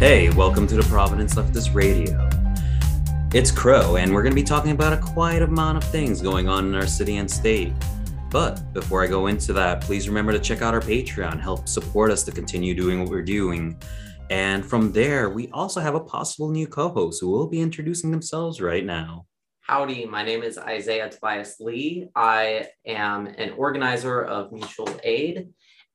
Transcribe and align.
Hey, 0.00 0.30
welcome 0.30 0.66
to 0.68 0.76
the 0.76 0.82
Providence 0.84 1.34
Leftist 1.34 1.74
Radio. 1.74 2.26
It's 3.34 3.50
Crow, 3.50 3.96
and 3.96 4.14
we're 4.14 4.22
going 4.22 4.32
to 4.32 4.34
be 4.34 4.42
talking 4.42 4.70
about 4.70 4.94
a 4.94 4.96
quiet 4.96 5.42
amount 5.42 5.76
of 5.76 5.84
things 5.84 6.22
going 6.22 6.48
on 6.48 6.68
in 6.68 6.74
our 6.74 6.86
city 6.86 7.18
and 7.18 7.30
state. 7.30 7.74
But 8.30 8.72
before 8.72 9.04
I 9.04 9.08
go 9.08 9.26
into 9.26 9.52
that, 9.52 9.82
please 9.82 10.08
remember 10.08 10.32
to 10.32 10.38
check 10.38 10.62
out 10.62 10.72
our 10.72 10.80
Patreon, 10.80 11.38
help 11.38 11.68
support 11.68 12.10
us 12.10 12.22
to 12.22 12.32
continue 12.32 12.74
doing 12.74 13.00
what 13.00 13.10
we're 13.10 13.20
doing. 13.20 13.78
And 14.30 14.64
from 14.64 14.90
there, 14.90 15.28
we 15.28 15.50
also 15.50 15.82
have 15.82 15.94
a 15.94 16.00
possible 16.00 16.48
new 16.48 16.66
co 16.66 16.88
host 16.88 17.20
who 17.20 17.28
will 17.28 17.46
be 17.46 17.60
introducing 17.60 18.10
themselves 18.10 18.58
right 18.58 18.86
now. 18.86 19.26
Howdy, 19.60 20.06
my 20.06 20.22
name 20.22 20.42
is 20.42 20.56
Isaiah 20.56 21.10
Tobias 21.10 21.60
Lee. 21.60 22.08
I 22.16 22.68
am 22.86 23.26
an 23.26 23.50
organizer 23.50 24.24
of 24.24 24.50
mutual 24.50 24.88
aid 25.04 25.50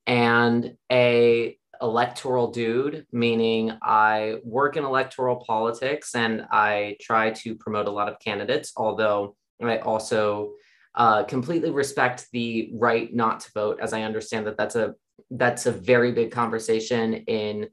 and 0.06 0.78
a 0.92 1.58
electoral 1.86 2.48
dude, 2.52 3.06
meaning 3.12 3.72
I 3.82 4.38
work 4.44 4.76
in 4.76 4.84
electoral 4.84 5.38
politics 5.38 6.16
and 6.16 6.46
I 6.52 6.98
try 7.00 7.32
to 7.32 7.56
promote 7.56 7.88
a 7.88 7.92
lot 7.92 8.10
of 8.10 8.20
candidates, 8.20 8.74
although 8.76 9.36
I 9.62 9.78
also 9.78 10.54
uh, 10.96 11.24
completely 11.24 11.72
respect 11.72 12.28
the 12.34 12.72
right 12.74 13.14
not 13.14 13.42
to 13.42 13.52
vote, 13.54 13.80
as 13.82 13.94
I 13.94 14.02
understand 14.02 14.48
that 14.48 14.58
that's 14.58 14.76
a 14.76 14.96
that's 15.32 15.66
a 15.66 15.72
very 15.72 16.12
big 16.12 16.32
conversation 16.32 17.14
in 17.14 17.68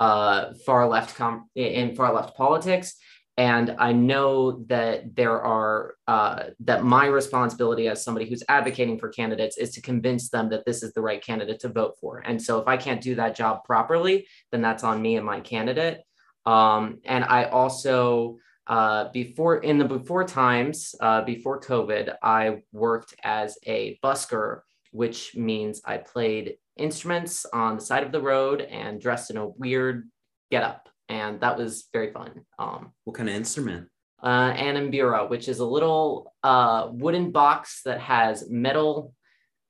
uh, 0.00 0.52
far 0.66 0.88
left 0.88 1.16
com- 1.16 1.48
in 1.54 1.94
far 1.94 2.14
left 2.14 2.36
politics. 2.36 2.94
And 3.38 3.76
I 3.78 3.92
know 3.92 4.64
that 4.66 5.14
there 5.14 5.40
are 5.40 5.94
uh, 6.08 6.46
that 6.58 6.82
my 6.82 7.06
responsibility 7.06 7.86
as 7.86 8.02
somebody 8.02 8.28
who's 8.28 8.42
advocating 8.48 8.98
for 8.98 9.10
candidates 9.10 9.56
is 9.56 9.70
to 9.74 9.80
convince 9.80 10.28
them 10.28 10.48
that 10.48 10.66
this 10.66 10.82
is 10.82 10.92
the 10.92 11.00
right 11.00 11.24
candidate 11.24 11.60
to 11.60 11.68
vote 11.68 11.94
for. 12.00 12.18
And 12.18 12.42
so 12.42 12.58
if 12.58 12.66
I 12.66 12.76
can't 12.76 13.00
do 13.00 13.14
that 13.14 13.36
job 13.36 13.64
properly, 13.64 14.26
then 14.50 14.60
that's 14.60 14.82
on 14.82 15.00
me 15.00 15.16
and 15.16 15.24
my 15.24 15.38
candidate. 15.38 16.00
Um, 16.46 16.98
and 17.04 17.22
I 17.22 17.44
also 17.44 18.38
uh, 18.66 19.10
before 19.12 19.58
in 19.58 19.78
the 19.78 19.84
before 19.84 20.24
times 20.24 20.96
uh, 21.00 21.22
before 21.22 21.60
COVID, 21.60 22.16
I 22.20 22.62
worked 22.72 23.14
as 23.22 23.56
a 23.66 24.00
busker, 24.02 24.62
which 24.90 25.36
means 25.36 25.80
I 25.84 25.98
played 25.98 26.56
instruments 26.76 27.46
on 27.52 27.76
the 27.76 27.82
side 27.82 28.02
of 28.02 28.10
the 28.10 28.20
road 28.20 28.62
and 28.62 29.00
dressed 29.00 29.30
in 29.30 29.36
a 29.36 29.46
weird 29.46 30.08
getup 30.50 30.87
and 31.08 31.40
that 31.40 31.56
was 31.56 31.88
very 31.92 32.12
fun. 32.12 32.42
Um, 32.58 32.92
what 33.04 33.16
kind 33.16 33.28
of 33.28 33.34
instrument? 33.34 33.88
Uh, 34.22 34.52
an 34.56 34.90
mbira, 34.90 35.28
which 35.28 35.48
is 35.48 35.60
a 35.60 35.64
little 35.64 36.34
uh, 36.42 36.88
wooden 36.90 37.30
box 37.30 37.82
that 37.84 38.00
has 38.00 38.50
metal 38.50 39.14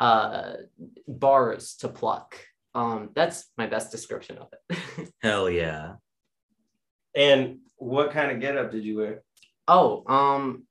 uh, 0.00 0.55
bars 1.06 1.77
to 1.77 1.89
pluck. 1.89 2.36
Um, 2.75 3.11
that's 3.14 3.50
my 3.59 3.66
best 3.66 3.91
description 3.91 4.39
of 4.39 4.48
it. 4.53 5.12
Hell 5.22 5.50
yeah! 5.50 5.94
And 7.14 7.59
what 7.77 8.12
kind 8.12 8.31
of 8.31 8.41
getup 8.41 8.70
did 8.70 8.84
you 8.84 8.97
wear? 8.98 9.22
Oh, 9.66 10.05
um, 10.06 10.64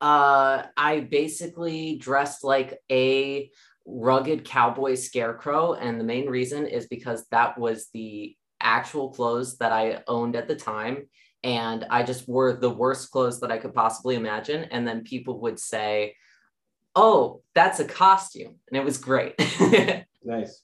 uh, 0.00 0.64
I 0.76 1.00
basically 1.00 1.96
dressed 1.96 2.44
like 2.44 2.78
a 2.90 3.50
rugged 3.86 4.44
cowboy 4.44 4.94
scarecrow, 4.94 5.74
and 5.74 5.98
the 5.98 6.04
main 6.04 6.28
reason 6.28 6.66
is 6.66 6.86
because 6.86 7.26
that 7.30 7.58
was 7.58 7.88
the 7.94 8.36
actual 8.66 9.10
clothes 9.10 9.56
that 9.58 9.72
I 9.72 10.02
owned 10.08 10.36
at 10.36 10.48
the 10.48 10.56
time. 10.56 11.06
And 11.44 11.86
I 11.88 12.02
just 12.02 12.28
wore 12.28 12.52
the 12.52 12.68
worst 12.68 13.10
clothes 13.12 13.40
that 13.40 13.52
I 13.52 13.58
could 13.58 13.72
possibly 13.72 14.16
imagine. 14.16 14.64
And 14.64 14.86
then 14.86 15.04
people 15.04 15.40
would 15.40 15.58
say, 15.58 16.14
Oh, 16.94 17.42
that's 17.54 17.78
a 17.78 17.84
costume. 17.84 18.56
And 18.68 18.76
it 18.76 18.84
was 18.84 18.98
great. 18.98 19.34
nice. 20.24 20.62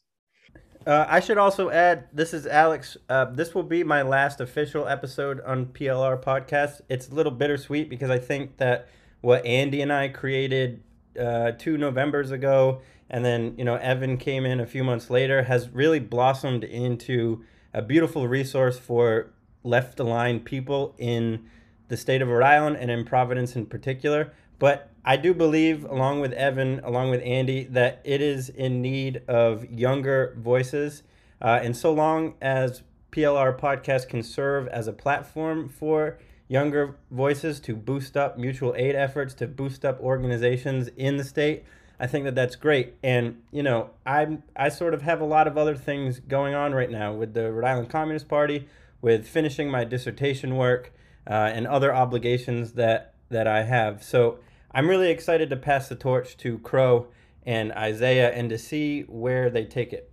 Uh, 0.87 1.07
I 1.09 1.21
should 1.21 1.39
also 1.39 1.71
add 1.71 2.09
this 2.13 2.35
is 2.35 2.47
Alex. 2.47 2.97
Uh, 3.09 3.27
this 3.27 3.55
will 3.55 3.63
be 3.63 3.85
my 3.85 4.03
last 4.03 4.41
official 4.41 4.89
episode 4.89 5.41
on 5.43 5.67
PLR 5.67 6.21
podcast. 6.21 6.81
It's 6.89 7.09
a 7.09 7.15
little 7.15 7.31
bittersweet 7.31 7.89
because 7.89 8.11
I 8.11 8.19
think 8.19 8.57
that 8.57 8.89
what 9.21 9.45
Andy 9.47 9.83
and 9.83 9.93
I 9.93 10.09
created 10.09 10.83
uh, 11.21 11.53
two 11.53 11.79
Novembers 11.79 12.33
ago, 12.33 12.81
and 13.11 13.25
then 13.25 13.55
you 13.57 13.65
know 13.65 13.77
Evan 13.77 14.17
came 14.17 14.45
in 14.45 14.59
a 14.59 14.67
few 14.67 14.83
months 14.83 15.11
later, 15.11 15.45
has 15.45 15.69
really 15.71 16.01
blossomed 16.01 16.65
into 16.65 17.45
a 17.75 17.83
beautiful 17.83 18.29
resource 18.29 18.79
for 18.79 19.33
left 19.65 20.01
aligned 20.01 20.45
people 20.45 20.95
in 20.99 21.49
the 21.89 21.97
state 21.97 22.23
of 22.23 22.29
Rhode 22.29 22.45
Island 22.45 22.77
and 22.77 22.91
in 22.91 23.05
Providence 23.05 23.57
in 23.57 23.67
particular. 23.67 24.33
But 24.59 24.91
I 25.05 25.17
do 25.17 25.35
believe, 25.35 25.85
along 25.85 26.21
with 26.21 26.33
Evan, 26.33 26.81
along 26.85 27.11
with 27.11 27.21
Andy, 27.25 27.65
that 27.65 28.01
it 28.05 28.21
is 28.21 28.49
in 28.49 28.81
need 28.81 29.23
of 29.29 29.65
younger 29.71 30.37
voices. 30.39 31.03
Uh, 31.41 31.59
and 31.63 31.77
so 31.77 31.93
long 31.93 32.35
as 32.41 32.83
PLR 33.11 33.59
podcast 33.59 34.09
can 34.09 34.23
serve 34.23 34.69
as 34.69 34.87
a 34.87 34.93
platform 34.93 35.69
for 35.69 36.19
younger 36.49 36.97
voices 37.11 37.59
to 37.61 37.75
boost 37.75 38.17
up 38.17 38.39
mutual 38.39 38.75
aid 38.77 38.95
efforts, 38.95 39.35
to 39.35 39.47
boost 39.47 39.85
up 39.85 40.01
organizations 40.01 40.89
in 40.97 41.17
the 41.17 41.25
state, 41.25 41.65
I 42.03 42.09
think 42.09 42.25
that 42.25 42.35
that's 42.35 42.57
great. 42.57 42.95
And 43.05 43.43
you 43.53 43.63
know, 43.63 43.91
I 44.05 44.39
I 44.57 44.71
sort 44.71 44.93
of 44.93 45.03
have 45.03 45.21
a 45.21 45.25
lot 45.25 45.47
of 45.47 45.57
other 45.57 45.77
things 45.77 46.19
going 46.19 46.53
on 46.53 46.75
right 46.75 46.91
now 46.91 47.15
with 47.15 47.33
the 47.33 47.53
Rhode 47.53 47.65
Island 47.65 47.91
Communist 47.91 48.27
Party, 48.29 48.67
with 49.01 49.29
finishing 49.29 49.71
my 49.71 49.85
dissertation 49.85 50.57
work, 50.57 50.93
uh, 51.31 51.33
and 51.55 51.65
other 51.65 51.95
obligations 51.95 52.73
that 52.73 53.15
that 53.31 53.47
I 53.47 53.63
have. 53.63 54.03
So 54.03 54.41
I'm 54.73 54.89
really 54.89 55.11
excited 55.11 55.49
to 55.51 55.57
pass 55.57 55.89
the 55.89 55.95
torch 55.95 56.37
to 56.39 56.59
Crow 56.59 57.07
and 57.47 57.71
Isaiah 57.73 58.33
and 58.33 58.51
to 58.51 58.59
see 58.59 59.03
where 59.03 59.49
they 59.49 59.65
take 59.65 59.93
it. 59.93 60.11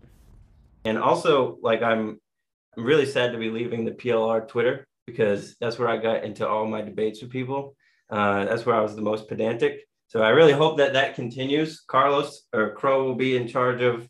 And 0.86 0.96
also, 1.00 1.58
like 1.64 1.82
I'm, 1.82 2.20
I'm 2.78 2.84
really 2.84 3.08
sad 3.08 3.32
to 3.32 3.40
be 3.40 3.50
leaving 3.50 3.84
the 3.84 3.92
PLR 3.92 4.48
Twitter 4.48 4.86
because 5.08 5.56
that's 5.60 5.80
where 5.80 5.90
I 5.90 5.98
got 5.98 6.24
into 6.24 6.48
all 6.48 6.68
my 6.68 6.84
debates 6.84 7.22
with 7.24 7.32
people. 7.32 7.76
Uh, 8.12 8.46
that's 8.46 8.66
where 8.66 8.76
I 8.76 8.82
was 8.82 8.96
the 8.96 9.02
most 9.02 9.28
pedantic. 9.28 9.89
So 10.10 10.24
I 10.24 10.30
really 10.30 10.54
hope 10.54 10.78
that 10.78 10.94
that 10.94 11.14
continues. 11.14 11.82
Carlos 11.82 12.48
or 12.52 12.74
Crow 12.74 13.06
will 13.06 13.16
be 13.16 13.38
in 13.38 13.48
charge 13.48 13.82
of 13.82 14.10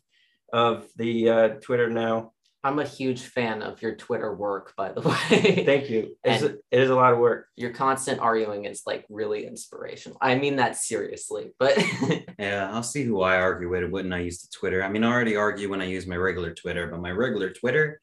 of 0.52 0.88
the 0.96 1.28
uh, 1.28 1.48
Twitter 1.60 1.88
now. 1.90 2.32
I'm 2.64 2.78
a 2.78 2.84
huge 2.84 3.22
fan 3.22 3.62
of 3.62 3.80
your 3.80 3.94
Twitter 3.94 4.34
work, 4.34 4.74
by 4.76 4.92
the 4.92 5.00
way. 5.00 5.64
Thank 5.64 5.88
you. 5.88 6.16
It's, 6.24 6.42
it 6.42 6.60
is 6.70 6.90
a 6.90 6.94
lot 6.94 7.12
of 7.12 7.18
work. 7.18 7.46
Your 7.56 7.70
constant 7.70 8.20
arguing 8.20 8.64
is 8.64 8.82
like 8.86 9.06
really 9.08 9.46
inspirational. 9.46 10.18
I 10.20 10.34
mean 10.34 10.56
that 10.56 10.76
seriously, 10.76 11.52
but 11.58 11.78
yeah, 12.38 12.70
I'll 12.72 12.82
see 12.82 13.04
who 13.04 13.20
I 13.22 13.36
argue 13.36 13.70
with 13.70 13.90
when 13.90 14.12
I 14.12 14.20
use 14.20 14.42
the 14.42 14.48
Twitter. 14.52 14.82
I 14.82 14.88
mean, 14.88 15.04
I 15.04 15.10
already 15.10 15.36
argue 15.36 15.70
when 15.70 15.80
I 15.80 15.86
use 15.86 16.06
my 16.06 16.16
regular 16.16 16.52
Twitter, 16.54 16.86
but 16.88 17.00
my 17.00 17.10
regular 17.10 17.50
Twitter, 17.50 18.00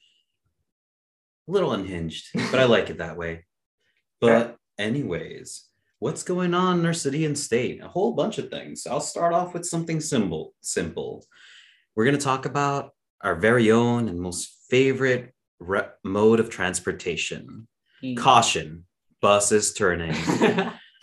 a 1.48 1.52
little 1.52 1.74
unhinged, 1.74 2.30
but 2.52 2.60
I 2.60 2.66
like 2.66 2.90
it 2.90 3.00
that 3.00 3.18
way. 3.18 3.44
But 4.20 4.58
anyways, 4.80 5.68
what's 6.00 6.24
going 6.24 6.54
on 6.54 6.80
in 6.80 6.86
our 6.86 6.94
city 6.94 7.26
and 7.26 7.38
state? 7.38 7.82
A 7.84 7.88
whole 7.88 8.14
bunch 8.14 8.38
of 8.38 8.50
things. 8.50 8.86
I'll 8.86 9.00
start 9.00 9.34
off 9.34 9.54
with 9.54 9.66
something 9.66 10.00
simple. 10.00 10.54
Simple. 10.62 11.26
We're 11.96 12.06
going 12.06 12.18
to 12.18 12.24
talk 12.24 12.46
about 12.46 12.92
our 13.22 13.36
very 13.36 13.72
own 13.72 14.08
and 14.08 14.20
most 14.20 14.56
favorite 14.70 15.34
re- 15.60 15.90
mode 16.04 16.40
of 16.40 16.50
transportation. 16.50 17.68
Hmm. 18.02 18.16
Caution, 18.16 18.86
buses 19.22 19.74
turning. 19.74 20.12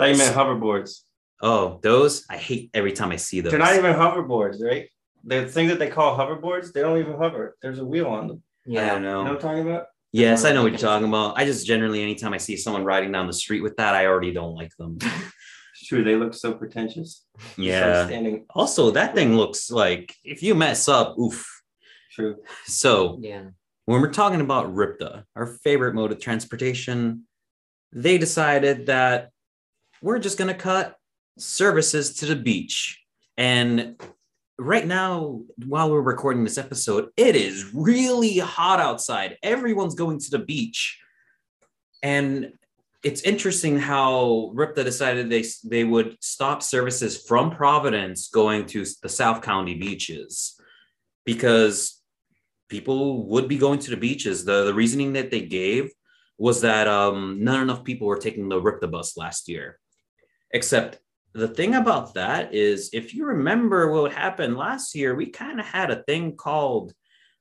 I 0.00 0.08
you 0.08 0.16
meant 0.16 0.36
hoverboards. 0.36 1.00
Oh, 1.42 1.80
those 1.82 2.24
I 2.30 2.36
hate 2.36 2.70
every 2.74 2.92
time 2.92 3.10
I 3.10 3.16
see 3.16 3.40
those. 3.40 3.50
They're 3.50 3.58
not 3.58 3.74
even 3.74 3.94
hoverboards, 3.94 4.62
right? 4.62 4.88
The 5.24 5.46
thing 5.48 5.68
that 5.68 5.78
they 5.78 5.88
call 5.88 6.16
hoverboards, 6.16 6.72
they 6.72 6.80
don't 6.82 6.98
even 6.98 7.16
hover. 7.16 7.56
There's 7.62 7.78
a 7.78 7.84
wheel 7.84 8.06
on 8.06 8.28
them. 8.28 8.42
Yeah, 8.66 8.84
I 8.84 8.88
don't 8.90 9.02
know. 9.02 9.18
You 9.18 9.24
know 9.24 9.34
what 9.34 9.44
I'm 9.44 9.48
talking 9.48 9.68
about? 9.68 9.86
Yes, 10.14 10.44
I 10.44 10.52
know 10.52 10.62
what 10.62 10.70
you're 10.70 10.78
talking 10.78 11.08
about. 11.08 11.36
I 11.36 11.44
just 11.44 11.66
generally, 11.66 12.00
anytime 12.00 12.32
I 12.32 12.36
see 12.36 12.56
someone 12.56 12.84
riding 12.84 13.10
down 13.10 13.26
the 13.26 13.32
street 13.32 13.62
with 13.62 13.76
that, 13.78 13.96
I 13.96 14.06
already 14.06 14.32
don't 14.32 14.54
like 14.54 14.70
them. 14.76 14.96
it's 15.02 15.88
true. 15.88 16.04
They 16.04 16.14
look 16.14 16.34
so 16.34 16.54
pretentious. 16.54 17.24
Yeah. 17.56 18.06
Standing. 18.06 18.46
Also, 18.50 18.92
that 18.92 19.16
thing 19.16 19.36
looks 19.36 19.72
like 19.72 20.14
if 20.22 20.40
you 20.40 20.54
mess 20.54 20.86
up, 20.86 21.18
oof. 21.18 21.44
True. 22.12 22.36
So, 22.66 23.18
yeah. 23.20 23.46
When 23.86 24.00
we're 24.00 24.12
talking 24.12 24.40
about 24.40 24.72
RIPTA, 24.72 25.24
our 25.34 25.46
favorite 25.46 25.96
mode 25.96 26.12
of 26.12 26.20
transportation, 26.20 27.24
they 27.92 28.16
decided 28.16 28.86
that 28.86 29.30
we're 30.00 30.20
just 30.20 30.38
going 30.38 30.46
to 30.46 30.54
cut 30.54 30.96
services 31.38 32.14
to 32.18 32.26
the 32.26 32.36
beach. 32.36 33.02
And 33.36 34.00
right 34.58 34.86
now, 34.86 35.42
while 35.66 35.90
we're 35.90 36.00
recording 36.00 36.44
this 36.44 36.58
episode, 36.58 37.10
it 37.16 37.36
is 37.36 37.72
really 37.74 38.38
hot 38.38 38.80
outside. 38.80 39.36
Everyone's 39.42 39.94
going 39.94 40.20
to 40.20 40.30
the 40.30 40.38
beach. 40.38 41.00
And 42.02 42.52
it's 43.02 43.22
interesting 43.22 43.78
how 43.78 44.52
RIPTA 44.54 44.84
decided 44.84 45.28
they, 45.28 45.44
they 45.64 45.84
would 45.84 46.16
stop 46.20 46.62
services 46.62 47.22
from 47.22 47.50
Providence 47.50 48.28
going 48.28 48.66
to 48.66 48.84
the 49.02 49.08
South 49.08 49.42
County 49.42 49.74
beaches 49.74 50.58
because 51.24 52.00
people 52.68 53.26
would 53.26 53.48
be 53.48 53.58
going 53.58 53.78
to 53.80 53.90
the 53.90 53.96
beaches. 53.96 54.44
The, 54.44 54.64
the 54.64 54.74
reasoning 54.74 55.14
that 55.14 55.30
they 55.30 55.42
gave 55.42 55.90
was 56.38 56.62
that 56.62 56.88
um, 56.88 57.38
not 57.42 57.62
enough 57.62 57.84
people 57.84 58.06
were 58.06 58.18
taking 58.18 58.48
the 58.48 58.60
RIPTA 58.60 58.90
bus 58.90 59.16
last 59.16 59.48
year. 59.48 59.78
Except 60.50 60.98
the 61.34 61.48
thing 61.48 61.74
about 61.74 62.14
that 62.14 62.54
is 62.54 62.90
if 62.92 63.12
you 63.14 63.26
remember 63.26 63.90
what 63.90 64.12
happened 64.12 64.56
last 64.56 64.94
year 64.94 65.14
we 65.14 65.26
kind 65.26 65.58
of 65.58 65.66
had 65.66 65.90
a 65.90 66.02
thing 66.04 66.36
called 66.36 66.94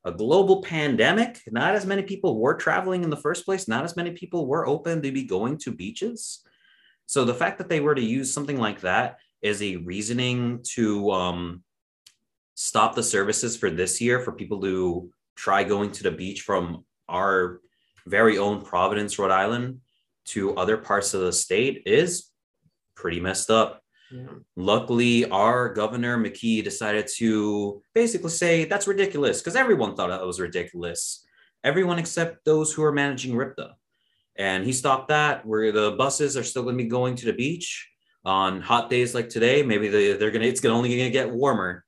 a 0.06 0.12
global 0.12 0.62
pandemic. 0.62 1.40
Not 1.50 1.76
as 1.76 1.86
many 1.86 2.04
people 2.04 2.38
were 2.38 2.56
traveling 2.56 3.04
in 3.04 3.10
the 3.10 3.18
first 3.18 3.46
place. 3.46 3.68
Not 3.68 3.86
as 3.86 3.96
many 3.96 4.12
people 4.12 4.48
were 4.48 4.68
open 4.68 5.02
to 5.02 5.12
be 5.12 5.24
going 5.24 5.58
to 5.60 5.72
beaches. 5.72 6.42
So 7.06 7.24
the 7.24 7.34
fact 7.34 7.58
that 7.58 7.70
they 7.70 7.80
were 7.80 7.96
to 7.96 8.02
use 8.02 8.34
something 8.34 8.58
like 8.58 8.82
that 8.82 9.18
as 9.44 9.62
a 9.62 9.78
reasoning 9.78 10.60
to 10.74 11.12
um, 11.12 11.64
stop 12.56 12.96
the 12.96 13.04
services 13.04 13.56
for 13.58 13.70
this 13.70 14.02
year 14.02 14.20
for 14.20 14.32
people 14.32 14.62
to 14.62 15.10
try 15.36 15.64
going 15.64 15.92
to 15.92 16.04
the 16.04 16.12
beach 16.12 16.42
from 16.42 16.86
our 17.10 17.60
very 18.06 18.38
own 18.38 18.62
Providence, 18.62 19.18
Rhode 19.18 19.32
Island 19.32 19.80
to 20.26 20.56
other 20.56 20.78
parts 20.78 21.14
of 21.14 21.22
the 21.22 21.34
state 21.34 21.84
is 21.86 22.30
pretty 22.96 23.20
messed 23.20 23.50
up. 23.50 23.83
Yeah. 24.14 24.28
Luckily, 24.56 25.26
our 25.30 25.74
governor 25.74 26.18
McKee 26.20 26.64
decided 26.64 27.08
to 27.18 27.82
basically 27.96 28.30
say 28.30 28.66
that's 28.66 28.88
ridiculous 28.88 29.42
because 29.42 29.56
everyone 29.56 29.96
thought 29.96 30.10
that 30.10 30.24
was 30.26 30.40
ridiculous. 30.40 31.26
Everyone 31.64 31.98
except 31.98 32.46
those 32.46 32.72
who 32.72 32.84
are 32.84 32.92
managing 32.92 33.34
RIPTA. 33.34 33.72
And 34.36 34.64
he 34.66 34.72
stopped 34.74 35.08
that 35.08 35.46
where 35.48 35.72
the 35.72 35.92
buses 35.98 36.38
are 36.38 36.44
still 36.44 36.62
going 36.64 36.78
to 36.78 36.84
be 36.84 36.90
going 36.90 37.16
to 37.16 37.26
the 37.26 37.34
beach 37.34 37.90
on 38.24 38.62
hot 38.62 38.90
days 38.90 39.16
like 39.16 39.30
today. 39.30 39.64
Maybe 39.64 39.88
they, 39.88 40.14
they're 40.14 40.32
going 40.32 40.44
to, 40.44 40.48
it's 40.48 40.62
gonna, 40.62 40.76
only 40.76 40.90
going 40.90 41.06
to 41.06 41.10
get 41.12 41.32
warmer. 41.32 41.84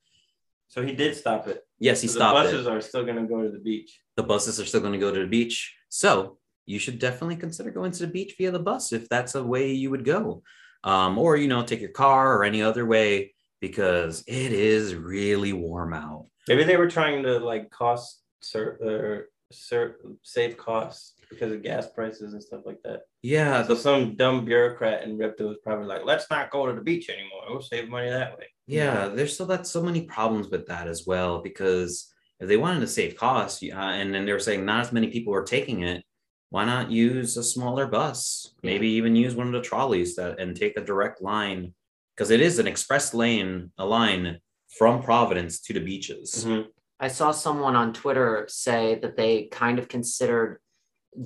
So 0.67 0.81
he 0.83 0.93
did 0.93 1.15
stop 1.15 1.47
it. 1.47 1.61
Yes, 1.79 2.01
he 2.01 2.07
So 2.07 2.15
stopped 2.15 2.35
the 2.35 2.49
it. 2.49 2.51
buses 2.53 2.67
are 2.67 2.81
still 2.81 3.03
going 3.03 3.17
to 3.17 3.27
go 3.27 3.43
to 3.43 3.49
the 3.49 3.59
beach. 3.59 3.99
the 4.15 4.23
buses 4.23 4.59
are 4.59 4.65
still 4.65 4.81
going 4.81 4.93
to 4.93 4.99
go 4.99 5.11
to 5.13 5.19
the 5.19 5.27
beach. 5.27 5.75
So 5.89 6.39
you 6.65 6.79
should 6.79 6.97
definitely 6.97 7.35
consider 7.35 7.69
going 7.69 7.91
to 7.91 7.99
the 8.05 8.11
beach 8.11 8.33
via 8.37 8.49
the 8.49 8.59
bus 8.59 8.93
if 8.93 9.07
that's 9.09 9.35
a 9.35 9.43
way 9.43 9.71
you 9.73 9.91
would 9.91 10.05
go. 10.05 10.41
Um, 10.85 11.17
or, 11.17 11.35
you 11.35 11.47
know, 11.47 11.63
take 11.63 11.81
your 11.81 11.89
car 11.89 12.37
or 12.37 12.43
any 12.45 12.61
other 12.61 12.85
way 12.85 13.33
because 13.59 14.23
it 14.27 14.51
is 14.53 14.95
really 14.95 15.51
warm 15.51 15.93
out. 15.93 16.27
Maybe 16.47 16.63
they 16.63 16.77
were 16.77 16.89
trying 16.89 17.23
to 17.23 17.39
like 17.39 17.71
cost 17.71 18.21
ser- 18.41 18.77
or 18.81 19.29
ser- 19.51 19.97
save 20.21 20.57
costs 20.57 21.13
because 21.29 21.51
of 21.51 21.63
gas 21.63 21.87
prices 21.87 22.33
and 22.33 22.43
stuff 22.43 22.61
like 22.65 22.77
that. 22.83 23.01
Yeah, 23.23 23.63
So 23.63 23.73
the, 23.73 23.79
some 23.81 24.15
dumb 24.15 24.45
bureaucrat 24.45 25.03
in 25.03 25.17
Ripta 25.17 25.41
was 25.41 25.57
probably 25.63 25.87
like, 25.87 26.05
let's 26.05 26.29
not 26.29 26.51
go 26.51 26.67
to 26.67 26.73
the 26.73 26.81
beach 26.81 27.09
anymore. 27.09 27.41
We'll 27.49 27.61
save 27.61 27.89
money 27.89 28.09
that 28.11 28.37
way. 28.37 28.45
yeah, 28.67 29.07
there's 29.07 29.33
still 29.33 29.47
that 29.47 29.65
so 29.65 29.81
many 29.81 30.01
problems 30.03 30.49
with 30.49 30.67
that 30.67 30.87
as 30.87 31.05
well 31.07 31.41
because 31.41 32.13
if 32.39 32.47
they 32.47 32.57
wanted 32.57 32.81
to 32.81 32.87
save 32.87 33.15
costs 33.15 33.63
uh, 33.63 33.75
and 33.75 34.13
then 34.13 34.25
they 34.25 34.33
were 34.33 34.39
saying 34.39 34.65
not 34.65 34.81
as 34.81 34.91
many 34.91 35.07
people 35.07 35.33
are 35.33 35.43
taking 35.43 35.81
it, 35.81 36.03
why 36.49 36.65
not 36.65 36.91
use 36.91 37.37
a 37.37 37.43
smaller 37.43 37.87
bus? 37.87 38.53
Maybe 38.63 38.87
even 38.89 39.15
use 39.15 39.35
one 39.35 39.47
of 39.47 39.53
the 39.53 39.61
trolleys 39.61 40.15
that 40.15 40.39
and 40.39 40.55
take 40.55 40.77
a 40.77 40.83
direct 40.83 41.21
line 41.21 41.73
because 42.15 42.31
it 42.31 42.41
is 42.41 42.59
an 42.59 42.67
express 42.67 43.13
lane, 43.13 43.71
a 43.77 43.85
line 43.85 44.39
from 44.77 45.01
Providence 45.01 45.59
to 45.61 45.73
the 45.73 45.79
beaches. 45.79 46.45
Mhm. 46.45 46.67
I 46.99 47.09
saw 47.09 47.31
someone 47.31 47.75
on 47.75 47.93
Twitter 47.93 48.45
say 48.49 48.99
that 49.01 49.17
they 49.17 49.45
kind 49.45 49.79
of 49.79 49.89
considered 49.89 50.61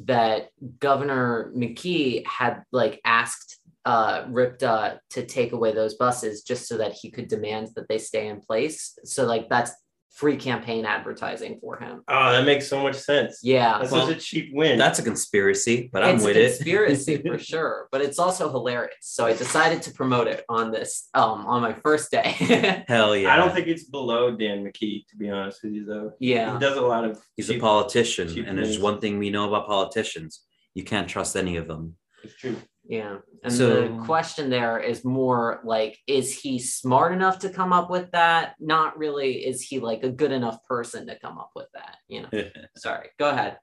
that 0.05 0.49
Governor 0.79 1.51
McKee 1.55 2.25
had 2.25 2.63
like 2.71 2.99
asked 3.05 3.59
uh, 3.85 4.25
Ripta 4.25 4.99
to 5.11 5.25
take 5.25 5.51
away 5.51 5.73
those 5.73 5.95
buses 5.95 6.43
just 6.43 6.67
so 6.67 6.77
that 6.77 6.93
he 6.93 7.09
could 7.09 7.27
demand 7.27 7.69
that 7.75 7.87
they 7.87 7.97
stay 7.97 8.27
in 8.27 8.39
place. 8.39 8.97
So 9.03 9.25
like 9.25 9.49
that's 9.49 9.71
free 10.11 10.35
campaign 10.37 10.85
advertising 10.85 11.59
for 11.61 11.77
him. 11.77 12.01
Oh, 12.07 12.31
that 12.31 12.43
makes 12.45 12.67
so 12.67 12.81
much 12.81 12.95
sense. 12.95 13.39
Yeah. 13.43 13.77
That's 13.79 13.91
Well, 13.91 14.07
such 14.07 14.17
a 14.17 14.19
cheap 14.19 14.49
win. 14.53 14.77
That's 14.77 14.99
a 14.99 15.03
conspiracy, 15.03 15.89
but 15.93 16.03
I'm 16.03 16.15
it's 16.15 16.25
with 16.25 16.35
a 16.35 16.41
it. 16.45 16.47
conspiracy 16.55 17.17
for 17.17 17.37
sure, 17.51 17.87
but 17.91 18.01
it's 18.01 18.19
also 18.19 18.49
hilarious. 18.49 18.95
So 19.01 19.25
I 19.25 19.33
decided 19.33 19.81
to 19.83 19.91
promote 19.91 20.27
it 20.27 20.43
on 20.49 20.71
this 20.71 21.09
um 21.13 21.45
on 21.45 21.61
my 21.61 21.73
first 21.73 22.11
day. 22.11 22.83
Hell 22.87 23.15
yeah. 23.15 23.33
I 23.33 23.37
don't 23.37 23.53
think 23.53 23.67
it's 23.67 23.83
below 23.85 24.35
Dan 24.35 24.63
McKee, 24.65 25.05
to 25.07 25.15
be 25.17 25.29
honest 25.29 25.63
with 25.63 25.73
you, 25.73 25.85
though. 25.85 26.11
yeah. 26.19 26.53
He 26.53 26.59
does 26.59 26.75
a 26.77 26.81
lot 26.81 27.05
of. 27.05 27.21
he's 27.35 27.49
a 27.51 27.59
politician, 27.59 28.45
and 28.45 28.57
there's 28.57 28.79
one 28.79 28.99
thing 28.99 29.19
we 29.19 29.29
know 29.29 29.47
about 29.47 29.67
politicians: 29.67 30.43
you 30.73 30.83
can't 30.83 31.07
trust 31.07 31.35
any 31.35 31.55
of 31.57 31.67
them. 31.67 31.95
It's 32.23 32.35
true. 32.35 32.57
Yeah. 32.89 33.17
And 33.43 33.53
So- 33.53 33.87
the 33.87 34.03
question 34.03 34.49
there 34.49 34.79
is 34.79 35.05
more 35.05 35.61
like, 35.63 35.97
is 36.07 36.37
he 36.37 36.57
smart 36.59 37.13
enough 37.13 37.39
to 37.39 37.49
come 37.49 37.71
up 37.71 37.89
with 37.89 38.09
that? 38.11 38.55
Not 38.59 38.97
really. 38.97 39.45
Is 39.45 39.61
he 39.61 39.79
like 39.79 40.03
a 40.03 40.09
good 40.09 40.31
enough 40.31 40.61
person 40.65 41.05
to 41.07 41.17
come 41.19 41.37
up 41.37 41.51
with 41.55 41.67
that? 41.75 41.97
You 42.07 42.23
know, 42.23 42.29
sorry. 42.77 43.09
Go 43.19 43.29
ahead. 43.29 43.57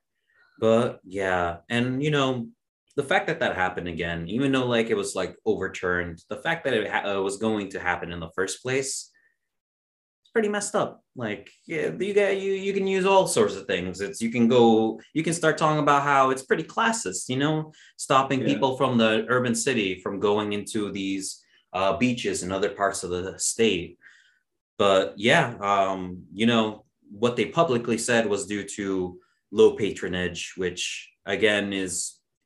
but 0.60 1.00
yeah, 1.04 1.58
and 1.68 2.02
you 2.02 2.10
know, 2.10 2.46
the 2.94 3.02
fact 3.02 3.26
that 3.26 3.40
that 3.40 3.56
happened 3.56 3.88
again, 3.88 4.26
even 4.28 4.52
though 4.52 4.64
like 4.66 4.88
it 4.90 4.96
was 4.96 5.14
like 5.14 5.36
overturned, 5.44 6.22
the 6.30 6.36
fact 6.38 6.64
that 6.64 6.72
it 6.72 6.88
ha- 6.88 7.16
uh, 7.18 7.20
was 7.20 7.36
going 7.36 7.68
to 7.70 7.80
happen 7.80 8.10
in 8.12 8.20
the 8.20 8.30
first 8.34 8.62
place, 8.62 9.10
pretty 10.36 10.48
messed 10.50 10.76
up. 10.76 11.02
Like, 11.16 11.48
yeah, 11.66 11.88
you 11.98 12.12
get 12.12 12.38
you 12.42 12.52
you 12.52 12.74
can 12.74 12.86
use 12.86 13.06
all 13.06 13.26
sorts 13.26 13.54
of 13.56 13.66
things. 13.66 14.02
It's 14.02 14.20
you 14.20 14.30
can 14.30 14.48
go, 14.48 15.00
you 15.14 15.22
can 15.22 15.32
start 15.32 15.56
talking 15.56 15.78
about 15.82 16.02
how 16.02 16.28
it's 16.28 16.42
pretty 16.42 16.62
classist, 16.62 17.30
you 17.30 17.38
know, 17.38 17.72
stopping 17.96 18.40
Yeah. 18.40 18.48
people 18.48 18.76
from 18.76 18.98
the 18.98 19.24
urban 19.30 19.54
city 19.54 19.98
from 20.02 20.20
going 20.20 20.52
into 20.52 20.92
these 20.92 21.42
uh, 21.72 21.96
beaches 21.96 22.42
and 22.42 22.52
other 22.52 22.68
parts 22.68 23.02
of 23.02 23.08
the 23.08 23.38
state. 23.38 23.96
But 24.76 25.14
yeah, 25.16 25.54
um, 25.72 26.24
you 26.34 26.44
know, 26.44 26.84
what 27.10 27.36
they 27.36 27.46
publicly 27.46 27.96
said 27.96 28.26
was 28.26 28.44
due 28.44 28.64
to 28.76 29.18
low 29.52 29.70
patronage, 29.74 30.52
which 30.58 31.10
again 31.24 31.72
is 31.72 31.92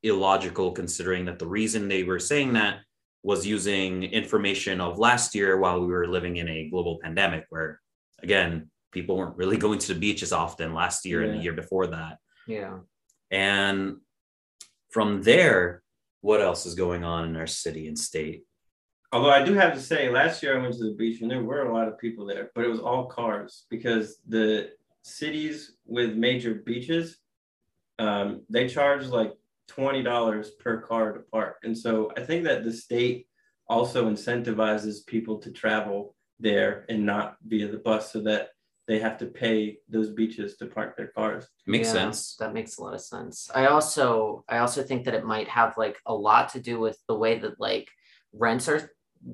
illogical 0.04 0.70
considering 0.80 1.24
that 1.24 1.40
the 1.40 1.52
reason 1.58 1.88
they 1.88 2.04
were 2.04 2.20
saying 2.20 2.52
that 2.52 2.74
was 3.22 3.46
using 3.46 4.02
information 4.04 4.80
of 4.80 4.98
last 4.98 5.34
year 5.34 5.58
while 5.58 5.80
we 5.80 5.86
were 5.86 6.06
living 6.06 6.36
in 6.36 6.48
a 6.48 6.70
global 6.70 6.98
pandemic 7.02 7.44
where 7.50 7.80
again 8.22 8.70
people 8.92 9.16
weren't 9.16 9.36
really 9.36 9.56
going 9.64 9.78
to 9.78 9.94
the 9.94 10.00
beach 10.00 10.22
as 10.22 10.32
often 10.32 10.74
last 10.74 11.04
year 11.04 11.22
and 11.22 11.38
the 11.38 11.42
year 11.42 11.52
before 11.52 11.86
that. 11.88 12.18
Yeah. 12.46 12.78
and 13.30 13.98
from 14.90 15.22
there 15.22 15.82
what 16.20 16.40
else 16.40 16.66
is 16.66 16.74
going 16.74 17.04
on 17.04 17.28
in 17.28 17.36
our 17.36 17.46
city 17.46 17.88
and 17.88 17.98
state? 17.98 18.44
Although 19.12 19.30
I 19.30 19.42
do 19.42 19.54
have 19.54 19.74
to 19.74 19.80
say, 19.80 20.08
last 20.08 20.42
year 20.42 20.56
I 20.56 20.62
went 20.62 20.74
to 20.74 20.84
the 20.84 20.94
beach 20.94 21.20
and 21.20 21.30
there 21.30 21.42
were 21.42 21.62
a 21.62 21.74
lot 21.74 21.88
of 21.88 21.98
people 21.98 22.26
there, 22.26 22.50
but 22.54 22.64
it 22.64 22.68
was 22.68 22.78
all 22.78 23.06
cars 23.06 23.66
because 23.70 24.18
the 24.28 24.70
cities 25.02 25.76
with 25.84 26.14
major 26.14 26.54
beaches, 26.54 27.18
um, 27.98 28.42
they 28.48 28.68
charge 28.68 29.06
like 29.06 29.32
twenty 29.74 30.02
dollars 30.02 30.50
per 30.62 30.80
car 30.80 31.12
to 31.12 31.20
park, 31.20 31.56
and 31.62 31.76
so 31.76 32.12
I 32.16 32.22
think 32.22 32.44
that 32.44 32.64
the 32.64 32.72
state 32.72 33.18
also 33.68 34.10
incentivizes 34.10 35.06
people 35.06 35.38
to 35.38 35.50
travel 35.62 36.14
there 36.40 36.84
and 36.88 37.06
not 37.06 37.36
via 37.50 37.68
the 37.68 37.78
bus, 37.78 38.12
so 38.12 38.20
that 38.22 38.50
they 38.88 38.98
have 38.98 39.18
to 39.18 39.26
pay 39.26 39.78
those 39.88 40.10
beaches 40.10 40.56
to 40.56 40.66
park 40.66 40.96
their 40.96 41.12
cars. 41.18 41.46
makes 41.66 41.88
Yeah, 41.88 41.92
sense 42.00 42.36
That 42.40 42.52
makes 42.52 42.78
a 42.78 42.82
lot 42.82 42.94
of 42.94 43.00
sense. 43.00 43.48
I 43.54 43.66
also 43.66 44.44
I 44.48 44.58
also 44.58 44.82
think 44.82 45.04
that 45.04 45.14
it 45.14 45.24
might 45.24 45.48
have 45.48 45.78
like 45.84 45.98
a 46.06 46.14
lot 46.28 46.48
to 46.54 46.60
do 46.60 46.80
with 46.80 46.98
the 47.06 47.18
way 47.22 47.38
that 47.38 47.60
like 47.60 47.88
rents 48.32 48.68
are 48.68 48.90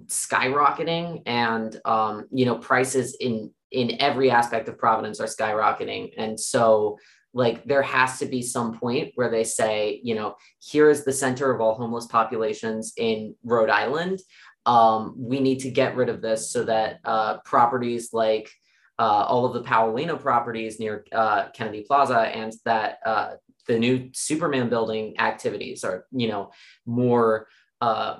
skyrocketing 0.06 1.22
and 1.26 1.80
um 1.84 2.26
you 2.38 2.44
know 2.44 2.56
prices 2.70 3.16
in 3.26 3.34
in 3.70 4.00
every 4.00 4.30
aspect 4.30 4.68
of 4.68 4.78
Providence 4.78 5.20
are 5.20 5.26
skyrocketing. 5.26 6.12
And 6.16 6.38
so 6.38 6.98
like 7.36 7.64
there 7.66 7.82
has 7.82 8.18
to 8.18 8.26
be 8.26 8.40
some 8.40 8.78
point 8.78 9.12
where 9.14 9.30
they 9.30 9.44
say, 9.44 10.00
you 10.02 10.14
know, 10.14 10.36
here 10.58 10.88
is 10.88 11.04
the 11.04 11.12
center 11.12 11.52
of 11.54 11.60
all 11.60 11.74
homeless 11.74 12.06
populations 12.06 12.94
in 12.96 13.34
Rhode 13.44 13.68
Island. 13.68 14.20
Um, 14.64 15.14
we 15.18 15.40
need 15.40 15.60
to 15.60 15.70
get 15.70 15.96
rid 15.96 16.08
of 16.08 16.22
this 16.22 16.50
so 16.50 16.64
that 16.64 17.00
uh, 17.04 17.38
properties 17.44 18.14
like 18.14 18.50
uh, 18.98 19.26
all 19.28 19.44
of 19.44 19.52
the 19.52 19.68
Paolino 19.68 20.18
properties 20.18 20.80
near 20.80 21.04
uh, 21.12 21.50
Kennedy 21.50 21.84
Plaza 21.86 22.20
and 22.20 22.54
that 22.64 23.00
uh, 23.04 23.32
the 23.68 23.78
new 23.78 24.08
Superman 24.14 24.70
building 24.70 25.20
activities 25.20 25.84
are, 25.84 26.06
you 26.12 26.28
know, 26.28 26.52
more 26.86 27.48
uh, 27.82 28.16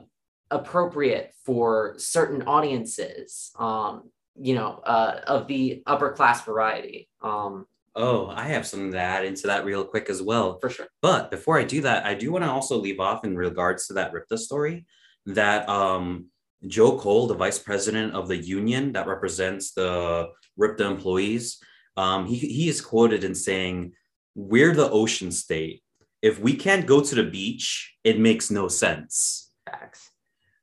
appropriate 0.51 1.33
for 1.47 1.95
certain 1.97 2.43
audiences, 2.43 3.51
um, 3.59 4.11
you 4.39 4.55
know, 4.55 4.73
uh, 4.85 5.21
of 5.27 5.47
the 5.47 5.83
upper 5.87 6.13
class 6.13 6.45
variety, 6.45 7.09
um, 7.23 7.67
oh 7.97 8.29
i 8.29 8.45
have 8.45 8.67
something 8.67 8.93
to 8.93 8.99
add 8.99 9.25
into 9.25 9.47
that 9.49 9.65
real 9.65 9.85
quick 9.85 10.09
as 10.09 10.23
well 10.23 10.59
for 10.61 10.71
sure. 10.71 10.87
But 11.03 11.31
before 11.31 11.59
I 11.59 11.65
do 11.65 11.81
that, 11.83 12.05
I 12.05 12.15
do 12.15 12.33
want 12.33 12.45
to 12.45 12.51
also 12.51 12.77
leave 12.77 13.01
off 13.01 13.25
in 13.25 13.37
regards 13.37 13.87
to 13.87 13.95
that 13.95 14.13
RIPTA 14.13 14.39
story 14.39 14.87
that 15.27 15.69
um, 15.69 16.27
Joe 16.67 16.99
Cole, 16.99 17.27
the 17.27 17.35
vice 17.35 17.59
president 17.59 18.15
of 18.15 18.29
the 18.29 18.37
union 18.37 18.93
that 18.93 19.07
represents 19.07 19.73
the 19.73 20.29
RIPTA 20.59 20.81
employees, 20.81 21.59
um, 21.97 22.27
he, 22.27 22.37
he 22.37 22.69
is 22.69 22.81
quoted 22.81 23.25
in 23.25 23.35
saying, 23.35 23.93
We're 24.35 24.75
the 24.75 24.91
ocean 24.91 25.31
state. 25.31 25.83
If 26.23 26.41
we 26.41 26.55
can't 26.55 26.87
go 26.87 27.01
to 27.01 27.15
the 27.15 27.25
beach, 27.25 27.95
it 28.03 28.19
makes 28.19 28.51
no 28.51 28.69
sense. 28.69 29.51
Facts. 29.69 30.11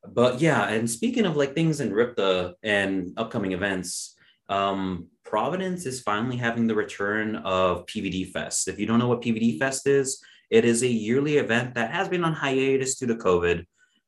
But 0.06 0.42
yeah, 0.42 0.68
and 0.68 0.90
speaking 0.90 1.26
of 1.26 1.38
like 1.38 1.56
things 1.56 1.80
in 1.80 1.92
RIPTA 1.92 2.54
and 2.64 3.14
upcoming 3.16 3.54
events, 3.54 4.16
um, 4.50 5.08
Providence 5.34 5.88
is 5.88 6.00
finally 6.00 6.38
having 6.38 6.68
the 6.68 6.76
return 6.76 7.38
of 7.38 7.88
PVD 7.88 8.30
Fest. 8.30 8.68
If 8.68 8.78
you 8.78 8.86
don't 8.86 9.00
know 9.00 9.08
what 9.08 9.24
PVD 9.24 9.58
Fest 9.58 9.88
is, 9.88 10.24
it 10.52 10.64
is 10.64 10.84
a 10.84 10.88
yearly 10.88 11.38
event 11.38 11.74
that 11.74 11.90
has 11.90 12.08
been 12.08 12.24
on 12.24 12.34
hiatus 12.34 13.00
due 13.00 13.08
to 13.08 13.16
COVID 13.16 13.66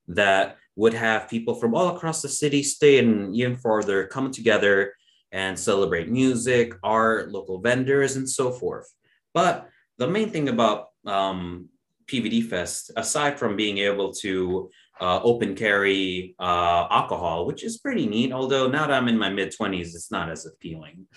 that 0.09 0.57
would 0.75 0.93
have 0.93 1.27
people 1.27 1.55
from 1.55 1.73
all 1.73 1.95
across 1.95 2.21
the 2.21 2.29
city, 2.29 2.61
state, 2.61 3.03
and 3.03 3.35
even 3.35 3.55
farther 3.57 4.05
coming 4.05 4.31
together 4.31 4.93
and 5.31 5.57
celebrate 5.57 6.11
music, 6.11 6.75
art, 6.83 7.31
local 7.31 7.59
vendors, 7.59 8.17
and 8.17 8.29
so 8.29 8.51
forth. 8.51 8.93
But 9.33 9.67
the 9.97 10.07
main 10.07 10.29
thing 10.29 10.47
about 10.47 10.89
um, 11.07 11.69
PVD 12.05 12.47
Fest, 12.47 12.91
aside 12.97 13.39
from 13.39 13.55
being 13.55 13.79
able 13.79 14.13
to 14.21 14.69
uh, 15.01 15.19
open 15.23 15.55
carry 15.55 16.35
uh, 16.39 16.87
alcohol, 16.89 17.45
which 17.45 17.63
is 17.63 17.77
pretty 17.77 18.07
neat, 18.07 18.31
although 18.31 18.67
now 18.67 18.87
that 18.87 18.93
I'm 18.93 19.07
in 19.07 19.17
my 19.17 19.29
mid 19.29 19.53
20s, 19.53 19.95
it's 19.95 20.11
not 20.11 20.29
as 20.29 20.45
appealing. 20.45 21.07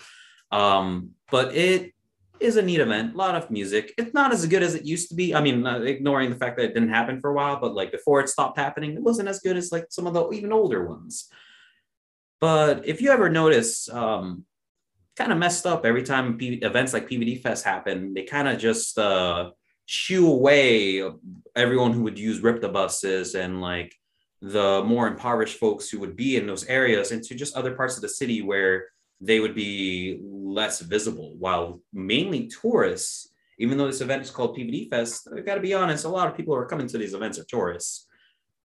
Um, 0.51 1.11
but 1.31 1.55
it 1.55 1.93
is 2.39 2.57
a 2.57 2.61
neat 2.61 2.79
event, 2.79 3.13
a 3.13 3.17
lot 3.17 3.35
of 3.35 3.51
music. 3.51 3.93
It's 3.97 4.13
not 4.13 4.31
as 4.31 4.45
good 4.45 4.63
as 4.63 4.75
it 4.75 4.85
used 4.85 5.09
to 5.09 5.15
be. 5.15 5.35
I 5.35 5.41
mean, 5.41 5.65
uh, 5.65 5.79
ignoring 5.79 6.29
the 6.29 6.37
fact 6.37 6.57
that 6.57 6.65
it 6.65 6.73
didn't 6.73 6.89
happen 6.89 7.19
for 7.19 7.29
a 7.29 7.33
while, 7.33 7.59
but 7.59 7.73
like 7.73 7.91
before 7.91 8.21
it 8.21 8.29
stopped 8.29 8.57
happening, 8.57 8.93
it 8.93 9.03
wasn't 9.03 9.29
as 9.29 9.39
good 9.39 9.57
as 9.57 9.71
like 9.71 9.87
some 9.89 10.07
of 10.07 10.13
the 10.13 10.29
even 10.31 10.53
older 10.53 10.85
ones. 10.85 11.29
But 12.39 12.87
if 12.87 13.01
you 13.01 13.11
ever 13.11 13.29
notice, 13.29 13.89
um, 13.89 14.45
kind 15.17 15.33
of 15.33 15.37
messed 15.37 15.65
up 15.65 15.85
every 15.85 16.03
time 16.03 16.37
P- 16.37 16.61
events 16.61 16.93
like 16.93 17.09
PVD 17.09 17.41
Fest 17.41 17.65
happen, 17.65 18.13
they 18.13 18.23
kind 18.23 18.47
of 18.47 18.57
just 18.57 18.97
uh, 18.97 19.51
shoo 19.91 20.31
away 20.31 21.01
everyone 21.55 21.91
who 21.91 22.03
would 22.03 22.19
use 22.19 22.41
RIPTA 22.41 22.71
buses 22.71 23.33
and 23.33 23.59
like 23.59 23.95
the 24.39 24.83
more 24.85 25.07
impoverished 25.07 25.57
folks 25.57 25.89
who 25.89 25.97
would 25.99 26.15
be 26.15 26.37
in 26.37 26.45
those 26.45 26.63
areas 26.65 27.11
into 27.11 27.33
just 27.33 27.57
other 27.57 27.73
parts 27.75 27.95
of 27.95 28.03
the 28.03 28.07
city 28.07 28.43
where 28.43 28.85
they 29.19 29.39
would 29.39 29.55
be 29.55 30.19
less 30.23 30.79
visible. 30.81 31.33
While 31.39 31.81
mainly 31.91 32.51
tourists, 32.61 33.33
even 33.57 33.79
though 33.79 33.87
this 33.87 34.01
event 34.01 34.21
is 34.21 34.29
called 34.29 34.55
PVD 34.55 34.91
Fest, 34.91 35.27
I've 35.35 35.43
got 35.43 35.55
to 35.55 35.59
be 35.59 35.73
honest, 35.73 36.05
a 36.05 36.09
lot 36.09 36.27
of 36.27 36.37
people 36.37 36.53
who 36.53 36.61
are 36.61 36.67
coming 36.67 36.85
to 36.85 36.99
these 36.99 37.15
events 37.15 37.39
are 37.39 37.45
tourists. 37.45 38.05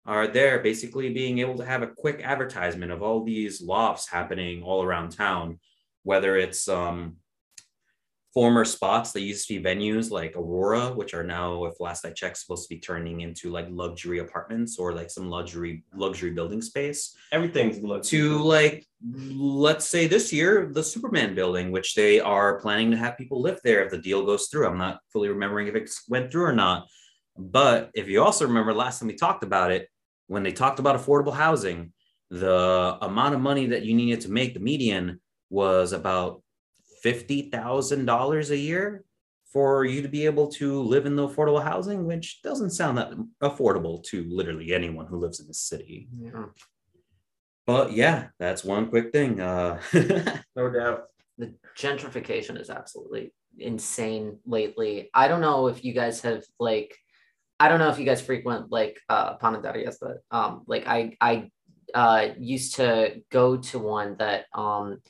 Are 0.05 0.25
there 0.25 0.59
basically 0.59 1.11
being 1.11 1.39
able 1.39 1.57
to 1.57 1.65
have 1.65 1.81
a 1.81 1.87
quick 1.87 2.21
advertisement 2.23 2.93
of 2.93 3.03
all 3.03 3.25
these 3.25 3.61
lofts 3.61 4.07
happening 4.07 4.63
all 4.63 4.83
around 4.83 5.09
town, 5.09 5.59
whether 6.03 6.37
it's 6.37 6.69
um, 6.69 7.17
former 8.39 8.63
spots 8.63 9.11
that 9.11 9.19
used 9.19 9.45
to 9.45 9.59
be 9.59 9.61
venues 9.61 10.11
like 10.11 10.33
Aurora, 10.37 10.93
which 10.93 11.13
are 11.13 11.25
now, 11.25 11.65
if 11.65 11.77
last 11.81 12.05
I 12.05 12.11
checked, 12.11 12.37
supposed 12.37 12.69
to 12.69 12.73
be 12.73 12.79
turning 12.79 13.19
into 13.19 13.49
like 13.49 13.67
luxury 13.69 14.19
apartments 14.19 14.79
or 14.79 14.93
like 14.93 15.09
some 15.09 15.29
luxury 15.29 15.83
luxury 15.93 16.31
building 16.31 16.61
space. 16.61 17.17
Everything's 17.33 17.83
look 17.83 18.01
To 18.03 18.37
like, 18.37 18.87
let's 19.03 19.85
say 19.85 20.07
this 20.07 20.31
year, 20.31 20.69
the 20.71 20.81
Superman 20.81 21.35
building, 21.35 21.69
which 21.69 21.95
they 21.95 22.21
are 22.21 22.61
planning 22.61 22.91
to 22.91 22.97
have 22.97 23.17
people 23.17 23.41
live 23.41 23.59
there 23.61 23.83
if 23.83 23.91
the 23.91 23.97
deal 23.97 24.25
goes 24.25 24.47
through. 24.47 24.67
I'm 24.67 24.77
not 24.77 25.01
fully 25.11 25.27
remembering 25.27 25.67
if 25.67 25.75
it 25.75 25.91
went 26.07 26.31
through 26.31 26.45
or 26.45 26.53
not. 26.53 26.87
But 27.37 27.91
if 27.93 28.07
you 28.07 28.23
also 28.23 28.47
remember 28.47 28.73
last 28.73 28.99
time 28.99 29.09
we 29.09 29.15
talked 29.15 29.43
about 29.43 29.71
it, 29.71 29.89
when 30.27 30.43
they 30.43 30.53
talked 30.53 30.79
about 30.79 30.95
affordable 30.95 31.33
housing, 31.33 31.91
the 32.29 32.97
amount 33.01 33.35
of 33.35 33.41
money 33.41 33.65
that 33.65 33.83
you 33.83 33.93
needed 33.93 34.21
to 34.21 34.31
make 34.31 34.53
the 34.53 34.61
median 34.61 35.19
was 35.49 35.91
about 35.91 36.41
$50,000 37.03 38.49
a 38.49 38.57
year 38.57 39.03
for 39.51 39.83
you 39.83 40.01
to 40.01 40.07
be 40.07 40.25
able 40.25 40.47
to 40.47 40.81
live 40.81 41.05
in 41.05 41.15
the 41.15 41.27
affordable 41.27 41.63
housing, 41.63 42.05
which 42.05 42.41
doesn't 42.43 42.69
sound 42.69 42.97
that 42.97 43.11
affordable 43.41 44.03
to 44.03 44.23
literally 44.29 44.73
anyone 44.73 45.07
who 45.07 45.17
lives 45.17 45.39
in 45.39 45.47
the 45.47 45.53
city. 45.53 46.07
Yeah. 46.19 46.45
But 47.65 47.93
yeah, 47.93 48.27
that's 48.39 48.63
one 48.63 48.89
quick 48.89 49.11
thing. 49.11 49.39
Uh, 49.39 49.79
no 50.55 50.69
doubt. 50.69 51.05
The 51.37 51.53
gentrification 51.77 52.59
is 52.59 52.69
absolutely 52.69 53.33
insane 53.57 54.39
lately. 54.45 55.09
I 55.13 55.27
don't 55.27 55.41
know 55.41 55.67
if 55.67 55.83
you 55.83 55.93
guys 55.93 56.21
have 56.21 56.43
like 56.59 56.95
I 57.59 57.67
don't 57.67 57.79
know 57.79 57.89
if 57.89 57.99
you 57.99 58.05
guys 58.05 58.21
frequent 58.21 58.71
like 58.71 58.99
uh 59.09 59.37
panaderias, 59.37 59.95
but 60.01 60.17
um 60.31 60.63
like 60.67 60.87
I 60.87 61.15
I 61.21 61.51
uh 61.93 62.29
used 62.39 62.75
to 62.75 63.21
go 63.31 63.57
to 63.57 63.79
one 63.79 64.15
that 64.19 64.45
um 64.53 65.01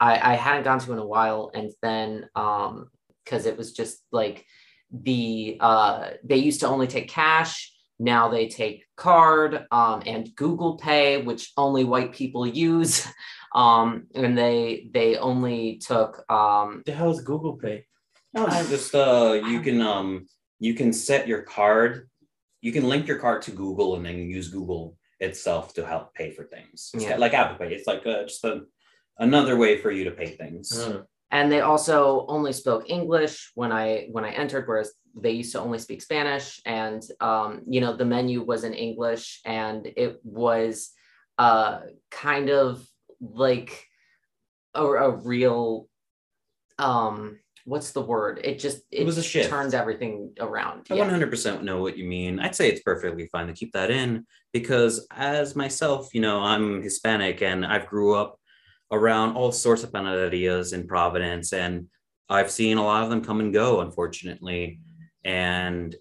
I, 0.00 0.32
I 0.32 0.34
hadn't 0.34 0.64
gone 0.64 0.78
to 0.80 0.92
in 0.92 0.98
a 0.98 1.06
while 1.06 1.50
and 1.54 1.70
then 1.82 2.28
um 2.34 2.88
because 3.24 3.46
it 3.46 3.56
was 3.56 3.72
just 3.72 4.02
like 4.12 4.44
the 4.90 5.56
uh 5.60 6.10
they 6.24 6.36
used 6.36 6.60
to 6.60 6.68
only 6.68 6.86
take 6.86 7.08
cash 7.08 7.72
now 7.98 8.28
they 8.28 8.46
take 8.48 8.84
card 8.96 9.66
um 9.70 10.02
and 10.06 10.34
google 10.36 10.76
pay 10.76 11.20
which 11.22 11.52
only 11.56 11.84
white 11.84 12.12
people 12.12 12.46
use 12.46 13.06
um 13.54 14.06
and 14.14 14.36
they 14.36 14.88
they 14.92 15.16
only 15.16 15.78
took 15.78 16.24
um 16.30 16.82
The 16.86 16.92
hell 16.92 17.10
is 17.10 17.20
Google 17.22 17.56
Pay? 17.56 17.86
no, 18.34 18.46
it's 18.46 18.68
just 18.68 18.94
uh, 18.94 19.40
you 19.48 19.60
can 19.60 19.80
um, 19.80 20.26
you 20.60 20.74
can 20.74 20.92
set 20.92 21.26
your 21.26 21.40
card, 21.42 22.08
you 22.60 22.70
can 22.70 22.84
link 22.86 23.06
your 23.08 23.18
card 23.18 23.40
to 23.42 23.50
Google 23.50 23.96
and 23.96 24.04
then 24.04 24.18
use 24.28 24.48
Google 24.48 24.96
itself 25.20 25.72
to 25.74 25.86
help 25.86 26.12
pay 26.14 26.30
for 26.30 26.44
things. 26.44 26.90
It's 26.92 27.04
Yeah. 27.04 27.16
like 27.16 27.32
Apple 27.32 27.56
Pay. 27.56 27.74
It's 27.74 27.86
like 27.86 28.04
uh, 28.06 28.24
just 28.24 28.44
a, 28.44 28.62
another 29.18 29.56
way 29.56 29.78
for 29.78 29.90
you 29.90 30.04
to 30.04 30.10
pay 30.10 30.26
things. 30.26 30.76
Uh, 30.78 31.02
and 31.30 31.50
they 31.50 31.60
also 31.60 32.24
only 32.28 32.52
spoke 32.52 32.88
english 32.88 33.50
when 33.54 33.72
i 33.72 34.06
when 34.12 34.24
i 34.24 34.30
entered 34.30 34.66
whereas 34.68 34.92
they 35.20 35.32
used 35.32 35.52
to 35.52 35.60
only 35.60 35.78
speak 35.78 36.00
spanish 36.00 36.60
and 36.66 37.02
um, 37.20 37.62
you 37.68 37.80
know 37.80 37.96
the 37.96 38.04
menu 38.04 38.42
was 38.42 38.64
in 38.64 38.74
english 38.74 39.40
and 39.44 39.86
it 39.96 40.20
was 40.22 40.90
uh, 41.38 41.80
kind 42.10 42.48
of 42.48 42.86
like 43.20 43.86
a, 44.74 44.84
a 44.84 45.10
real 45.10 45.88
um 46.78 47.38
what's 47.64 47.90
the 47.92 48.00
word 48.00 48.40
it 48.44 48.58
just 48.58 48.78
it, 48.92 49.00
It 49.00 49.06
was 49.06 49.18
a 49.18 49.22
shift. 49.22 49.50
turns 49.50 49.74
everything 49.74 50.32
around 50.38 50.86
I 50.90 50.94
yeah. 50.94 51.10
100% 51.10 51.62
know 51.62 51.82
what 51.82 51.96
you 51.98 52.04
mean. 52.04 52.38
I'd 52.38 52.54
say 52.54 52.68
it's 52.68 52.82
perfectly 52.82 53.26
fine 53.26 53.48
to 53.48 53.52
keep 53.52 53.72
that 53.72 53.90
in 53.90 54.24
because, 54.52 55.06
as 55.10 55.56
myself, 55.56 56.14
you 56.14 56.20
know, 56.20 56.40
I'm 56.42 56.80
Hispanic 56.82 57.42
and 57.42 57.66
I've 57.66 57.88
grew 57.88 58.14
up 58.14 58.38
around 58.90 59.36
all 59.36 59.52
sorts 59.52 59.82
of 59.82 59.90
panaderias 59.90 60.72
in 60.72 60.86
Providence, 60.86 61.52
and 61.52 61.88
I've 62.28 62.50
seen 62.50 62.78
a 62.78 62.84
lot 62.84 63.02
of 63.02 63.10
them 63.10 63.24
come 63.24 63.40
and 63.40 63.52
go, 63.52 63.80
unfortunately. 63.80 64.80
And 65.24 65.94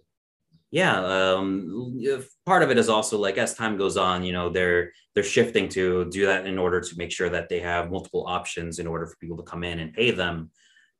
yeah, 0.72 1.00
um, 1.00 2.00
part 2.46 2.64
of 2.64 2.72
it 2.72 2.78
is 2.78 2.90
also 2.90 3.18
like 3.18 3.38
as 3.38 3.54
time 3.54 3.78
goes 3.78 3.98
on, 3.98 4.24
you 4.24 4.34
know, 4.34 4.50
they're 4.50 4.92
they're 5.14 5.24
shifting 5.24 5.70
to 5.70 6.10
do 6.10 6.26
that 6.26 6.46
in 6.46 6.58
order 6.58 6.82
to 6.82 6.98
make 6.98 7.12
sure 7.12 7.30
that 7.30 7.48
they 7.48 7.60
have 7.60 7.92
multiple 7.92 8.26
options 8.28 8.80
in 8.80 8.88
order 8.88 9.08
for 9.08 9.16
people 9.18 9.38
to 9.38 9.44
come 9.44 9.64
in 9.64 9.80
and 9.80 9.94
pay 9.94 10.12
them. 10.12 10.52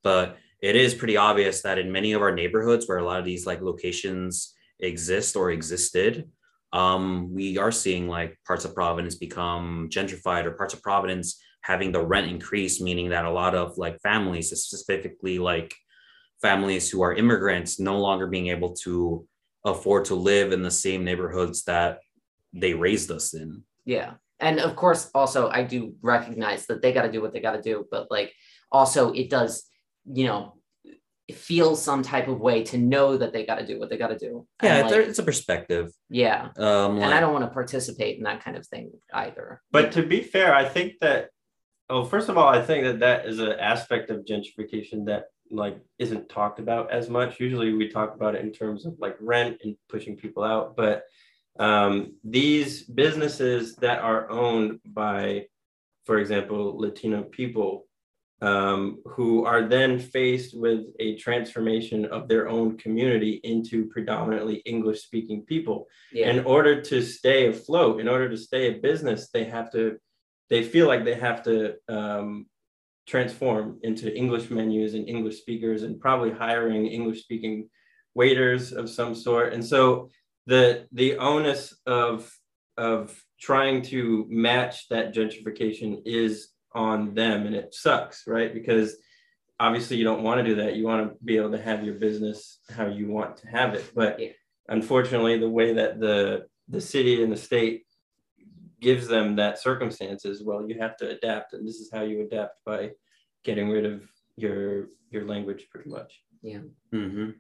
But 0.04 0.38
it 0.62 0.76
is 0.76 0.94
pretty 0.94 1.18
obvious 1.18 1.62
that 1.64 1.78
in 1.78 1.92
many 1.92 2.14
of 2.14 2.22
our 2.22 2.34
neighborhoods 2.34 2.88
where 2.88 3.00
a 3.00 3.04
lot 3.06 3.20
of 3.20 3.26
these 3.26 3.46
like 3.46 3.62
locations 3.62 4.54
exist 4.80 5.36
or 5.36 5.52
existed 5.52 6.30
um, 6.76 7.34
we 7.34 7.58
are 7.58 7.72
seeing 7.72 8.10
like 8.10 8.38
parts 8.46 8.66
of 8.66 8.76
providence 8.76 9.16
become 9.16 9.88
gentrified 9.90 10.44
or 10.44 10.52
parts 10.52 10.74
of 10.74 10.84
providence 10.84 11.42
having 11.66 11.92
the 11.92 12.06
rent 12.06 12.28
increase 12.28 12.80
meaning 12.80 13.10
that 13.10 13.26
a 13.26 13.32
lot 13.32 13.56
of 13.56 13.78
like 13.78 14.00
families 14.02 14.50
specifically 14.50 15.40
like 15.40 15.74
families 16.42 16.90
who 16.90 17.02
are 17.02 17.14
immigrants 17.14 17.80
no 17.80 17.98
longer 18.00 18.28
being 18.28 18.48
able 18.48 18.74
to 18.74 19.26
afford 19.66 20.06
to 20.06 20.16
live 20.16 20.52
in 20.52 20.62
the 20.62 20.72
same 20.72 21.04
neighborhoods 21.04 21.64
that 21.64 22.00
they 22.54 22.74
raised 22.74 23.10
us 23.12 23.34
in 23.34 23.64
Yeah. 23.86 24.14
And 24.40 24.60
of 24.60 24.76
course, 24.76 25.10
also, 25.16 25.50
I 25.50 25.64
do 25.64 25.96
recognize 26.02 26.66
that 26.68 26.82
they 26.82 26.92
got 26.92 27.04
to 27.04 27.12
do 27.12 27.22
what 27.22 27.34
they 27.34 27.40
got 27.40 27.54
to 27.54 27.62
do, 27.62 27.86
but 27.90 28.12
like, 28.12 28.34
also, 28.72 29.14
it 29.14 29.30
does, 29.30 29.64
you 30.06 30.26
know, 30.28 30.56
feel 31.34 31.76
some 31.76 32.04
type 32.04 32.28
of 32.28 32.40
way 32.40 32.64
to 32.64 32.78
know 32.78 33.18
that 33.18 33.34
they 33.34 33.46
got 33.46 33.60
to 33.60 33.66
do 33.66 33.80
what 33.80 33.90
they 33.90 33.98
got 33.98 34.10
to 34.10 34.18
do. 34.18 34.46
Yeah 34.62 34.84
like, 34.84 34.94
it's 35.08 35.18
a 35.18 35.24
perspective 35.24 35.92
yeah. 36.08 36.50
um 36.58 37.00
And 37.00 37.14
I 37.14 37.20
don't 37.20 37.34
want 37.34 37.46
to 37.46 37.50
participate 37.50 38.18
in 38.18 38.24
that 38.26 38.44
kind 38.44 38.56
of 38.56 38.68
thing 38.68 38.92
either. 39.12 39.62
But 39.72 39.94
to 39.94 40.04
be 40.04 40.22
fair, 40.22 40.54
I 40.54 40.66
think 40.66 41.00
that 41.02 41.30
oh, 41.90 42.04
first 42.04 42.30
of 42.30 42.38
all, 42.38 42.48
I 42.48 42.62
think 42.62 42.84
that 42.86 43.00
that 43.00 43.26
is 43.26 43.40
an 43.40 43.54
aspect 43.54 44.10
of 44.10 44.26
gentrification 44.26 45.06
that 45.06 45.26
like 45.52 45.78
isn't 46.00 46.28
talked 46.30 46.60
about 46.60 46.92
as 46.92 47.10
much. 47.10 47.40
Usually, 47.40 47.74
we 47.74 47.90
talk 47.90 48.16
about 48.16 48.36
it 48.36 48.42
in 48.44 48.52
terms 48.52 48.86
of 48.86 48.96
like 49.00 49.16
rent 49.20 49.58
and 49.64 49.76
pushing 49.90 50.16
people 50.16 50.44
out, 50.44 50.76
but 50.76 51.04
um, 51.60 52.16
these 52.24 52.84
businesses 52.84 53.76
that 53.78 54.00
are 54.00 54.30
owned 54.30 54.80
by, 54.86 55.46
for 56.06 56.18
example, 56.20 56.78
Latino 56.80 57.24
people. 57.24 57.86
Um, 58.42 59.02
who 59.06 59.46
are 59.46 59.66
then 59.66 59.98
faced 59.98 60.60
with 60.60 60.82
a 61.00 61.16
transformation 61.16 62.04
of 62.06 62.28
their 62.28 62.50
own 62.50 62.78
community 62.78 63.40
into 63.46 63.86
predominantly 63.88 64.58
English 64.66 65.02
speaking 65.04 65.44
people 65.44 65.88
Yeah. 66.12 66.30
in 66.32 66.46
order 66.46 66.82
to 66.82 67.02
stay 67.02 67.48
afloat, 67.48 68.02
in 68.02 68.10
order 68.10 68.28
to 68.30 68.38
stay 68.38 68.68
a 68.68 68.78
business, 68.78 69.30
they 69.30 69.46
have 69.46 69.72
to, 69.72 69.98
they 70.50 70.64
feel 70.64 70.88
like 70.88 71.04
they 71.04 71.16
have 71.16 71.44
to 71.44 71.76
um, 71.88 72.46
transform 73.08 73.80
into 73.84 74.16
English 74.16 74.50
menus 74.50 74.94
and 74.94 75.08
English 75.08 75.38
speakers 75.40 75.84
and 75.84 76.00
probably 76.00 76.32
hiring 76.32 76.88
English 76.88 77.22
speaking 77.22 77.70
waiters 78.14 78.72
of 78.72 78.90
some 78.90 79.14
sort. 79.16 79.54
And 79.54 79.64
so 79.64 80.10
the 80.48 80.88
the 80.92 81.18
onus 81.18 81.76
of 81.86 82.32
of 82.78 83.20
trying 83.40 83.82
to 83.82 84.26
match 84.30 84.88
that 84.90 85.14
gentrification 85.14 86.02
is 86.06 86.50
on 86.74 87.14
them 87.14 87.46
and 87.46 87.56
it 87.56 87.74
sucks, 87.74 88.28
right? 88.28 88.54
Because 88.54 88.98
obviously 89.60 89.98
you 89.98 90.04
don't 90.04 90.24
want 90.24 90.40
to 90.40 90.44
do 90.44 90.56
that. 90.56 90.76
You 90.76 90.86
want 90.86 91.08
to 91.08 91.16
be 91.24 91.38
able 91.38 91.52
to 91.52 91.62
have 91.62 91.84
your 91.84 91.96
business 91.96 92.60
how 92.70 92.88
you 92.88 93.08
want 93.08 93.38
to 93.38 93.48
have 93.48 93.74
it. 93.74 93.92
But 93.96 94.20
Yeah. 94.20 94.30
unfortunately, 94.68 95.38
the 95.38 95.50
way 95.50 95.74
that 95.74 96.00
the 96.00 96.48
the 96.68 96.82
city 96.82 97.22
and 97.24 97.32
the 97.32 97.38
state 97.38 97.85
gives 98.82 99.08
them 99.08 99.36
that 99.36 99.60
circumstance 99.60 100.24
circumstances, 100.24 100.46
well, 100.46 100.68
you 100.68 100.80
have 100.80 100.98
to 100.98 101.10
adapt, 101.10 101.54
and 101.54 101.68
this 101.68 101.76
is 101.76 101.90
how 101.92 102.02
you 102.02 102.22
adapt 102.22 102.64
by 102.66 102.92
getting 103.44 103.70
rid 103.70 103.86
of 103.86 104.04
your 104.38 104.88
your 105.12 105.26
language, 105.26 105.68
pretty 105.72 105.90
much. 105.90 106.22
hmm 106.92 107.32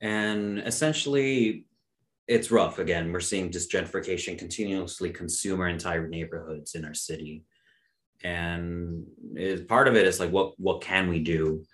And 0.00 0.58
essentially, 0.60 1.66
it's 2.26 2.50
rough. 2.50 2.78
Again, 2.78 3.12
we're 3.12 3.20
seeing 3.20 3.50
just 3.50 3.70
gentrification 3.70 4.38
continuously 4.38 5.10
consume 5.10 5.60
our 5.60 5.68
entire 5.68 6.08
neighborhoods 6.08 6.74
in 6.74 6.84
our 6.84 6.94
city, 6.94 7.44
and 8.22 9.04
is 9.36 9.62
part 9.62 9.88
of 9.88 9.96
it 9.96 10.06
is 10.06 10.20
like 10.20 10.30
what 10.30 10.58
what 10.58 10.80
can 10.80 11.08
we 11.08 11.20
do? 11.20 11.64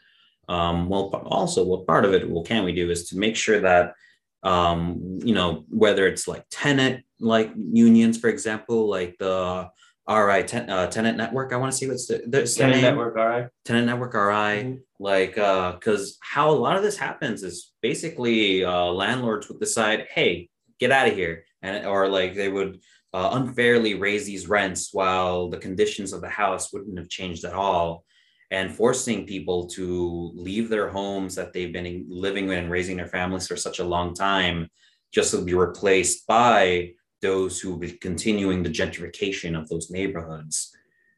Um, 0.48 0.88
well, 0.88 1.08
also 1.26 1.64
what 1.64 1.86
part 1.86 2.04
of 2.04 2.12
it 2.14 2.28
what 2.28 2.46
can 2.46 2.64
we 2.64 2.72
do 2.72 2.90
is 2.90 3.08
to 3.08 3.18
make 3.18 3.36
sure 3.36 3.60
that 3.60 3.94
um, 4.42 5.18
you 5.24 5.34
know 5.34 5.64
whether 5.68 6.06
it's 6.06 6.28
like 6.28 6.44
tenant 6.50 7.05
like 7.20 7.52
unions, 7.56 8.18
for 8.18 8.28
example, 8.28 8.88
like 8.88 9.16
the 9.18 9.68
RI 10.08 10.44
ten, 10.44 10.70
uh, 10.70 10.86
tenant 10.88 11.16
network. 11.16 11.52
I 11.52 11.56
want 11.56 11.72
to 11.72 11.78
see 11.78 11.88
what's 11.88 12.06
the, 12.06 12.22
the, 12.26 12.46
Tenant 12.46 12.76
name 12.76 12.82
network, 12.82 13.16
right. 13.16 13.48
tenant 13.64 13.86
network 13.86 14.14
RI 14.14 14.62
Mhm. 14.62 14.78
like 15.00 15.36
uh 15.36 15.72
because 15.72 16.16
how 16.20 16.50
a 16.50 16.52
lot 16.64 16.76
of 16.76 16.82
this 16.82 16.96
happens 16.96 17.42
is 17.42 17.72
basically 17.82 18.64
uh 18.64 18.86
landlords 18.86 19.48
would 19.48 19.60
decide 19.60 20.06
hey 20.14 20.48
get 20.78 20.92
out 20.92 21.08
of 21.08 21.14
here 21.14 21.44
and 21.62 21.84
or 21.86 22.08
like 22.08 22.34
they 22.34 22.48
would 22.48 22.80
uh, 23.12 23.30
unfairly 23.32 23.94
raise 23.94 24.26
these 24.26 24.46
rents 24.48 24.90
while 24.92 25.48
the 25.50 25.58
conditions 25.58 26.12
of 26.12 26.20
the 26.20 26.28
house 26.28 26.72
wouldn't 26.72 26.98
have 26.98 27.08
changed 27.08 27.44
at 27.44 27.54
all 27.54 28.04
and 28.50 28.70
forcing 28.74 29.26
people 29.26 29.66
to 29.66 30.30
leave 30.34 30.68
their 30.68 30.88
homes 30.88 31.34
that 31.34 31.52
they've 31.52 31.72
been 31.72 32.04
living 32.08 32.44
in 32.48 32.58
and 32.58 32.70
raising 32.70 32.96
their 32.96 33.08
families 33.08 33.46
for 33.48 33.56
such 33.56 33.78
a 33.80 33.84
long 33.84 34.14
time 34.14 34.68
just 35.12 35.30
to 35.32 35.42
be 35.42 35.54
replaced 35.54 36.26
by 36.26 36.90
those 37.26 37.60
who 37.60 37.70
will 37.70 37.78
be 37.78 37.92
continuing 37.92 38.62
the 38.62 38.76
gentrification 38.80 39.58
of 39.58 39.68
those 39.68 39.90
neighborhoods. 39.90 40.72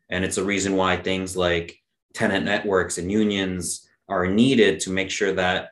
And 0.08 0.24
it's 0.24 0.38
a 0.38 0.44
reason 0.52 0.74
why 0.74 0.96
things 0.96 1.36
like 1.36 1.76
tenant 2.14 2.46
networks 2.46 2.96
and 2.96 3.12
unions 3.12 3.86
are 4.08 4.26
needed 4.26 4.80
to 4.80 4.90
make 4.90 5.10
sure 5.10 5.32
that 5.34 5.70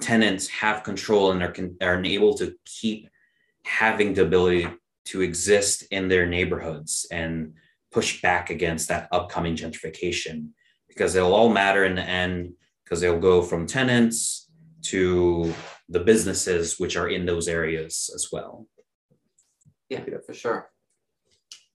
tenants 0.00 0.46
have 0.48 0.82
control 0.82 1.32
and 1.32 1.42
are, 1.42 1.54
are 1.80 2.04
able 2.04 2.34
to 2.34 2.54
keep 2.66 3.08
having 3.64 4.12
the 4.12 4.22
ability 4.22 4.68
to 5.06 5.22
exist 5.22 5.84
in 5.90 6.08
their 6.08 6.26
neighborhoods 6.26 7.06
and 7.10 7.54
push 7.90 8.20
back 8.20 8.50
against 8.50 8.88
that 8.88 9.08
upcoming 9.10 9.56
gentrification. 9.56 10.48
Because 10.86 11.14
it'll 11.14 11.34
all 11.34 11.48
matter 11.48 11.84
in 11.86 11.94
the 11.94 12.02
end 12.02 12.52
because 12.84 13.00
they'll 13.00 13.18
go 13.18 13.40
from 13.40 13.66
tenants 13.66 14.50
to 14.82 15.54
the 15.88 16.00
businesses 16.00 16.78
which 16.78 16.96
are 16.96 17.08
in 17.08 17.24
those 17.24 17.48
areas 17.48 18.10
as 18.14 18.28
well 18.30 18.66
Yeah, 19.92 20.18
for 20.24 20.34
sure. 20.34 20.70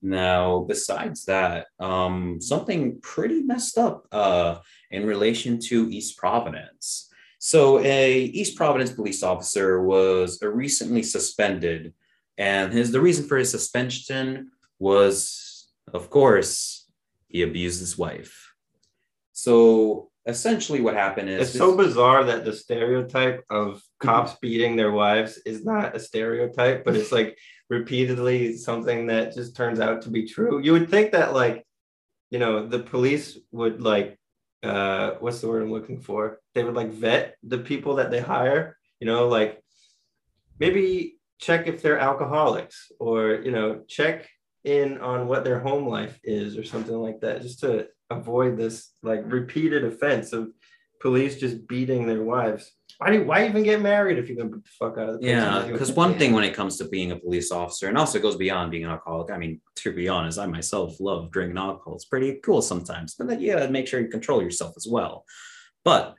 Now, 0.00 0.60
besides 0.60 1.24
that, 1.24 1.66
um, 1.80 2.40
something 2.40 3.00
pretty 3.00 3.42
messed 3.42 3.78
up 3.78 4.06
uh, 4.12 4.58
in 4.90 5.04
relation 5.04 5.58
to 5.68 5.88
East 5.90 6.16
Providence. 6.16 7.10
So, 7.40 7.80
a 7.80 8.20
East 8.20 8.56
Providence 8.56 8.92
police 8.92 9.22
officer 9.22 9.82
was 9.82 10.40
uh, 10.42 10.48
recently 10.48 11.02
suspended, 11.02 11.94
and 12.36 12.72
his 12.72 12.90
the 12.92 13.00
reason 13.00 13.26
for 13.26 13.36
his 13.36 13.50
suspension 13.50 14.50
was, 14.78 15.68
of 15.92 16.10
course, 16.10 16.88
he 17.28 17.42
abused 17.42 17.80
his 17.80 17.98
wife. 17.98 18.54
So, 19.32 20.10
essentially, 20.26 20.80
what 20.80 20.94
happened 20.94 21.28
is 21.28 21.50
It's 21.50 21.58
so 21.58 21.76
bizarre 21.76 22.24
that 22.24 22.44
the 22.44 22.52
stereotype 22.52 23.44
of 23.50 23.82
cops 24.00 24.34
beating 24.40 24.76
their 24.76 24.92
wives 24.92 25.38
is 25.44 25.64
not 25.64 25.96
a 25.96 26.00
stereotype, 26.00 26.84
but 26.84 26.96
it's 26.96 27.12
like 27.12 27.36
repeatedly 27.68 28.56
something 28.56 29.06
that 29.06 29.34
just 29.34 29.56
turns 29.56 29.80
out 29.80 30.02
to 30.02 30.10
be 30.10 30.26
true. 30.26 30.60
You 30.60 30.72
would 30.72 30.90
think 30.90 31.12
that 31.12 31.34
like, 31.34 31.66
you 32.30 32.38
know, 32.38 32.66
the 32.66 32.78
police 32.78 33.38
would 33.50 33.80
like 33.80 34.18
uh 34.62 35.12
what's 35.20 35.40
the 35.40 35.48
word 35.48 35.62
I'm 35.62 35.72
looking 35.72 36.00
for? 36.00 36.40
They 36.54 36.64
would 36.64 36.74
like 36.74 36.90
vet 36.90 37.36
the 37.42 37.58
people 37.58 37.96
that 37.96 38.10
they 38.10 38.20
hire, 38.20 38.76
you 39.00 39.06
know, 39.06 39.28
like 39.28 39.62
maybe 40.58 41.18
check 41.38 41.66
if 41.66 41.82
they're 41.82 41.98
alcoholics 41.98 42.90
or, 42.98 43.34
you 43.44 43.52
know, 43.52 43.82
check 43.86 44.28
in 44.64 44.98
on 44.98 45.28
what 45.28 45.44
their 45.44 45.60
home 45.60 45.86
life 45.86 46.18
is 46.24 46.58
or 46.58 46.64
something 46.64 46.96
like 46.96 47.20
that 47.20 47.42
just 47.42 47.60
to 47.60 47.86
avoid 48.10 48.56
this 48.56 48.90
like 49.02 49.22
repeated 49.24 49.84
offense 49.84 50.32
of 50.32 50.48
police 51.00 51.38
just 51.38 51.66
beating 51.68 52.06
their 52.06 52.22
wives. 52.22 52.72
Why 52.98 53.12
do 53.12 53.24
why 53.24 53.46
even 53.46 53.62
get 53.62 53.80
married 53.80 54.18
if 54.18 54.28
you're 54.28 54.36
gonna 54.36 54.50
beat 54.50 54.64
the 54.64 54.70
fuck 54.70 54.98
out 54.98 55.08
of 55.08 55.20
the? 55.20 55.26
Yeah, 55.28 55.68
because 55.70 55.92
one 55.92 56.18
thing 56.18 56.32
when 56.32 56.42
it 56.42 56.52
comes 56.52 56.76
to 56.78 56.88
being 56.88 57.12
a 57.12 57.16
police 57.16 57.52
officer, 57.52 57.88
and 57.88 57.96
also 57.96 58.18
it 58.18 58.22
goes 58.22 58.34
beyond 58.34 58.72
being 58.72 58.84
an 58.84 58.90
alcoholic. 58.90 59.30
I 59.30 59.38
mean, 59.38 59.60
to 59.76 59.92
be 59.92 60.08
honest, 60.08 60.36
I 60.36 60.46
myself 60.46 60.98
love 60.98 61.30
drinking 61.30 61.58
alcohol. 61.58 61.94
It's 61.94 62.06
pretty 62.06 62.40
cool 62.42 62.60
sometimes, 62.60 63.14
but 63.14 63.28
then 63.28 63.40
you 63.40 63.52
gotta 63.52 63.70
make 63.70 63.86
sure 63.86 64.00
you 64.00 64.08
control 64.08 64.42
yourself 64.42 64.74
as 64.76 64.88
well. 64.90 65.24
But 65.84 66.16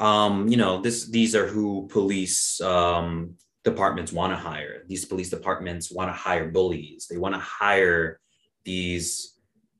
um, 0.00 0.48
you 0.48 0.56
know, 0.56 0.80
this 0.80 1.08
these 1.08 1.36
are 1.36 1.46
who 1.46 1.86
police 1.92 2.60
um 2.60 3.36
departments 3.62 4.12
want 4.12 4.32
to 4.32 4.36
hire. 4.36 4.82
These 4.88 5.04
police 5.04 5.30
departments 5.30 5.92
want 5.92 6.08
to 6.08 6.12
hire 6.12 6.50
bullies. 6.50 7.06
They 7.08 7.18
want 7.18 7.34
to 7.36 7.40
hire 7.40 8.18
these 8.64 9.38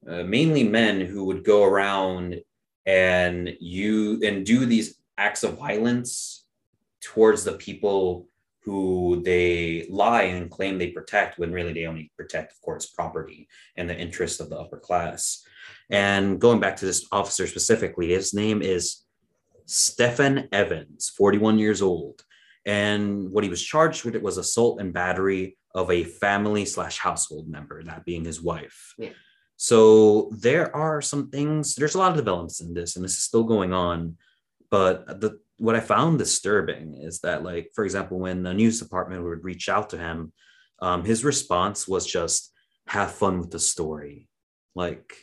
uh, 0.08 0.22
mainly 0.22 0.62
men 0.62 1.00
who 1.00 1.24
would 1.24 1.44
go 1.44 1.64
around 1.64 2.40
and 2.86 3.52
you 3.58 4.20
and 4.24 4.46
do 4.46 4.64
these 4.64 4.96
acts 5.18 5.42
of 5.42 5.58
violence 5.58 6.46
towards 7.00 7.44
the 7.44 7.52
people 7.52 8.28
who 8.66 9.22
they 9.24 9.86
lie 9.88 10.24
and 10.24 10.50
claim 10.50 10.76
they 10.76 10.88
protect 10.88 11.38
when 11.38 11.52
really 11.52 11.72
they 11.72 11.86
only 11.86 12.10
protect 12.16 12.52
of 12.52 12.60
course 12.60 12.86
property 12.86 13.48
and 13.76 13.88
the 13.88 13.96
interests 13.96 14.40
of 14.40 14.50
the 14.50 14.58
upper 14.58 14.78
class. 14.78 15.44
And 15.88 16.40
going 16.40 16.58
back 16.58 16.76
to 16.78 16.84
this 16.84 17.06
officer 17.12 17.46
specifically 17.46 18.08
his 18.08 18.34
name 18.34 18.62
is 18.62 19.04
stephen 19.66 20.48
evans 20.52 21.12
41 21.16 21.58
years 21.58 21.80
old. 21.80 22.24
And 22.64 23.30
what 23.30 23.44
he 23.44 23.50
was 23.50 23.62
charged 23.62 24.04
with 24.04 24.16
it 24.16 24.22
was 24.22 24.38
assault 24.38 24.80
and 24.80 24.92
battery 24.92 25.56
of 25.72 25.88
a 25.92 26.02
family 26.02 26.64
slash 26.64 26.98
household 26.98 27.48
member 27.48 27.80
that 27.84 28.04
being 28.04 28.24
his 28.24 28.42
wife. 28.42 28.94
Yeah. 28.98 29.10
so 29.54 30.28
there 30.32 30.74
are 30.74 31.00
some 31.00 31.30
things 31.30 31.76
there's 31.76 31.94
a 31.94 31.98
lot 31.98 32.10
of 32.10 32.16
developments 32.16 32.60
in 32.60 32.74
this 32.74 32.96
and 32.96 33.04
this 33.04 33.12
is 33.12 33.22
still 33.22 33.44
going 33.44 33.72
on 33.72 34.16
but 34.76 35.20
the 35.22 35.40
what 35.58 35.74
I 35.74 35.80
found 35.80 36.18
disturbing 36.18 36.88
is 37.08 37.20
that, 37.20 37.42
like, 37.42 37.70
for 37.74 37.82
example, 37.84 38.18
when 38.18 38.42
the 38.42 38.52
news 38.52 38.78
department 38.78 39.24
would 39.24 39.42
reach 39.42 39.70
out 39.70 39.88
to 39.90 39.98
him, 39.98 40.34
um, 40.82 41.02
his 41.02 41.24
response 41.24 41.88
was 41.88 42.04
just 42.06 42.52
"have 42.86 43.12
fun 43.12 43.40
with 43.40 43.50
the 43.50 43.58
story." 43.58 44.28
Like, 44.74 45.16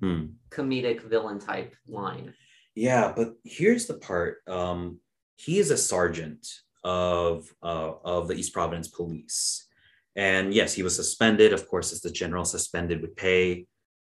hmm, 0.00 0.22
Comedic 0.50 1.00
villain 1.02 1.40
type 1.40 1.74
line. 1.88 2.34
yeah, 2.76 3.12
but 3.16 3.28
here's 3.44 3.86
the 3.86 3.94
part. 3.94 4.32
Um, 4.46 5.00
he 5.36 5.58
is 5.58 5.70
a 5.72 5.76
sergeant 5.76 6.46
of 6.84 7.52
uh, 7.60 7.92
of 8.04 8.28
the 8.28 8.34
East 8.34 8.52
Providence 8.52 8.88
Police, 8.88 9.66
and 10.14 10.54
yes, 10.54 10.72
he 10.76 10.84
was 10.84 10.94
suspended. 10.94 11.52
Of 11.52 11.66
course, 11.66 11.92
as 11.92 12.00
the 12.00 12.12
general 12.22 12.44
suspended 12.44 13.02
with 13.02 13.16
pay. 13.16 13.66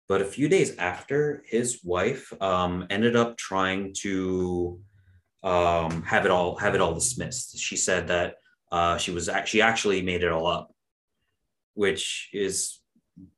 But 0.10 0.22
a 0.22 0.34
few 0.36 0.50
days 0.50 0.76
after, 0.78 1.44
his 1.46 1.70
wife 1.84 2.34
um, 2.42 2.88
ended 2.90 3.16
up 3.16 3.38
trying 3.38 3.94
to 4.02 4.82
um, 5.44 6.04
have 6.04 6.26
it 6.26 6.32
all 6.32 6.58
have 6.58 6.76
it 6.76 6.82
all 6.82 6.94
dismissed. 6.94 7.58
She 7.58 7.78
said 7.78 8.08
that 8.08 8.36
uh, 8.72 8.98
she 8.98 9.12
was 9.12 9.30
actually 9.30 9.62
actually 9.62 10.02
made 10.02 10.24
it 10.24 10.32
all 10.32 10.48
up, 10.48 10.74
which 11.74 12.30
is 12.34 12.80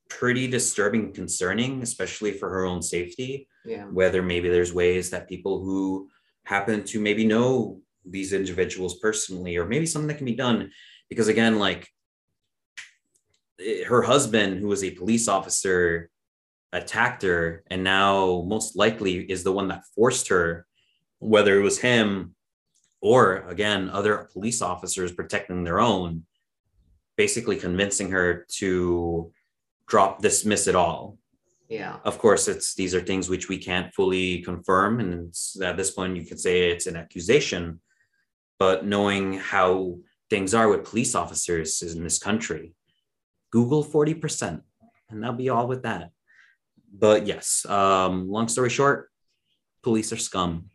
pretty 0.10 0.48
disturbing, 0.48 1.14
concerning, 1.14 1.82
especially 1.82 2.32
for 2.34 2.50
her 2.50 2.66
own 2.66 2.82
safety 2.82 3.48
Yeah. 3.66 3.86
whether 3.86 4.22
maybe 4.22 4.50
there's 4.50 4.74
ways 4.74 5.10
that 5.12 5.30
people 5.30 5.64
who 5.64 6.10
happen 6.46 6.84
to 6.86 7.00
maybe 7.00 7.26
know 7.26 7.80
these 8.04 8.34
individuals 8.34 8.98
personally 9.00 9.56
or 9.58 9.66
maybe 9.68 9.86
something 9.86 10.08
that 10.08 10.18
can 10.18 10.26
be 10.26 10.36
done 10.36 10.72
because 11.10 11.28
again 11.28 11.60
like 11.60 11.88
her 13.88 14.02
husband 14.02 14.58
who 14.60 14.68
was 14.68 14.84
a 14.84 14.92
police 14.92 15.28
officer 15.28 16.10
attacked 16.74 17.22
her 17.22 17.64
and 17.70 17.84
now 17.84 18.44
most 18.48 18.76
likely 18.76 19.14
is 19.32 19.44
the 19.44 19.52
one 19.52 19.68
that 19.68 19.84
forced 19.96 20.30
her 20.30 20.66
whether 21.22 21.58
it 21.58 21.64
was 21.64 21.80
him 21.80 22.36
or 23.00 23.38
again 23.48 23.90
other 23.90 24.28
police 24.34 24.62
officers 24.62 25.12
protecting 25.12 25.64
their 25.64 25.80
own 25.80 26.24
basically 27.16 27.56
convincing 27.56 28.10
her 28.10 28.46
to 28.50 29.32
drop 29.88 30.22
dismiss 30.22 30.68
it 30.68 30.76
all. 30.76 31.18
Yeah. 31.70 32.00
of 32.04 32.18
course 32.18 32.50
it's 32.50 32.74
these 32.76 32.94
are 32.94 33.00
things 33.00 33.30
which 33.30 33.48
we 33.48 33.58
can't 33.58 33.94
fully 33.94 34.42
confirm 34.42 35.00
and 35.00 35.30
it's, 35.30 35.62
at 35.62 35.78
this 35.78 35.92
point 35.92 36.18
you 36.18 36.26
could 36.26 36.40
say 36.40 36.70
it's 36.72 36.88
an 36.88 36.98
accusation. 36.98 37.80
But 38.58 38.86
knowing 38.86 39.34
how 39.34 40.00
things 40.30 40.54
are 40.54 40.70
with 40.70 40.86
police 40.86 41.16
officers 41.16 41.82
in 41.82 42.04
this 42.04 42.20
country 42.20 42.74
google 43.52 43.86
40% 43.86 44.62
and 45.10 45.22
that'll 45.22 45.36
be 45.36 45.50
all 45.50 45.68
with 45.68 45.84
that. 45.84 46.10
But 46.92 47.28
yes 47.28 47.66
um, 47.68 48.28
long 48.28 48.48
story 48.48 48.72
short 48.72 49.10
police 49.84 50.12
are 50.12 50.18
scum 50.18 50.72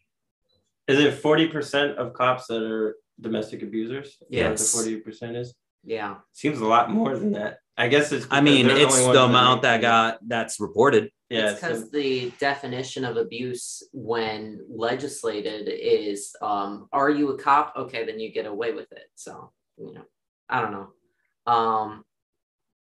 Is 0.89 0.99
it 1.01 1.15
forty 1.15 1.49
percent 1.49 1.99
of 1.99 2.13
cops 2.13 2.47
that 2.49 2.63
are 2.63 2.97
domestic 3.21 3.63
abusers? 3.63 4.09
Is 4.09 4.19
that 4.19 4.27
what 4.31 4.39
Yes. 4.39 4.73
the 4.73 4.79
forty 4.79 4.97
percent 5.01 5.37
is. 5.37 5.55
Yeah. 5.85 6.17
Seems 6.33 6.59
a 6.61 6.67
lot 6.67 6.91
more 6.91 7.17
than 7.17 7.33
that. 7.33 7.59
I 7.77 7.89
guess 7.89 8.11
it's. 8.13 8.27
I 8.31 8.41
mean, 8.41 8.69
it's 8.69 8.99
only 8.99 9.13
the 9.13 9.25
amount 9.25 9.63
that 9.63 9.81
got 9.81 10.19
that's 10.27 10.59
reported. 10.61 11.11
Yeah, 11.29 11.51
it's 11.51 11.61
because 11.61 11.81
so- 11.83 11.89
the 11.93 12.31
definition 12.39 13.05
of 13.05 13.17
abuse 13.17 13.83
when 13.93 14.61
legislated 14.69 15.69
is 15.69 16.35
um 16.41 16.89
are 16.93 17.11
you 17.11 17.31
a 17.31 17.39
cop 17.39 17.73
okay 17.77 18.05
then 18.07 18.21
you 18.21 18.31
get 18.33 18.47
away 18.47 18.73
with 18.73 18.91
it 18.93 19.09
so 19.17 19.51
you 19.77 19.93
know 19.93 20.05
i 20.49 20.61
don't 20.61 20.71
know 20.71 21.53
um 21.53 22.05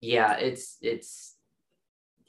yeah 0.00 0.34
it's 0.34 0.78
it's 0.82 1.33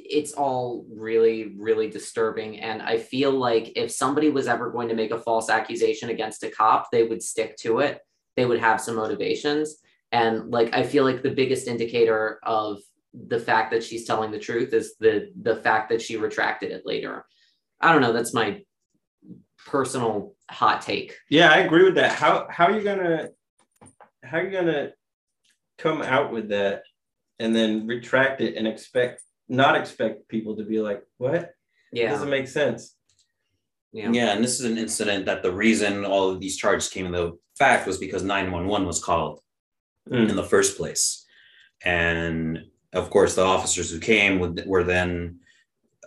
it's 0.09 0.33
all 0.33 0.85
really 0.89 1.55
really 1.57 1.89
disturbing. 1.89 2.59
And 2.59 2.81
i 2.81 2.97
feel 2.97 3.31
like 3.31 3.73
if 3.75 3.91
somebody 3.91 4.29
was 4.29 4.47
ever 4.47 4.71
going 4.71 4.89
to 4.89 4.95
make 4.95 5.11
a 5.11 5.19
false 5.19 5.49
accusation 5.49 6.09
against 6.09 6.43
a 6.43 6.49
cop 6.49 6.91
they 6.91 7.03
would 7.03 7.23
stick 7.23 7.57
to 7.57 7.79
it. 7.79 7.99
They 8.35 8.45
would 8.45 8.59
have 8.59 8.81
some 8.81 8.95
motivations. 8.95 9.77
And 10.11 10.51
like 10.51 10.73
i 10.73 10.83
feel 10.83 11.03
like 11.03 11.23
the 11.23 11.31
biggest 11.31 11.67
indicator 11.67 12.39
of 12.43 12.79
the 13.27 13.39
fact 13.39 13.71
that 13.71 13.83
she's 13.83 14.05
telling 14.05 14.31
the 14.31 14.39
truth 14.39 14.73
is 14.73 14.95
the 14.99 15.31
the 15.41 15.55
fact 15.57 15.89
that 15.89 16.01
she 16.01 16.17
retracted 16.17 16.71
it 16.71 16.85
later. 16.85 17.25
I 17.79 17.91
don't 17.91 18.01
know. 18.01 18.13
That's 18.13 18.33
my 18.33 18.61
personal 19.65 20.35
hot 20.49 20.81
take. 20.81 21.17
Yeah, 21.29 21.51
I 21.51 21.59
agree 21.59 21.83
with 21.83 21.95
that. 21.95 22.13
How 22.13 22.47
how 22.49 22.65
are 22.65 22.77
you 22.77 22.83
gonna 22.83 23.29
how 24.23 24.37
are 24.37 24.43
you 24.43 24.51
gonna 24.51 24.91
come 25.77 26.01
out 26.01 26.31
with 26.31 26.49
that 26.49 26.83
and 27.39 27.55
then 27.55 27.87
retract 27.87 28.41
it 28.41 28.55
and 28.55 28.67
expect 28.67 29.21
not 29.47 29.75
expect 29.75 30.27
people 30.27 30.55
to 30.57 30.63
be 30.63 30.79
like, 30.79 31.03
what? 31.17 31.35
It 31.35 31.49
yeah 31.91 32.09
doesn't 32.11 32.29
make 32.29 32.47
sense. 32.47 32.95
yeah 33.93 34.09
Yeah, 34.11 34.33
and 34.33 34.43
this 34.43 34.59
is 34.59 34.65
an 34.65 34.77
incident 34.77 35.25
that 35.25 35.43
the 35.43 35.51
reason 35.53 36.03
all 36.05 36.29
of 36.29 36.39
these 36.39 36.57
charges 36.57 36.89
came 36.89 37.05
into 37.05 37.39
fact 37.57 37.87
was 37.87 37.97
because 37.97 38.23
911 38.23 38.87
was 38.87 39.03
called 39.03 39.39
Mm. 40.09 40.29
in 40.29 40.35
the 40.35 40.43
first 40.43 40.77
place. 40.77 41.25
And 41.83 42.59
of 42.93 43.09
course, 43.09 43.33
the 43.35 43.41
officers 43.41 43.89
who 43.89 43.99
came 43.99 44.39
would, 44.39 44.63
were 44.67 44.83
then 44.83 45.39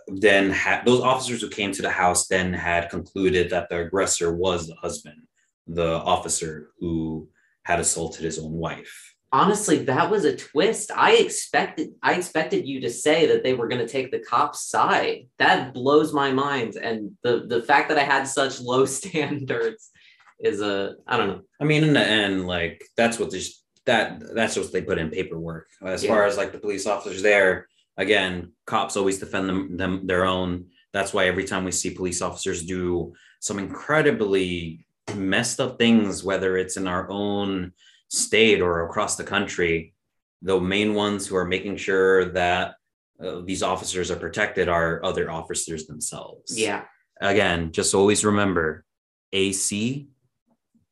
then 0.07 0.49
had 0.49 0.85
those 0.85 1.01
officers 1.01 1.41
who 1.41 1.49
came 1.49 1.71
to 1.73 1.81
the 1.83 1.89
house 1.89 2.27
then 2.27 2.51
had 2.53 2.89
concluded 2.89 3.49
that 3.49 3.69
the 3.69 3.79
aggressor 3.81 4.33
was 4.35 4.67
the 4.67 4.75
husband, 4.75 5.21
the 5.67 5.85
officer 6.15 6.71
who 6.79 7.27
had 7.63 7.79
assaulted 7.79 8.23
his 8.23 8.39
own 8.39 8.53
wife. 8.53 9.08
Honestly 9.31 9.83
that 9.83 10.09
was 10.09 10.25
a 10.25 10.35
twist 10.35 10.91
i 10.95 11.13
expected 11.17 11.89
i 12.01 12.15
expected 12.15 12.67
you 12.67 12.81
to 12.81 12.89
say 12.89 13.27
that 13.27 13.43
they 13.43 13.53
were 13.53 13.67
going 13.67 13.79
to 13.85 13.87
take 13.87 14.11
the 14.11 14.19
cops 14.19 14.61
side 14.69 15.27
that 15.37 15.73
blows 15.73 16.11
my 16.13 16.31
mind 16.31 16.75
and 16.75 17.11
the 17.23 17.45
the 17.47 17.61
fact 17.61 17.89
that 17.89 17.97
i 17.99 18.03
had 18.03 18.23
such 18.23 18.59
low 18.71 18.85
standards 18.85 19.91
is 20.39 20.61
a 20.61 20.95
i 21.07 21.15
don't 21.17 21.27
know 21.27 21.41
I 21.61 21.65
mean, 21.65 21.83
in 21.83 21.93
the 21.93 21.99
end, 21.99 22.47
like 22.47 22.81
that's 22.95 23.19
what 23.19 23.31
this 23.31 23.61
that 23.85 24.21
that's 24.33 24.55
what 24.55 24.71
they 24.71 24.81
put 24.81 24.97
in 24.97 25.09
paperwork. 25.09 25.67
As 25.83 26.03
Yeah. 26.03 26.11
far 26.11 26.23
as 26.23 26.37
like 26.37 26.53
the 26.53 26.59
police 26.59 26.87
officers 26.87 27.21
there, 27.21 27.67
again, 27.97 28.53
cops 28.65 28.95
always 28.95 29.19
defend 29.19 29.49
them 29.49 29.75
them 29.75 30.07
their 30.07 30.25
own. 30.25 30.67
That's 30.93 31.13
why 31.13 31.27
every 31.27 31.43
time 31.43 31.65
we 31.65 31.71
see 31.73 31.89
police 31.89 32.21
officers 32.21 32.63
do 32.63 33.13
some 33.41 33.59
incredibly 33.59 34.85
messed 35.15 35.59
up 35.59 35.77
things, 35.77 36.23
whether 36.23 36.55
it's 36.55 36.77
in 36.77 36.87
our 36.87 37.09
own 37.09 37.73
state 38.09 38.61
or 38.61 38.85
across 38.85 39.15
the 39.15 39.23
country, 39.23 39.93
the 40.41 40.59
main 40.59 40.93
ones 40.93 41.27
who 41.27 41.35
are 41.35 41.45
making 41.45 41.77
sure 41.77 42.25
that 42.33 42.75
uh, 43.23 43.41
these 43.41 43.63
officers 43.63 44.11
are 44.11 44.15
protected 44.15 44.69
are 44.69 45.03
other 45.03 45.29
officers 45.29 45.85
themselves. 45.87 46.57
yeah 46.57 46.83
Again, 47.21 47.71
just 47.71 47.93
always 47.93 48.23
remember, 48.23 48.85
AC, 49.33 50.07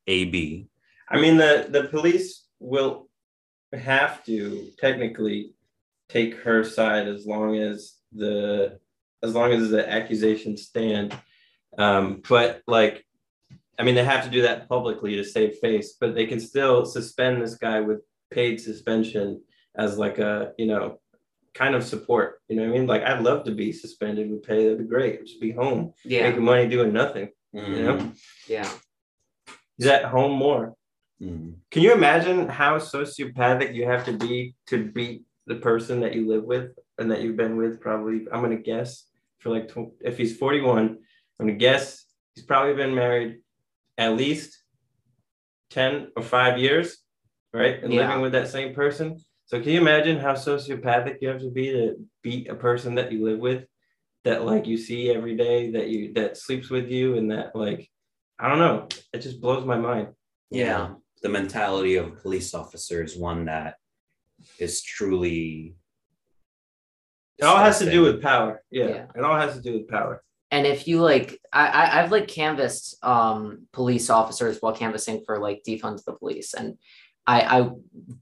AB. 0.08 0.68
I 1.10 1.22
mean 1.22 1.38
the 1.38 1.68
the 1.70 1.86
police 1.86 2.46
will 2.60 3.08
have 3.72 4.26
to 4.26 4.72
technically 4.78 5.54
take 6.10 6.36
her 6.40 6.64
side 6.66 7.08
as 7.08 7.26
long 7.26 7.56
as 7.56 7.96
the 8.12 8.80
as 9.24 9.34
long 9.34 9.54
as 9.54 9.70
the 9.70 9.90
accusations 9.90 10.64
stand. 10.64 11.18
Um, 11.78 12.22
but 12.28 12.62
like 12.68 13.06
I 13.80 13.84
mean 13.84 13.96
they 13.96 14.04
have 14.04 14.24
to 14.24 14.30
do 14.30 14.42
that 14.44 14.68
publicly 14.68 15.16
to 15.16 15.24
save 15.24 15.58
face, 15.58 15.96
but 16.00 16.16
they 16.16 16.26
can 16.26 16.40
still 16.40 16.86
suspend 16.86 17.42
this 17.42 17.56
guy 17.56 17.82
with 17.82 18.02
paid 18.32 18.60
suspension 18.60 19.42
as 19.76 19.98
like 19.98 20.18
a 20.18 20.54
you 20.58 20.66
know 20.66 21.00
kind 21.54 21.76
of 21.76 21.84
support. 21.84 22.42
You 22.48 22.56
know 22.56 22.64
what 22.64 22.76
I 22.76 22.78
mean? 22.78 22.88
Like 22.88 23.04
I'd 23.04 23.24
love 23.24 23.46
to 23.46 23.52
be 23.52 23.72
suspended 23.72 24.30
with 24.30 24.44
pay. 24.44 24.64
That'd 24.64 24.80
be 24.80 24.86
great. 24.86 25.26
Just 25.26 25.42
be 25.42 25.52
home, 25.52 25.94
yeah 26.04 26.24
making 26.24 26.44
money 26.44 26.68
doing 26.68 26.94
nothing. 26.94 27.30
You 27.54 27.82
know? 27.84 28.12
yeah 28.48 28.70
He's 29.78 29.88
at 29.88 30.06
home 30.06 30.34
more. 30.34 30.74
Mm. 31.22 31.56
Can 31.72 31.82
you 31.82 31.94
imagine 31.94 32.48
how 32.48 32.78
sociopathic 32.78 33.74
you 33.74 33.86
have 33.86 34.06
to 34.06 34.14
be 34.14 34.56
to 34.68 34.86
beat 34.86 35.24
the 35.46 35.56
person 35.56 36.02
that 36.02 36.14
you 36.14 36.28
live 36.28 36.44
with 36.44 36.72
and 36.98 37.12
that 37.12 37.22
you've 37.22 37.38
been 37.38 37.58
with? 37.58 37.80
Probably, 37.80 38.28
I'm 38.32 38.42
gonna 38.42 38.58
guess 38.58 39.06
for 39.40 39.50
like 39.50 39.68
tw- 39.70 39.94
if 40.02 40.18
he's 40.18 40.38
41, 40.38 40.80
I'm 40.80 40.98
gonna 41.40 41.58
guess 41.58 42.06
he's 42.36 42.46
probably 42.46 42.74
been 42.74 42.96
married 42.96 43.38
at 43.98 44.16
least 44.16 44.62
10 45.72 46.12
or 46.16 46.24
five 46.24 46.58
years, 46.60 46.98
right? 47.54 47.84
And 47.84 47.92
Yeah. 47.94 48.02
living 48.08 48.22
with 48.22 48.32
that 48.34 48.48
same 48.48 48.74
person. 48.74 49.18
So 49.46 49.60
can 49.62 49.72
you 49.72 49.80
imagine 49.82 50.18
how 50.20 50.34
sociopathic 50.34 51.18
you 51.22 51.30
have 51.30 51.42
to 51.42 51.50
be 51.52 51.72
to 51.72 51.96
beat 52.22 52.50
a 52.50 52.56
person 52.56 52.96
that 52.96 53.12
you 53.12 53.24
live 53.24 53.40
with, 53.40 53.66
that 54.24 54.44
like 54.46 54.68
you 54.68 54.78
see 54.78 55.10
every 55.10 55.36
day, 55.36 55.72
that 55.72 55.88
you 55.88 56.14
that 56.14 56.38
sleeps 56.38 56.70
with 56.70 56.90
you, 56.90 57.18
and 57.18 57.32
that 57.32 57.56
like 57.56 57.90
I 58.40 58.50
don't 58.50 58.60
know, 58.60 58.88
it 59.14 59.20
just 59.22 59.42
blows 59.42 59.66
my 59.66 59.78
mind. 59.78 60.10
yeah 60.52 60.94
the 61.24 61.30
mentality 61.30 61.96
of 61.96 62.08
a 62.08 62.16
police 62.24 62.54
officer 62.54 63.02
is 63.04 63.18
one 63.18 63.46
that 63.46 63.76
is 64.60 64.84
truly 64.84 65.76
It 67.40 67.46
all 67.46 67.58
has 67.58 67.80
to 67.80 67.90
do 67.90 68.02
with 68.04 68.22
power. 68.22 68.62
Yeah, 68.70 68.88
Yeah. 68.88 69.06
it 69.16 69.24
all 69.24 69.36
has 69.40 69.56
to 69.56 69.62
do 69.62 69.74
with 69.78 69.88
power. 69.88 70.24
and 70.52 70.66
if 70.68 70.88
you 70.88 71.02
like 71.02 71.40
I, 71.66 72.00
i've 72.00 72.12
like 72.12 72.28
canvassed 72.28 72.98
um 73.04 73.68
police 73.74 74.10
officers 74.10 74.58
while 74.60 74.76
canvassing 74.76 75.24
for 75.26 75.40
like 75.40 75.64
defund 75.68 76.04
the 76.06 76.14
police 76.14 76.54
and 76.54 76.78
i 77.26 77.42
i 77.60 77.70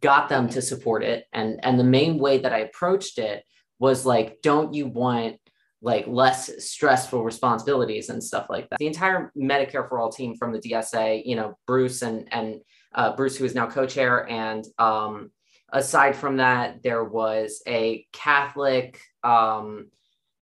got 0.02 0.30
them 0.30 0.50
to 0.50 0.62
support 0.62 1.04
it 1.04 1.26
and 1.34 1.60
and 1.64 1.80
the 1.80 1.84
main 1.84 2.18
way 2.18 2.40
that 2.40 2.54
i 2.54 2.60
approached 2.60 3.18
it 3.18 3.44
was 3.80 4.06
like 4.06 4.42
don't 4.42 4.74
you 4.74 4.88
want 4.88 5.38
like 5.82 6.08
less 6.08 6.50
stressful 6.66 7.24
responsibilities 7.24 8.10
and 8.10 8.24
stuff 8.24 8.48
like 8.50 8.68
that? 8.70 8.80
The 8.80 8.88
entire 8.88 9.32
medicare 9.38 9.88
for 9.88 10.00
all 10.00 10.12
team 10.12 10.36
from 10.36 10.52
the 10.52 10.60
dsa 10.60 11.22
you 11.26 11.36
know 11.36 11.58
bruce 11.68 12.02
and 12.02 12.28
and 12.34 12.62
uh, 12.94 13.16
bruce 13.16 13.38
who 13.38 13.46
is 13.46 13.56
now 13.56 13.68
co-chair 13.68 14.28
and 14.30 14.66
um 14.80 15.32
aside 15.72 16.16
from 16.16 16.38
that 16.38 16.82
there 16.84 17.04
was 17.04 17.62
a 17.68 18.08
catholic 18.14 19.00
um 19.24 19.88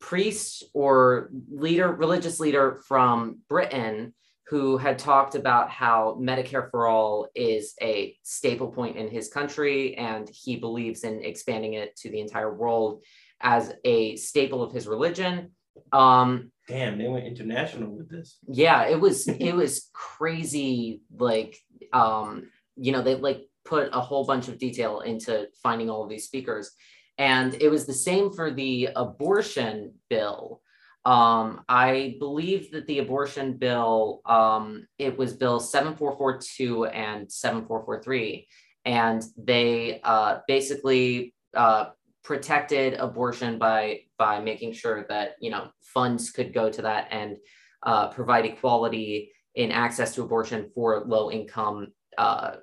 priest 0.05 0.63
or 0.75 1.31
leader, 1.49 1.91
religious 1.91 2.39
leader 2.39 2.79
from 2.87 3.39
Britain 3.49 4.13
who 4.47 4.77
had 4.77 4.99
talked 4.99 5.33
about 5.33 5.71
how 5.71 6.15
Medicare 6.21 6.69
for 6.69 6.85
all 6.85 7.27
is 7.33 7.73
a 7.81 8.15
staple 8.21 8.67
point 8.67 8.97
in 8.97 9.09
his 9.09 9.29
country 9.29 9.95
and 9.97 10.29
he 10.31 10.57
believes 10.57 11.03
in 11.03 11.23
expanding 11.23 11.73
it 11.73 11.95
to 11.95 12.11
the 12.11 12.19
entire 12.19 12.53
world 12.53 13.03
as 13.41 13.73
a 13.83 14.15
staple 14.17 14.61
of 14.61 14.71
his 14.71 14.87
religion. 14.87 15.49
Um, 15.91 16.51
Damn, 16.67 16.99
they 16.99 17.07
went 17.07 17.25
international 17.25 17.89
with 17.89 18.07
this. 18.07 18.37
yeah, 18.47 18.83
it 18.83 18.99
was 18.99 19.27
it 19.49 19.55
was 19.55 19.89
crazy. 19.91 21.01
Like, 21.17 21.57
um, 21.93 22.51
you 22.75 22.91
know, 22.91 23.01
they 23.01 23.15
like 23.15 23.47
put 23.65 23.89
a 23.91 24.01
whole 24.01 24.23
bunch 24.23 24.49
of 24.49 24.59
detail 24.59 24.99
into 24.99 25.47
finding 25.63 25.89
all 25.89 26.03
of 26.03 26.09
these 26.09 26.25
speakers, 26.25 26.69
and 27.17 27.53
it 27.55 27.69
was 27.69 27.85
the 27.85 27.93
same 27.93 28.31
for 28.31 28.51
the 28.51 28.89
abortion 28.95 29.93
bill. 30.09 30.61
Um, 31.05 31.61
I 31.69 32.15
believe 32.19 32.71
that 32.71 32.87
the 32.87 32.99
abortion 32.99 33.57
bill, 33.57 34.21
um, 34.25 34.87
it 34.97 35.15
was 35.15 35.33
Bill 35.33 35.59
seven 35.59 35.95
four 35.95 36.17
four 36.17 36.39
two 36.39 36.85
and 36.85 37.31
seven 37.31 37.65
four 37.67 37.85
four 37.85 38.01
three, 38.01 38.47
and 38.85 39.23
they 39.37 40.01
uh, 40.03 40.39
basically 40.47 41.35
uh, 41.53 41.89
protected 42.23 42.95
abortion 42.95 43.59
by 43.59 44.01
by 44.17 44.39
making 44.39 44.73
sure 44.73 45.05
that 45.07 45.35
you 45.39 45.51
know 45.51 45.69
funds 45.81 46.31
could 46.31 46.53
go 46.53 46.71
to 46.71 46.81
that 46.81 47.07
and 47.11 47.37
uh, 47.83 48.07
provide 48.07 48.45
equality 48.45 49.31
in 49.53 49.71
access 49.71 50.15
to 50.15 50.23
abortion 50.23 50.71
for 50.73 51.03
low 51.05 51.31
income 51.31 51.93
uh, 52.17 52.55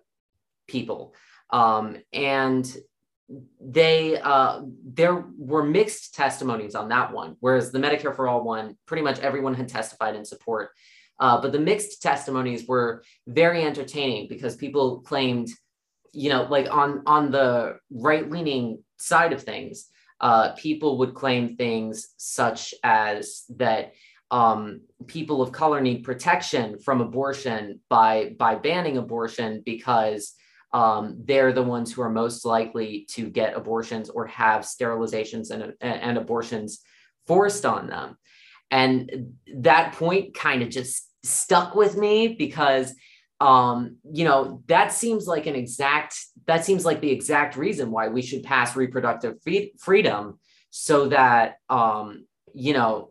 people. 0.67 1.15
Um, 1.51 1.99
and 2.13 2.77
they 3.61 4.21
uh, 4.21 4.61
there 4.85 5.25
were 5.39 5.65
mixed 5.65 6.15
testimonies 6.15 6.75
on 6.75 6.89
that 6.89 7.13
one, 7.13 7.37
whereas 7.41 7.71
the 7.71 7.79
Medicare 7.79 8.15
for 8.15 8.29
All 8.29 8.45
one, 8.45 8.77
pretty 8.87 9.03
much 9.03 9.19
everyone 9.21 9.55
had 9.55 9.69
testified 9.69 10.17
in 10.17 10.25
support. 10.25 10.71
Uh, 11.21 11.41
but 11.41 11.53
the 11.53 11.59
mixed 11.59 12.03
testimonies 12.03 12.67
were 12.67 13.03
very 13.27 13.63
entertaining 13.63 14.27
because 14.29 14.57
people 14.57 15.01
claimed, 15.01 15.49
you 16.13 16.29
know, 16.31 16.43
like 16.45 16.69
on 16.71 17.03
on 17.07 17.31
the 17.31 17.79
right 17.91 18.31
leaning 18.31 18.83
side 18.99 19.33
of 19.33 19.43
things, 19.43 19.87
uh, 20.21 20.53
people 20.53 20.99
would 20.99 21.15
claim 21.15 21.57
things 21.57 22.15
such 22.17 22.75
as 22.83 23.45
that 23.51 23.93
um, 24.31 24.81
people 25.07 25.43
of 25.43 25.53
color 25.53 25.81
need 25.81 26.05
protection 26.05 26.79
from 26.79 27.01
abortion 27.01 27.81
by 27.89 28.35
by 28.39 28.55
banning 28.55 28.97
abortion 28.97 29.63
because 29.65 30.35
um, 30.73 31.23
they're 31.25 31.53
the 31.53 31.63
ones 31.63 31.93
who 31.93 32.03
are 32.03 32.11
most 32.11 32.45
likely 32.45 33.07
to 33.11 33.29
get 33.29 33.57
abortions 33.57 34.09
or 34.09 34.27
have 34.27 34.63
sterilizations 34.63 35.51
and, 35.51 35.75
and 35.81 36.19
abortions 36.19 36.81
forced 37.27 37.67
on 37.67 37.89
them. 37.89 38.17
And 38.71 39.35
that 39.57 39.93
point 39.95 40.35
kind 40.35 40.63
of 40.63 40.71
just 40.71 41.09
stuck 41.25 41.75
with 41.75 41.97
me 41.97 42.29
because 42.29 42.95
um, 43.43 43.97
you 44.09 44.25
know, 44.25 44.63
that 44.69 44.93
seems 44.93 45.27
like 45.27 45.47
an 45.47 45.57
exact, 45.57 46.17
that 46.47 46.65
seems 46.65 46.85
like 46.85 47.01
the 47.01 47.11
exact 47.11 47.57
reason 47.57 47.91
why 47.91 48.07
we 48.07 48.23
should 48.23 48.45
pass 48.45 48.77
reproductive 48.77 49.43
free- 49.43 49.73
freedom 49.81 50.39
so 50.71 51.09
that, 51.09 51.57
um, 51.69 52.25
you 52.55 52.73
know, 52.73 53.11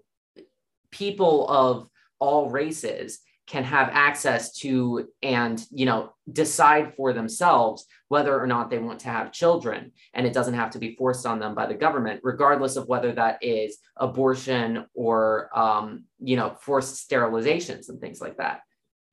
people 0.89 1.49
of 1.49 1.89
all 2.19 2.49
races 2.49 3.19
can 3.47 3.63
have 3.63 3.89
access 3.91 4.53
to 4.59 5.07
and 5.23 5.65
you 5.71 5.85
know 5.85 6.13
decide 6.31 6.93
for 6.95 7.11
themselves 7.13 7.85
whether 8.07 8.39
or 8.39 8.47
not 8.47 8.69
they 8.69 8.77
want 8.79 8.99
to 8.99 9.07
have 9.09 9.31
children 9.31 9.91
and 10.13 10.25
it 10.25 10.33
doesn't 10.33 10.53
have 10.53 10.69
to 10.69 10.79
be 10.79 10.95
forced 10.95 11.25
on 11.25 11.39
them 11.39 11.53
by 11.55 11.65
the 11.65 11.73
government 11.73 12.19
regardless 12.23 12.75
of 12.75 12.87
whether 12.87 13.11
that 13.11 13.37
is 13.41 13.79
abortion 13.97 14.85
or 14.93 15.49
um, 15.57 16.05
you 16.19 16.35
know 16.35 16.55
forced 16.61 17.09
sterilizations 17.09 17.89
and 17.89 17.99
things 17.99 18.21
like 18.21 18.37
that 18.37 18.61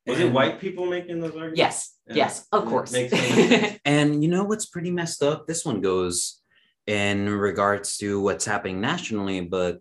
is 0.07 0.21
it 0.21 0.33
white 0.33 0.61
people 0.61 0.87
making 0.87 1.21
those 1.21 1.33
arguments 1.33 1.59
yes 1.59 1.95
Yeah. 2.07 2.15
yes 2.17 2.47
of 2.53 2.65
Yeah, 2.65 2.71
course 2.71 2.93
makes. 2.93 3.79
And 3.85 4.23
you 4.23 4.31
know 4.31 4.45
what's 4.45 4.67
pretty 4.67 4.91
messed 4.91 5.23
up? 5.23 5.47
This 5.47 5.65
one 5.65 5.81
goes 5.81 6.41
in 6.87 7.29
regards 7.29 7.97
to 7.99 8.21
what's 8.21 8.45
happening 8.45 8.81
nationally, 8.81 9.41
but 9.43 9.79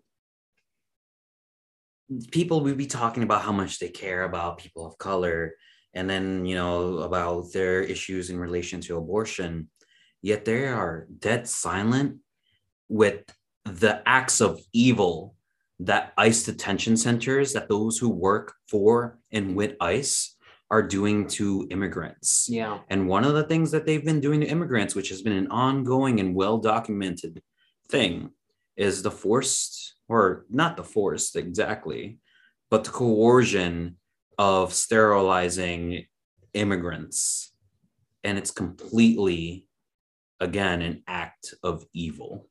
people 2.30 2.60
would 2.60 2.76
be 2.76 2.86
talking 2.86 3.22
about 3.22 3.42
how 3.42 3.52
much 3.52 3.78
they 3.78 3.88
care 3.88 4.24
about 4.24 4.58
people 4.58 4.86
of 4.86 4.98
color 4.98 5.54
and 5.94 6.08
then, 6.08 6.46
you 6.46 6.54
know, 6.54 6.98
about 6.98 7.52
their 7.52 7.82
issues 7.82 8.30
in 8.30 8.38
relation 8.38 8.80
to 8.82 8.96
abortion. 8.96 9.68
Yet 10.22 10.44
they 10.44 10.66
are 10.66 11.06
dead 11.18 11.48
silent 11.48 12.18
with 12.88 13.24
the 13.64 14.02
acts 14.06 14.40
of 14.40 14.60
evil 14.72 15.34
that 15.80 16.12
ICE 16.16 16.42
detention 16.44 16.96
centers, 16.96 17.52
that 17.52 17.68
those 17.68 17.98
who 17.98 18.08
work 18.08 18.54
for 18.68 19.18
and 19.30 19.54
with 19.54 19.76
ICE 19.80 20.36
are 20.70 20.82
doing 20.82 21.26
to 21.26 21.66
immigrants. 21.70 22.46
yeah 22.50 22.80
And 22.90 23.08
one 23.08 23.24
of 23.24 23.34
the 23.34 23.44
things 23.44 23.70
that 23.70 23.86
they've 23.86 24.04
been 24.04 24.20
doing 24.20 24.40
to 24.40 24.46
immigrants, 24.46 24.94
which 24.94 25.08
has 25.08 25.22
been 25.22 25.32
an 25.32 25.48
ongoing 25.48 26.20
and 26.20 26.34
well 26.34 26.58
documented 26.58 27.42
thing, 27.88 28.30
is 28.76 29.02
the 29.02 29.10
forced, 29.10 29.94
or 30.08 30.46
not 30.50 30.76
the 30.76 30.84
forced 30.84 31.36
exactly, 31.36 32.18
but 32.70 32.84
the 32.84 32.90
coercion 32.90 33.96
of 34.38 34.72
sterilizing 34.72 36.06
immigrants. 36.54 37.52
And 38.24 38.38
it's 38.38 38.50
completely, 38.50 39.66
again, 40.40 40.82
an 40.82 41.02
act 41.06 41.54
of 41.62 41.84
evil. 41.92 42.48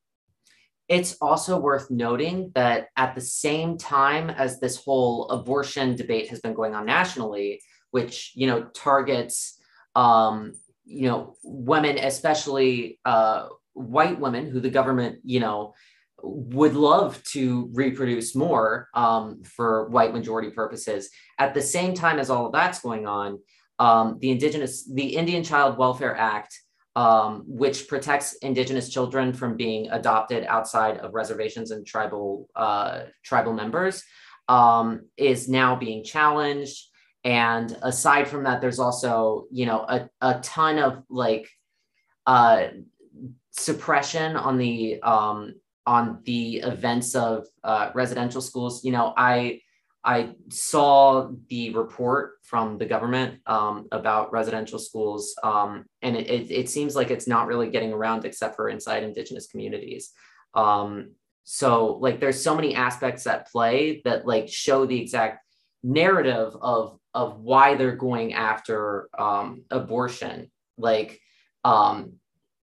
It's 0.87 1.17
also 1.21 1.59
worth 1.59 1.91
noting 1.91 2.51
that 2.55 2.87
at 2.95 3.13
the 3.13 3.21
same 3.21 3.77
time 3.77 4.29
as 4.29 4.59
this 4.59 4.81
whole 4.83 5.29
abortion 5.29 5.95
debate 5.95 6.29
has 6.29 6.39
been 6.39 6.53
going 6.53 6.73
on 6.73 6.85
nationally, 6.85 7.61
which 7.91 8.31
you 8.35 8.47
know 8.47 8.63
targets 8.73 9.59
um, 9.95 10.53
you 10.85 11.09
know 11.09 11.35
women, 11.43 11.97
especially 11.97 12.99
uh, 13.03 13.47
white 13.73 14.17
women, 14.19 14.49
who 14.49 14.61
the 14.61 14.69
government 14.69 15.19
you 15.25 15.41
know 15.41 15.73
would 16.23 16.73
love 16.73 17.21
to 17.23 17.69
reproduce 17.73 18.35
more 18.35 18.89
um, 18.93 19.43
for 19.43 19.87
white 19.89 20.13
majority 20.13 20.49
purposes. 20.49 21.09
At 21.37 21.53
the 21.53 21.61
same 21.61 21.93
time 21.93 22.19
as 22.19 22.29
all 22.29 22.47
of 22.47 22.53
that's 22.53 22.81
going 22.81 23.07
on, 23.07 23.39
um, 23.79 24.17
the 24.19 24.31
indigenous 24.31 24.89
the 24.91 25.15
Indian 25.15 25.43
Child 25.43 25.77
Welfare 25.77 26.15
Act 26.15 26.57
um, 26.97 27.43
which 27.45 27.87
protects 27.87 28.33
indigenous 28.37 28.89
children 28.89 29.31
from 29.31 29.55
being 29.55 29.87
adopted 29.91 30.43
outside 30.45 30.97
of 30.97 31.13
reservations 31.13 31.69
and 31.69 31.85
tribal 31.85 32.49
uh, 32.55 33.03
tribal 33.23 33.53
members 33.53 34.03
um, 34.49 35.01
is 35.15 35.47
now 35.47 35.75
being 35.75 36.03
challenged 36.03 36.87
and 37.23 37.77
aside 37.83 38.27
from 38.27 38.45
that 38.45 38.61
there's 38.61 38.79
also 38.79 39.45
you 39.51 39.67
know 39.67 39.85
a, 39.87 40.09
a 40.21 40.39
ton 40.39 40.79
of 40.79 41.03
like 41.07 41.47
uh, 42.25 42.69
suppression 43.51 44.35
on 44.35 44.57
the 44.57 44.99
um, 45.03 45.53
on 45.87 46.21
the 46.25 46.57
events 46.57 47.15
of 47.15 47.47
uh, 47.63 47.89
residential 47.95 48.41
schools 48.41 48.85
you 48.85 48.91
know 48.91 49.13
i 49.17 49.59
I 50.07 50.35
saw 50.49 51.31
the 51.49 51.71
report 51.71 52.35
from 52.43 52.77
the 52.77 52.85
government 52.85 53.41
um, 53.45 53.89
about 53.91 54.31
residential 54.31 54.79
schools, 54.79 55.35
um, 55.43 55.83
and 56.01 56.15
it, 56.15 56.29
it, 56.29 56.49
it, 56.49 56.69
seems 56.69 56.95
like 56.95 57.11
it's 57.11 57.27
not 57.27 57.45
really 57.45 57.69
getting 57.69 57.91
around 57.91 58.23
except 58.23 58.55
for 58.55 58.69
inside 58.69 59.03
Indigenous 59.03 59.47
communities. 59.47 60.13
Um, 60.53 61.11
so, 61.43 61.97
like, 61.97 62.21
there's 62.21 62.41
so 62.41 62.55
many 62.55 62.73
aspects 62.73 63.27
at 63.27 63.51
play 63.51 64.01
that 64.05 64.25
like 64.25 64.47
show 64.47 64.85
the 64.85 64.99
exact 64.99 65.43
narrative 65.83 66.55
of 66.61 66.97
of 67.13 67.41
why 67.41 67.75
they're 67.75 67.97
going 67.97 68.33
after 68.33 69.09
um, 69.19 69.63
abortion. 69.71 70.49
Like, 70.77 71.19
um, 71.65 72.13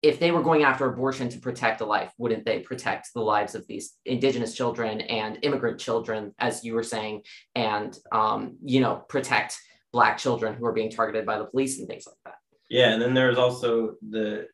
if 0.04 0.20
they 0.20 0.32
were 0.32 0.44
going 0.44 0.64
after 0.64 0.86
abortion 0.86 1.30
to 1.30 1.40
protect 1.40 1.80
a 1.80 1.86
life, 1.86 2.12
wouldn't 2.18 2.46
they 2.46 2.60
protect 2.60 3.14
the 3.14 3.22
lives 3.22 3.56
of 3.56 3.66
these 3.68 3.94
indigenous 4.06 4.54
children 4.54 5.00
and 5.02 5.40
immigrant 5.44 5.80
children, 5.80 6.36
as 6.40 6.66
you 6.66 6.74
were 6.76 6.84
saying, 6.84 7.24
and 7.56 7.98
um, 8.12 8.58
you 8.64 8.82
know, 8.82 8.98
protect 9.08 9.58
black 9.94 10.18
children 10.18 10.56
who 10.56 10.66
are 10.66 10.74
being 10.74 10.92
targeted 10.92 11.26
by 11.26 11.38
the 11.38 11.46
police 11.46 11.80
and 11.80 11.88
things 11.88 12.06
like 12.06 12.18
that? 12.26 12.36
Yeah, 12.70 12.92
and 12.92 13.02
then 13.02 13.14
there's 13.14 13.38
also 13.38 13.96
the 14.10 14.48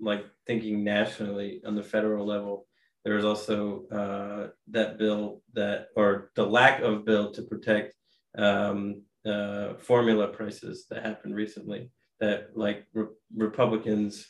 like 0.00 0.24
thinking 0.46 0.82
nationally 0.82 1.60
on 1.66 1.74
the 1.74 1.82
federal 1.82 2.26
level. 2.26 2.66
There 3.04 3.16
was 3.16 3.26
also 3.26 3.86
uh, 3.88 4.48
that 4.70 4.98
bill 4.98 5.42
that, 5.52 5.88
or 5.96 6.30
the 6.34 6.46
lack 6.46 6.80
of 6.80 7.04
bill 7.04 7.30
to 7.32 7.42
protect 7.42 7.94
um, 8.38 9.02
uh, 9.26 9.74
formula 9.74 10.28
prices 10.28 10.86
that 10.88 11.04
happened 11.04 11.34
recently. 11.34 11.90
That 12.20 12.56
like 12.56 12.86
re- 12.94 13.06
Republicans 13.36 14.26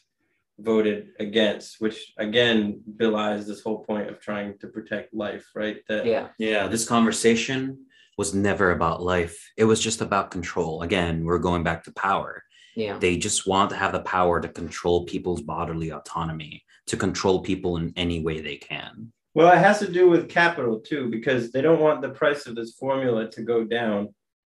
voted 0.59 1.11
against, 1.21 1.81
which 1.81 2.13
again 2.19 2.81
belies 2.97 3.47
this 3.47 3.63
whole 3.63 3.85
point 3.85 4.09
of 4.09 4.21
trying 4.21 4.59
to 4.59 4.67
protect 4.69 5.15
life, 5.15 5.47
right? 5.55 5.79
That 5.89 6.07
Yeah, 6.07 6.29
Yeah, 6.39 6.67
this 6.67 6.87
conversation 6.87 7.87
was 8.17 8.35
never 8.35 8.73
about 8.73 9.03
life. 9.03 9.51
It 9.57 9.65
was 9.65 9.81
just 9.81 10.01
about 10.01 10.33
control. 10.33 10.83
Again, 10.83 11.25
we're 11.25 11.39
going 11.39 11.63
back 11.63 11.85
to 11.85 11.93
power. 11.93 12.43
yeah, 12.75 12.99
They 12.99 13.17
just 13.17 13.47
want 13.47 13.71
to 13.71 13.77
have 13.77 13.93
the 13.93 14.01
power 14.01 14.41
to 14.41 14.49
control 14.49 15.05
people's 15.07 15.41
bodily 15.43 15.91
autonomy, 15.91 16.65
to 16.87 16.97
control 16.97 17.41
people 17.43 17.77
in 17.77 17.93
any 17.97 18.21
way 18.21 18.41
they 18.41 18.57
can. 18.57 19.13
Well, 19.35 19.53
it 19.53 19.59
has 19.59 19.79
to 19.79 19.91
do 19.91 20.09
with 20.11 20.29
capital 20.29 20.81
too, 20.81 21.09
because 21.11 21.53
they 21.53 21.61
don't 21.61 21.81
want 21.81 22.03
the 22.03 22.09
price 22.09 22.47
of 22.47 22.57
this 22.57 22.75
formula 22.75 23.31
to 23.31 23.43
go 23.43 23.63
down, 23.63 24.09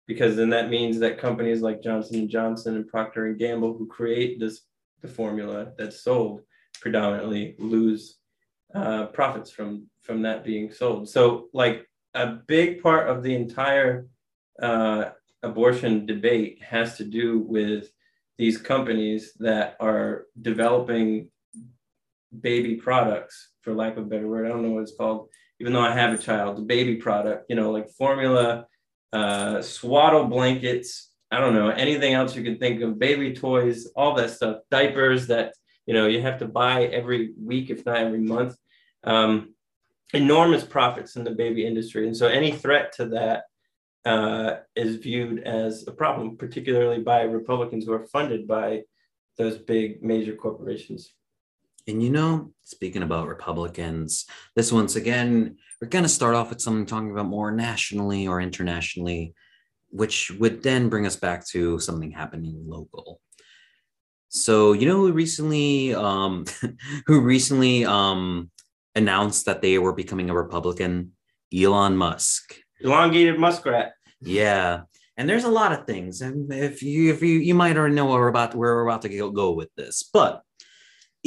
because 0.07 0.37
then 0.37 0.49
that 0.51 0.71
means 0.71 0.99
that 1.01 1.19
companies 1.19 1.61
like 1.61 1.83
Johnson 1.83 2.21
and 2.21 2.31
Johnson 2.31 2.77
and 2.77 2.89
Procter 2.89 3.27
and 3.27 3.39
Gamble, 3.39 3.77
who 3.77 3.87
create 3.87 4.41
this 4.41 4.63
the 5.03 5.09
formula 5.09 5.73
that's 5.77 6.03
sold, 6.03 6.43
predominantly 6.81 7.57
lose 7.59 8.17
uh, 8.75 9.07
profits 9.07 9.51
from 9.51 9.87
from 10.03 10.23
that 10.23 10.45
being 10.45 10.73
sold. 10.73 11.09
So, 11.09 11.49
like 11.53 11.87
a 12.15 12.27
big 12.27 12.83
part 12.83 13.09
of 13.09 13.23
the 13.23 13.35
entire 13.35 14.07
uh, 14.61 15.11
abortion 15.43 16.07
debate 16.07 16.63
has 16.63 16.97
to 16.99 17.05
do 17.05 17.39
with 17.39 17.91
these 18.39 18.59
companies 18.59 19.33
that 19.39 19.77
are 19.81 20.27
developing 20.41 21.31
baby 22.41 22.77
products, 22.77 23.51
for 23.63 23.75
lack 23.75 23.97
of 23.97 24.05
a 24.05 24.07
better 24.07 24.29
word. 24.29 24.47
I 24.47 24.49
don't 24.49 24.63
know 24.63 24.71
what 24.71 24.83
it's 24.83 24.97
called, 24.97 25.29
even 25.59 25.73
though 25.73 25.81
I 25.81 25.93
have 25.93 26.15
a 26.15 26.23
child, 26.23 26.57
the 26.57 26.63
baby 26.63 26.97
product, 26.97 27.47
you 27.49 27.57
know, 27.57 27.71
like 27.71 27.91
formula, 27.91 28.67
uh, 29.13 29.61
swaddle 29.61 30.25
blankets, 30.27 31.10
I 31.31 31.39
don't 31.41 31.55
know, 31.55 31.69
anything 31.69 32.15
else 32.15 32.35
you 32.35 32.43
can 32.43 32.59
think 32.59 32.83
of, 32.83 32.99
baby 32.99 33.35
toys, 33.35 33.87
all 33.95 34.15
that 34.17 34.31
stuff, 34.31 34.63
diapers 34.71 35.29
that, 35.29 35.55
you 35.87 35.95
know, 35.95 36.07
you 36.07 36.21
have 36.23 36.39
to 36.41 36.47
buy 36.47 36.85
every 36.87 37.33
week, 37.41 37.71
if 37.71 37.87
not 37.87 37.99
every 37.99 38.19
month. 38.21 38.57
Um, 39.05 39.55
enormous 40.13 40.65
profits 40.65 41.17
in 41.17 41.25
the 41.25 41.31
baby 41.31 41.67
industry. 41.67 42.07
And 42.07 42.17
so 42.17 42.27
any 42.27 42.53
threat 42.53 42.93
to 42.95 43.07
that 43.07 43.45
uh, 44.05 44.57
is 44.75 44.97
viewed 44.97 45.43
as 45.45 45.87
a 45.87 45.93
problem, 45.93 46.37
particularly 46.37 47.01
by 47.01 47.23
Republicans 47.23 47.85
who 47.85 47.93
are 47.93 48.07
funded 48.07 48.49
by 48.49 48.83
those 49.37 49.59
big 49.59 50.03
major 50.03 50.35
corporations. 50.35 51.15
And 51.87 52.03
you 52.03 52.11
know, 52.11 52.53
speaking 52.63 53.03
about 53.03 53.29
Republicans, 53.29 54.27
this 54.55 54.73
once 54.73 54.97
again, 54.97 55.57
we're 55.81 55.89
going 55.89 56.05
to 56.05 56.09
start 56.09 56.35
off 56.35 56.51
with 56.51 56.61
something 56.61 56.87
talking 56.87 57.11
about 57.11 57.27
more 57.27 57.51
nationally 57.51 58.27
or 58.27 58.41
internationally, 58.41 59.35
which 59.91 60.31
would 60.33 60.63
then 60.63 60.89
bring 60.89 61.07
us 61.07 61.17
back 61.17 61.47
to 61.49 61.79
something 61.79 62.11
happening 62.11 62.65
local. 62.67 63.21
So, 64.29 64.73
you 64.73 64.87
know 64.87 64.97
who 64.97 65.13
recently 65.13 65.95
um 65.95 66.45
who 67.07 67.21
recently 67.21 67.85
um 67.85 68.51
announced 68.95 69.47
that 69.47 69.63
they 69.63 69.79
were 69.79 69.93
becoming 69.93 70.31
a 70.31 70.35
Republican? 70.35 71.13
Elon 71.55 71.97
Musk. 71.97 72.55
Elongated 72.81 73.39
muskrat. 73.39 73.93
Yeah. 74.21 74.83
And 75.17 75.29
there's 75.29 75.45
a 75.45 75.51
lot 75.51 75.73
of 75.73 75.87
things, 75.87 76.23
and 76.23 76.51
if 76.51 76.83
you 76.83 77.13
if 77.13 77.21
you 77.21 77.41
you 77.41 77.55
might 77.55 77.77
already 77.77 77.95
know 77.95 78.07
where 78.07 78.21
we're 78.21 78.29
about 78.29 78.55
where 78.55 78.75
we're 78.77 78.87
about 78.87 79.03
to 79.03 79.11
go, 79.11 79.31
go 79.31 79.53
with 79.53 79.69
this, 79.77 80.09
but 80.11 80.43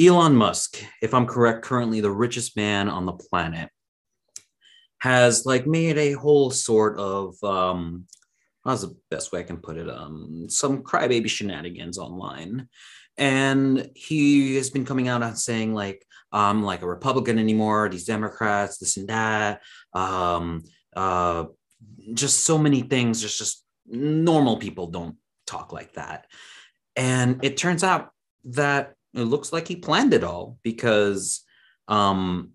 Elon 0.00 0.34
Musk, 0.34 0.82
if 1.00 1.14
I'm 1.14 1.26
correct, 1.26 1.62
currently 1.62 2.00
the 2.00 2.10
richest 2.10 2.56
man 2.56 2.88
on 2.88 3.06
the 3.06 3.12
planet, 3.12 3.70
has 4.98 5.46
like 5.46 5.68
made 5.68 5.96
a 5.96 6.12
whole 6.12 6.50
sort 6.50 6.98
of 6.98 7.36
um 7.44 8.06
how's 8.64 8.82
the 8.82 8.96
best 9.10 9.32
way 9.32 9.40
I 9.40 9.44
can 9.44 9.58
put 9.58 9.76
it? 9.76 9.88
Um, 9.88 10.46
some 10.48 10.82
crybaby 10.82 11.28
shenanigans 11.28 11.98
online. 11.98 12.68
And 13.16 13.90
he 13.94 14.56
has 14.56 14.70
been 14.70 14.84
coming 14.84 15.08
out 15.08 15.22
and 15.22 15.38
saying, 15.38 15.74
like, 15.74 16.04
I'm 16.32 16.62
like 16.62 16.82
a 16.82 16.88
Republican 16.88 17.38
anymore, 17.38 17.88
these 17.88 18.06
Democrats, 18.06 18.78
this 18.78 18.96
and 18.96 19.08
that. 19.08 19.62
Um, 19.92 20.64
uh, 20.96 21.44
just 22.12 22.44
so 22.44 22.58
many 22.58 22.82
things, 22.82 23.20
just 23.20 23.38
just 23.38 23.64
normal 23.86 24.56
people 24.56 24.88
don't 24.88 25.16
talk 25.46 25.72
like 25.72 25.92
that. 25.94 26.26
And 26.96 27.44
it 27.44 27.56
turns 27.56 27.84
out 27.84 28.10
that 28.44 28.94
it 29.14 29.22
looks 29.22 29.52
like 29.52 29.68
he 29.68 29.76
planned 29.76 30.14
it 30.14 30.24
all 30.24 30.58
because 30.62 31.44
um 31.88 32.50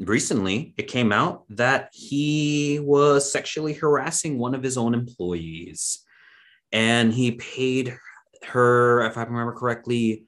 recently 0.00 0.72
it 0.78 0.88
came 0.88 1.12
out 1.12 1.44
that 1.50 1.90
he 1.92 2.80
was 2.82 3.30
sexually 3.30 3.74
harassing 3.74 4.38
one 4.38 4.54
of 4.54 4.62
his 4.62 4.78
own 4.78 4.94
employees 4.94 5.98
and 6.72 7.12
he 7.12 7.32
paid 7.32 7.94
her 8.44 9.02
if 9.02 9.18
i 9.18 9.22
remember 9.22 9.52
correctly 9.52 10.24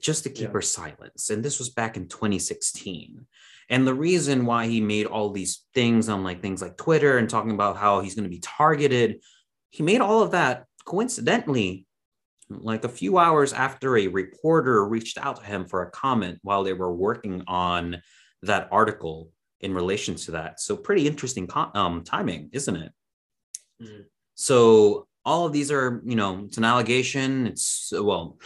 just 0.00 0.22
to 0.24 0.30
keep 0.30 0.46
Yeah. 0.48 0.52
her 0.52 0.62
silence 0.62 1.30
and 1.30 1.44
this 1.44 1.58
was 1.58 1.70
back 1.70 1.96
in 1.96 2.08
2016 2.08 3.26
and 3.68 3.86
the 3.86 3.94
reason 3.94 4.46
why 4.46 4.66
he 4.68 4.80
made 4.80 5.06
all 5.06 5.30
these 5.30 5.64
things 5.74 6.08
on 6.08 6.22
like 6.24 6.40
things 6.40 6.62
like 6.62 6.76
twitter 6.76 7.18
and 7.18 7.28
talking 7.28 7.50
about 7.52 7.76
how 7.76 8.00
he's 8.00 8.14
going 8.14 8.24
to 8.24 8.30
be 8.30 8.40
targeted 8.40 9.20
he 9.70 9.82
made 9.82 10.00
all 10.00 10.22
of 10.22 10.30
that 10.30 10.66
coincidentally 10.84 11.85
like 12.48 12.84
a 12.84 12.88
few 12.88 13.18
hours 13.18 13.52
after 13.52 13.96
a 13.96 14.06
reporter 14.06 14.86
reached 14.86 15.18
out 15.18 15.36
to 15.36 15.46
him 15.46 15.66
for 15.66 15.82
a 15.82 15.90
comment 15.90 16.38
while 16.42 16.62
they 16.62 16.72
were 16.72 16.94
working 16.94 17.42
on 17.46 18.00
that 18.42 18.68
article 18.70 19.30
in 19.60 19.74
relation 19.74 20.14
to 20.14 20.32
that. 20.32 20.60
So 20.60 20.76
pretty 20.76 21.06
interesting 21.06 21.48
um, 21.74 22.04
timing, 22.04 22.50
isn't 22.52 22.76
it? 22.76 22.92
Mhm. 23.82 24.04
So 24.34 25.08
all 25.24 25.46
of 25.46 25.52
these 25.52 25.72
are, 25.72 26.02
you 26.04 26.14
know, 26.14 26.44
it's 26.46 26.58
an 26.58 26.64
allegation. 26.64 27.46
It's 27.46 27.92
well, 27.92 28.38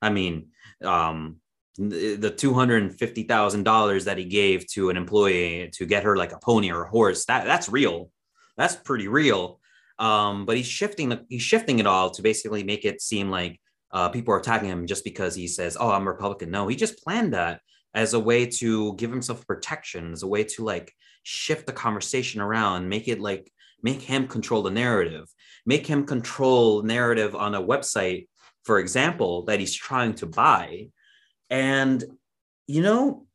I 0.00 0.10
mean, 0.10 0.48
um, 0.84 1.36
the 1.76 2.16
the 2.16 2.30
two 2.30 2.52
hundred 2.52 2.82
and 2.82 2.96
fifty 2.96 3.24
thousand 3.24 3.64
dollars 3.64 4.04
that 4.04 4.18
he 4.18 4.24
gave 4.24 4.66
to 4.72 4.90
an 4.90 4.96
employee 4.96 5.70
to 5.74 5.86
get 5.86 6.04
her 6.04 6.16
like 6.16 6.32
a 6.32 6.38
pony 6.38 6.70
or 6.70 6.84
a 6.84 6.88
horse 6.88 7.24
that 7.26 7.44
that's 7.44 7.68
real. 7.68 8.10
That's 8.56 8.76
pretty 8.76 9.08
real 9.08 9.59
um, 10.00 10.46
but 10.46 10.56
he's 10.56 10.66
shifting 10.66 11.10
the 11.10 11.24
he's 11.28 11.42
shifting 11.42 11.78
it 11.78 11.86
all 11.86 12.10
to 12.10 12.22
basically 12.22 12.64
make 12.64 12.84
it 12.84 13.02
seem 13.02 13.30
like 13.30 13.60
uh, 13.92 14.08
people 14.08 14.32
are 14.32 14.40
attacking 14.40 14.70
him 14.70 14.86
just 14.86 15.04
because 15.04 15.34
he 15.34 15.46
says, 15.46 15.76
"Oh, 15.78 15.90
I'm 15.90 16.08
Republican." 16.08 16.50
No, 16.50 16.66
he 16.66 16.74
just 16.74 17.04
planned 17.04 17.34
that 17.34 17.60
as 17.94 18.14
a 18.14 18.20
way 18.20 18.46
to 18.46 18.94
give 18.94 19.10
himself 19.10 19.46
protection, 19.46 20.12
as 20.12 20.22
a 20.22 20.26
way 20.26 20.44
to 20.44 20.64
like 20.64 20.92
shift 21.22 21.66
the 21.66 21.72
conversation 21.72 22.40
around, 22.40 22.88
make 22.88 23.08
it 23.08 23.20
like 23.20 23.52
make 23.82 24.00
him 24.00 24.26
control 24.26 24.62
the 24.62 24.70
narrative, 24.70 25.28
make 25.66 25.86
him 25.86 26.06
control 26.06 26.82
narrative 26.82 27.36
on 27.36 27.54
a 27.54 27.62
website, 27.62 28.26
for 28.64 28.78
example, 28.78 29.44
that 29.44 29.60
he's 29.60 29.74
trying 29.74 30.14
to 30.14 30.26
buy, 30.26 30.88
and 31.50 32.02
you 32.66 32.82
know. 32.82 33.26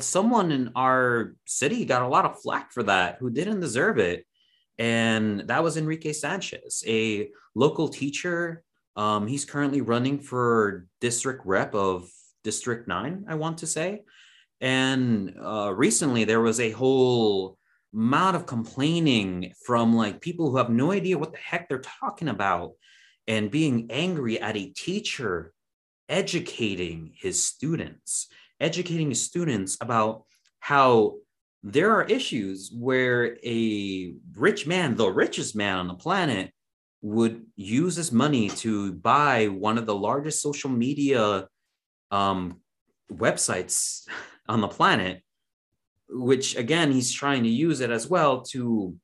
Someone 0.00 0.50
in 0.50 0.72
our 0.74 1.36
city 1.44 1.84
got 1.84 2.02
a 2.02 2.08
lot 2.08 2.24
of 2.24 2.42
flack 2.42 2.72
for 2.72 2.82
that 2.82 3.18
who 3.20 3.30
didn't 3.30 3.60
deserve 3.60 4.00
it 4.00 4.26
and 4.78 5.40
that 5.40 5.62
was 5.62 5.76
Enrique 5.76 6.12
Sanchez, 6.12 6.84
a 6.86 7.30
local 7.54 7.88
teacher. 7.88 8.62
Um, 8.96 9.26
he's 9.26 9.44
currently 9.44 9.80
running 9.80 10.18
for 10.18 10.86
district 11.00 11.42
rep 11.44 11.74
of 11.74 12.08
District 12.44 12.86
9, 12.86 13.24
I 13.28 13.34
want 13.34 13.58
to 13.58 13.66
say. 13.66 14.02
And 14.60 15.34
uh, 15.42 15.72
recently 15.74 16.24
there 16.24 16.40
was 16.40 16.60
a 16.60 16.70
whole 16.70 17.58
amount 17.92 18.36
of 18.36 18.46
complaining 18.46 19.52
from 19.64 19.96
like 19.96 20.20
people 20.20 20.50
who 20.50 20.56
have 20.58 20.70
no 20.70 20.92
idea 20.92 21.18
what 21.18 21.32
the 21.32 21.38
heck 21.38 21.68
they're 21.68 21.78
talking 22.00 22.28
about 22.28 22.72
and 23.26 23.50
being 23.50 23.88
angry 23.90 24.40
at 24.40 24.56
a 24.56 24.70
teacher 24.70 25.52
educating 26.08 27.12
his 27.14 27.44
students, 27.44 28.28
educating 28.60 29.08
his 29.08 29.22
students 29.22 29.76
about 29.80 30.24
how 30.60 31.16
there 31.68 31.92
are 31.96 32.04
issues 32.04 32.70
where 32.72 33.36
a 33.44 34.14
rich 34.36 34.68
man, 34.68 34.94
the 34.94 35.10
richest 35.10 35.56
man 35.56 35.78
on 35.78 35.88
the 35.88 35.94
planet, 35.94 36.52
would 37.02 37.44
use 37.56 37.96
his 37.96 38.12
money 38.12 38.48
to 38.48 38.92
buy 38.92 39.46
one 39.46 39.76
of 39.76 39.84
the 39.84 39.94
largest 39.94 40.40
social 40.40 40.70
media 40.70 41.48
um, 42.12 42.60
websites 43.12 44.06
on 44.48 44.60
the 44.60 44.68
planet, 44.68 45.22
which 46.08 46.54
again, 46.54 46.92
he's 46.92 47.12
trying 47.12 47.42
to 47.42 47.48
use 47.48 47.80
it 47.80 47.90
as 47.90 48.08
well 48.08 48.42
to 48.42 48.94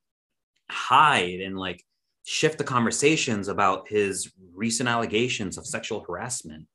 hide 0.70 1.40
and 1.40 1.58
like 1.58 1.82
shift 2.24 2.58
the 2.58 2.64
conversations 2.64 3.48
about 3.48 3.88
his 3.88 4.32
recent 4.54 4.88
allegations 4.88 5.58
of 5.58 5.66
sexual 5.66 6.04
harassment. 6.06 6.68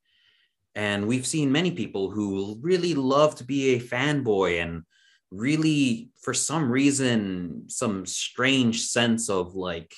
And 0.76 1.08
we've 1.08 1.26
seen 1.26 1.50
many 1.50 1.71
people 1.71 2.12
who 2.12 2.60
really 2.62 2.93
love 2.93 3.36
to 3.36 3.45
be 3.45 3.76
a 3.76 3.80
fanboy 3.80 4.62
and 4.62 4.84
really 5.32 6.10
for 6.22 6.34
some 6.34 6.72
reason 6.72 7.63
some 7.68 8.06
strange 8.06 8.86
sense 8.86 9.30
of 9.30 9.56
like 9.56 9.94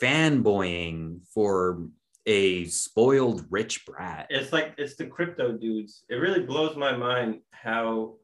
fanboying 0.00 1.20
for 1.34 1.88
a 2.26 2.64
spoiled 2.66 3.44
rich 3.50 3.84
brat 3.84 4.26
It's 4.30 4.52
like 4.52 4.74
it's 4.78 4.94
the 4.94 5.06
crypto 5.06 5.52
dudes. 5.52 6.04
It 6.08 6.16
really 6.16 6.40
blows 6.40 6.76
my 6.76 6.96
mind 6.96 7.40
how 7.50 8.14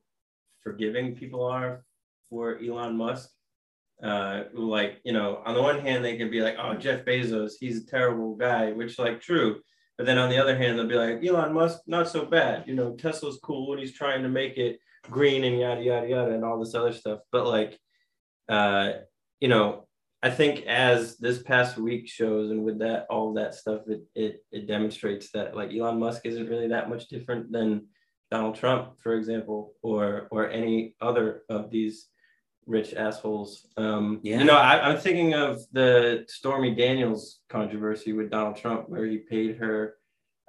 forgiving 0.60 1.16
people 1.16 1.44
are 1.44 1.84
for 2.30 2.58
Elon 2.58 2.96
Musk. 2.96 3.30
Uh, 4.02 4.44
like 4.52 5.00
you 5.04 5.12
know, 5.12 5.42
on 5.44 5.54
the 5.54 5.62
one 5.62 5.80
hand, 5.80 6.04
they 6.04 6.16
can 6.16 6.30
be 6.30 6.40
like, 6.40 6.54
"Oh, 6.58 6.74
Jeff 6.74 7.04
Bezos, 7.04 7.54
he's 7.58 7.82
a 7.82 7.86
terrible 7.86 8.36
guy," 8.36 8.70
which 8.70 8.98
like 8.98 9.20
true. 9.20 9.60
But 9.98 10.06
then 10.06 10.16
on 10.16 10.30
the 10.30 10.38
other 10.38 10.56
hand, 10.56 10.78
they'll 10.78 10.86
be 10.86 10.94
like, 10.94 11.24
Elon 11.24 11.52
Musk, 11.52 11.80
not 11.88 12.08
so 12.08 12.24
bad. 12.24 12.64
You 12.68 12.74
know, 12.74 12.94
Tesla's 12.94 13.40
cool 13.42 13.72
and 13.72 13.80
he's 13.80 13.92
trying 13.92 14.22
to 14.22 14.28
make 14.28 14.56
it 14.56 14.78
green 15.02 15.42
and 15.44 15.58
yada 15.58 15.82
yada 15.82 16.08
yada 16.08 16.32
and 16.32 16.44
all 16.44 16.58
this 16.60 16.74
other 16.74 16.92
stuff. 16.92 17.20
But 17.32 17.46
like, 17.46 17.78
uh, 18.48 18.92
you 19.40 19.48
know, 19.48 19.88
I 20.22 20.30
think 20.30 20.66
as 20.66 21.16
this 21.18 21.42
past 21.42 21.78
week 21.78 22.08
shows, 22.08 22.50
and 22.50 22.64
with 22.64 22.78
that 22.78 23.06
all 23.10 23.32
that 23.34 23.54
stuff, 23.54 23.82
it 23.88 24.02
it 24.14 24.44
it 24.52 24.66
demonstrates 24.68 25.30
that 25.32 25.56
like 25.56 25.72
Elon 25.72 25.98
Musk 25.98 26.22
isn't 26.26 26.48
really 26.48 26.68
that 26.68 26.88
much 26.88 27.08
different 27.08 27.50
than 27.50 27.86
Donald 28.30 28.54
Trump, 28.54 29.00
for 29.00 29.14
example, 29.14 29.74
or 29.82 30.28
or 30.30 30.48
any 30.48 30.94
other 31.00 31.42
of 31.48 31.70
these 31.70 32.06
rich 32.68 32.92
assholes. 32.94 33.66
Um, 33.76 34.20
Yeah. 34.22 34.38
You 34.40 34.44
know, 34.44 34.56
I, 34.56 34.88
I'm 34.88 34.98
thinking 34.98 35.34
of 35.34 35.60
the 35.72 36.24
Stormy 36.28 36.74
Daniels 36.74 37.40
controversy 37.48 38.12
with 38.12 38.30
Donald 38.30 38.56
Trump, 38.56 38.88
where 38.88 39.06
he 39.06 39.18
paid 39.18 39.56
her, 39.56 39.94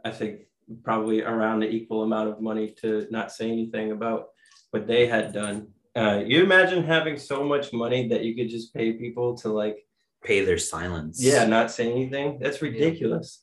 I 0.05 0.12
think, 0.12 0.41
probably 0.84 1.23
around 1.23 1.62
the 1.62 1.69
equal 1.69 2.03
amount 2.03 2.29
of 2.29 2.41
money 2.41 2.75
to 2.82 3.08
not 3.10 3.32
say 3.32 3.49
anything 3.49 3.91
about 3.91 4.27
what 4.71 4.86
they 4.86 5.08
had 5.08 5.34
done. 5.34 5.69
Uh, 5.95 6.21
you 6.25 6.43
imagine 6.43 6.84
having 6.84 7.17
so 7.17 7.43
much 7.43 7.73
money 7.73 8.08
that 8.10 8.23
you 8.23 8.36
could 8.36 8.49
just 8.49 8.73
pay 8.73 8.93
people 8.93 9.36
to 9.38 9.49
like, 9.49 9.77
pay 10.23 10.43
their 10.43 10.58
silence 10.58 11.23
yeah, 11.23 11.45
not 11.45 11.71
say 11.71 11.89
anything? 11.89 12.38
That's 12.41 12.62
ridiculous. 12.62 13.41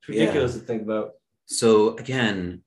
It's 0.00 0.08
Yeah. 0.08 0.20
ridiculous 0.22 0.54
to 0.54 0.60
think 0.60 0.82
about. 0.82 1.12
so 1.46 1.96
again 1.96 2.62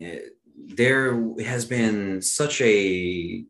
eh, 0.00 0.18
there 0.56 1.06
has 1.52 1.64
been 1.64 2.20
such 2.20 2.60
a 2.60 3.44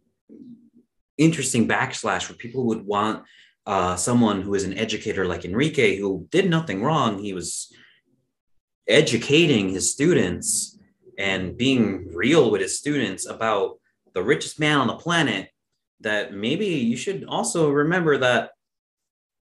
interesting 1.18 1.66
backslash 1.66 2.28
where 2.28 2.36
people 2.36 2.66
would 2.66 2.84
want 2.84 3.24
uh, 3.66 3.96
someone 3.96 4.42
who 4.42 4.54
is 4.54 4.64
an 4.64 4.78
educator 4.78 5.26
like 5.26 5.44
enrique 5.44 5.96
who 5.96 6.26
did 6.30 6.48
nothing 6.48 6.82
wrong. 6.82 7.18
He 7.18 7.32
was 7.32 7.72
educating 8.86 9.70
his 9.70 9.92
students 9.92 10.78
and 11.18 11.56
being 11.56 12.08
real 12.14 12.50
with 12.50 12.60
his 12.60 12.78
students 12.78 13.26
about 13.26 13.78
the 14.14 14.22
richest 14.22 14.60
man 14.60 14.78
on 14.78 14.86
the 14.86 14.96
planet 14.96 15.50
that 16.00 16.32
maybe 16.32 16.66
you 16.66 16.96
should 16.96 17.24
also 17.24 17.70
remember 17.70 18.18
that 18.18 18.50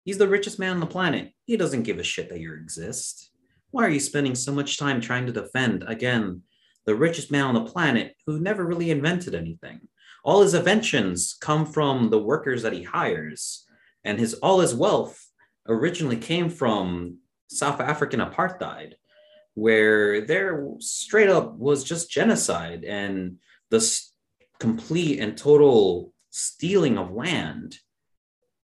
he's 0.04 0.18
the 0.18 0.28
richest 0.28 0.58
man 0.58 0.72
on 0.72 0.80
the 0.80 0.86
planet. 0.86 1.32
He 1.44 1.56
doesn't 1.56 1.82
give 1.82 1.98
a 1.98 2.04
shit 2.04 2.28
that 2.30 2.40
you 2.40 2.54
exist. 2.54 3.30
Why 3.70 3.84
are 3.84 3.90
you 3.90 4.00
spending 4.00 4.34
so 4.34 4.52
much 4.52 4.78
time 4.78 5.00
trying 5.00 5.26
to 5.26 5.32
defend 5.32 5.84
again 5.86 6.42
the 6.86 6.94
richest 6.94 7.30
man 7.30 7.44
on 7.44 7.54
the 7.54 7.64
planet 7.64 8.14
who 8.26 8.38
never 8.40 8.64
really 8.64 8.90
invented 8.90 9.34
anything 9.34 9.80
all 10.24 10.42
his 10.42 10.54
inventions 10.54 11.36
come 11.40 11.64
from 11.66 12.10
the 12.10 12.18
workers 12.18 12.62
that 12.62 12.72
he 12.72 12.82
hires 12.82 13.64
and 14.04 14.18
his 14.18 14.34
all 14.34 14.60
his 14.60 14.74
wealth 14.74 15.30
originally 15.68 16.16
came 16.16 16.48
from 16.48 17.18
south 17.48 17.80
african 17.80 18.20
apartheid 18.20 18.94
where 19.54 20.22
there 20.22 20.66
straight 20.80 21.28
up 21.28 21.54
was 21.54 21.84
just 21.84 22.10
genocide 22.10 22.84
and 22.84 23.36
the 23.70 23.78
complete 24.58 25.20
and 25.20 25.36
total 25.36 26.12
stealing 26.30 26.98
of 26.98 27.12
land, 27.12 27.78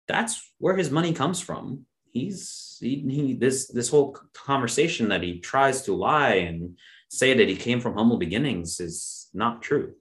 that's 0.06 0.52
where 0.59 0.76
his 0.76 0.90
money 0.90 1.12
comes 1.12 1.40
from. 1.40 1.84
He's 2.11 2.78
he, 2.80 3.04
he 3.09 3.34
this 3.34 3.68
this 3.68 3.90
whole 3.90 4.16
conversation 4.32 5.09
that 5.11 5.22
he 5.22 5.40
tries 5.40 5.82
to 5.82 5.94
lie 5.94 6.34
and 6.34 6.78
say 7.11 7.34
that 7.34 7.48
he 7.48 7.56
came 7.56 7.80
from 7.80 7.94
humble 7.94 8.16
beginnings 8.16 8.80
is 8.80 9.28
not 9.34 9.61
true. 9.61 9.94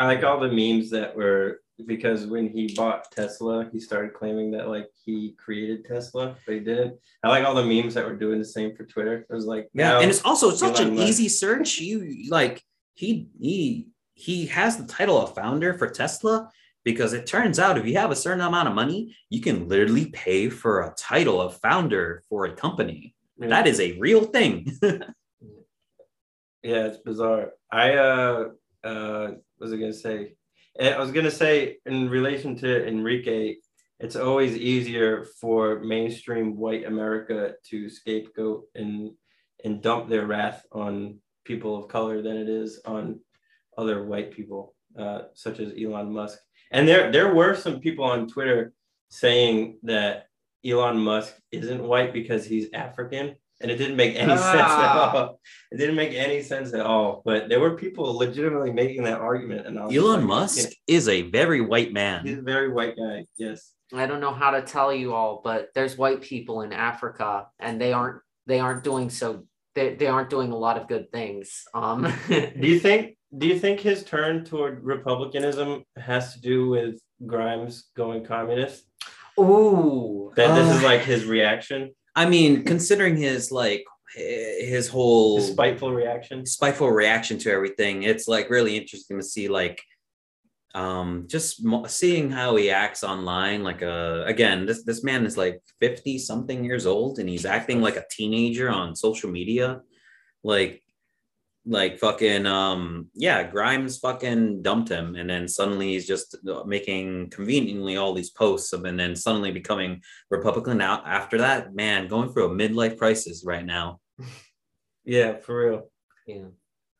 I 0.00 0.06
like 0.06 0.24
all 0.24 0.40
the 0.40 0.48
memes 0.48 0.88
that 0.90 1.14
were 1.14 1.60
because 1.86 2.26
when 2.26 2.48
he 2.48 2.74
bought 2.74 3.10
Tesla, 3.12 3.68
he 3.70 3.78
started 3.78 4.14
claiming 4.14 4.50
that 4.52 4.68
like 4.68 4.88
he 5.04 5.34
created 5.38 5.84
Tesla, 5.84 6.36
but 6.46 6.54
he 6.54 6.60
didn't. 6.60 6.98
I 7.22 7.28
like 7.28 7.44
all 7.44 7.54
the 7.54 7.64
memes 7.64 7.92
that 7.94 8.06
were 8.06 8.16
doing 8.16 8.38
the 8.38 8.44
same 8.46 8.74
for 8.74 8.84
Twitter. 8.84 9.26
It 9.28 9.32
was 9.32 9.44
like, 9.44 9.68
Yeah, 9.74 10.00
and 10.00 10.10
it's 10.10 10.24
also 10.24 10.50
such 10.52 10.80
an 10.80 10.94
Musk. 10.96 11.06
easy 11.06 11.28
search. 11.28 11.78
You 11.78 12.30
like 12.30 12.62
he 12.94 13.28
he 13.38 13.88
he 14.14 14.46
has 14.46 14.78
the 14.78 14.86
title 14.86 15.20
of 15.20 15.34
founder 15.34 15.74
for 15.74 15.86
Tesla 15.88 16.50
because 16.82 17.12
it 17.12 17.26
turns 17.26 17.58
out 17.58 17.76
if 17.76 17.86
you 17.86 17.98
have 17.98 18.10
a 18.10 18.16
certain 18.16 18.40
amount 18.40 18.68
of 18.68 18.74
money, 18.74 19.14
you 19.28 19.42
can 19.42 19.68
literally 19.68 20.06
pay 20.06 20.48
for 20.48 20.80
a 20.80 20.94
title 20.96 21.42
of 21.42 21.58
founder 21.58 22.22
for 22.30 22.46
a 22.46 22.54
company. 22.56 23.14
That 23.36 23.66
is 23.66 23.80
a 23.80 23.98
real 23.98 24.24
thing. 24.24 24.78
Yeah, 26.62 26.88
it's 26.88 26.98
bizarre. 26.98 27.52
I 27.72 27.94
uh 27.94 28.48
uh 28.84 29.30
was 29.60 29.72
I 29.72 29.76
gonna 29.76 29.92
say? 29.92 30.34
Eh, 30.78 30.90
I 30.90 30.98
was 30.98 31.12
gonna 31.12 31.30
say 31.30 31.76
in 31.86 32.08
relation 32.08 32.56
to 32.56 32.86
Enrique, 32.86 33.56
it's 33.98 34.16
always 34.16 34.56
easier 34.56 35.26
for 35.40 35.80
mainstream 35.80 36.56
white 36.56 36.86
America 36.86 37.54
to 37.68 37.90
scapegoat 37.90 38.64
and 38.74 39.10
and 39.64 39.82
dump 39.82 40.08
their 40.08 40.26
wrath 40.26 40.64
on 40.72 41.18
people 41.44 41.76
of 41.76 41.88
color 41.88 42.22
than 42.22 42.36
it 42.36 42.48
is 42.48 42.80
on 42.86 43.20
other 43.76 44.04
white 44.04 44.32
people, 44.32 44.74
uh, 44.98 45.22
such 45.34 45.60
as 45.60 45.72
Elon 45.78 46.12
Musk. 46.12 46.38
And 46.70 46.88
there 46.88 47.12
there 47.12 47.34
were 47.34 47.54
some 47.54 47.80
people 47.80 48.04
on 48.04 48.26
Twitter 48.26 48.72
saying 49.10 49.78
that 49.82 50.26
Elon 50.64 50.98
Musk 50.98 51.34
isn't 51.52 51.82
white 51.82 52.12
because 52.12 52.44
he's 52.44 52.68
African. 52.72 53.36
And 53.60 53.70
it 53.70 53.76
didn't 53.76 53.96
make 53.96 54.14
any 54.16 54.30
sense 54.36 54.40
at 54.40 54.60
Ah. 54.60 55.12
all. 55.14 55.40
It 55.70 55.76
didn't 55.76 55.96
make 55.96 56.12
any 56.14 56.42
sense 56.42 56.72
at 56.72 56.80
all. 56.86 57.20
But 57.24 57.48
there 57.50 57.60
were 57.60 57.76
people 57.76 58.16
legitimately 58.16 58.72
making 58.72 59.02
that 59.04 59.20
argument. 59.20 59.66
And 59.66 59.76
Elon 59.78 60.20
like, 60.20 60.24
Musk 60.24 60.70
is 60.86 61.08
a 61.08 61.22
very 61.22 61.60
white 61.60 61.92
man. 61.92 62.26
he's 62.26 62.38
a 62.38 62.42
very 62.42 62.70
white 62.72 62.96
guy. 62.96 63.26
Yes. 63.36 63.72
I 63.92 64.06
don't 64.06 64.20
know 64.20 64.32
how 64.32 64.52
to 64.52 64.62
tell 64.62 64.92
you 64.94 65.12
all, 65.12 65.40
but 65.44 65.68
there's 65.74 65.98
white 65.98 66.22
people 66.22 66.62
in 66.62 66.72
Africa 66.72 67.48
and 67.58 67.80
they 67.80 67.92
aren't 67.92 68.20
they 68.46 68.60
aren't 68.60 68.82
doing 68.84 69.10
so 69.10 69.44
they, 69.74 69.94
they 69.94 70.06
aren't 70.06 70.30
doing 70.30 70.50
a 70.52 70.56
lot 70.56 70.76
of 70.78 70.88
good 70.88 71.10
things. 71.12 71.64
Um 71.74 72.10
Do 72.28 72.66
you 72.68 72.78
think 72.80 73.16
do 73.36 73.46
you 73.46 73.58
think 73.58 73.80
his 73.80 74.02
turn 74.04 74.44
toward 74.44 74.82
republicanism 74.84 75.84
has 75.96 76.34
to 76.34 76.40
do 76.40 76.68
with 76.70 76.98
Grimes 77.26 77.90
going 77.96 78.24
communist? 78.24 78.84
Ooh. 79.38 80.32
That 80.36 80.54
this 80.54 80.68
is 80.76 80.82
Uh, 80.82 80.86
like 80.86 81.02
his 81.02 81.24
reaction, 81.24 81.90
I 82.14 82.28
mean, 82.28 82.64
considering 82.64 83.16
his 83.16 83.52
like 83.52 83.84
his 84.14 84.88
whole 84.88 85.36
his 85.38 85.52
spiteful 85.52 85.92
reaction. 85.92 86.44
spiteful 86.44 86.90
reaction 86.90 87.38
to 87.38 87.50
everything 87.50 88.02
it's 88.02 88.26
like 88.26 88.50
really 88.50 88.76
interesting 88.76 89.16
to 89.16 89.22
see 89.22 89.48
like 89.48 89.80
um 90.74 91.26
just 91.28 91.64
mo- 91.64 91.86
seeing 91.86 92.30
how 92.30 92.56
he 92.56 92.70
acts 92.70 93.04
online 93.04 93.62
like 93.62 93.82
uh 93.82 94.24
again 94.26 94.66
this 94.66 94.82
this 94.82 95.04
man 95.04 95.24
is 95.26 95.36
like 95.36 95.60
50 95.78 96.18
something 96.18 96.64
years 96.64 96.86
old 96.86 97.18
and 97.18 97.28
he's 97.28 97.46
acting 97.46 97.80
like 97.80 97.96
a 97.96 98.04
teenager 98.10 98.68
on 98.68 98.96
social 98.96 99.30
media 99.30 99.80
like 100.42 100.82
like 101.66 101.98
fucking 101.98 102.46
um 102.46 103.08
yeah 103.14 103.42
grimes 103.42 103.98
fucking 103.98 104.62
dumped 104.62 104.88
him 104.88 105.14
and 105.14 105.28
then 105.28 105.46
suddenly 105.46 105.88
he's 105.88 106.06
just 106.06 106.34
uh, 106.48 106.64
making 106.64 107.28
conveniently 107.28 107.98
all 107.98 108.14
these 108.14 108.30
posts 108.30 108.72
of 108.72 108.84
and 108.86 108.98
then 108.98 109.14
suddenly 109.14 109.50
becoming 109.50 110.00
republican 110.30 110.78
now 110.78 111.02
after 111.04 111.36
that 111.36 111.74
man 111.74 112.08
going 112.08 112.32
through 112.32 112.46
a 112.46 112.54
midlife 112.54 112.96
crisis 112.96 113.44
right 113.44 113.66
now 113.66 114.00
Yeah, 115.04 115.38
for 115.38 115.64
real. 115.64 115.90
Yeah. 116.26 116.48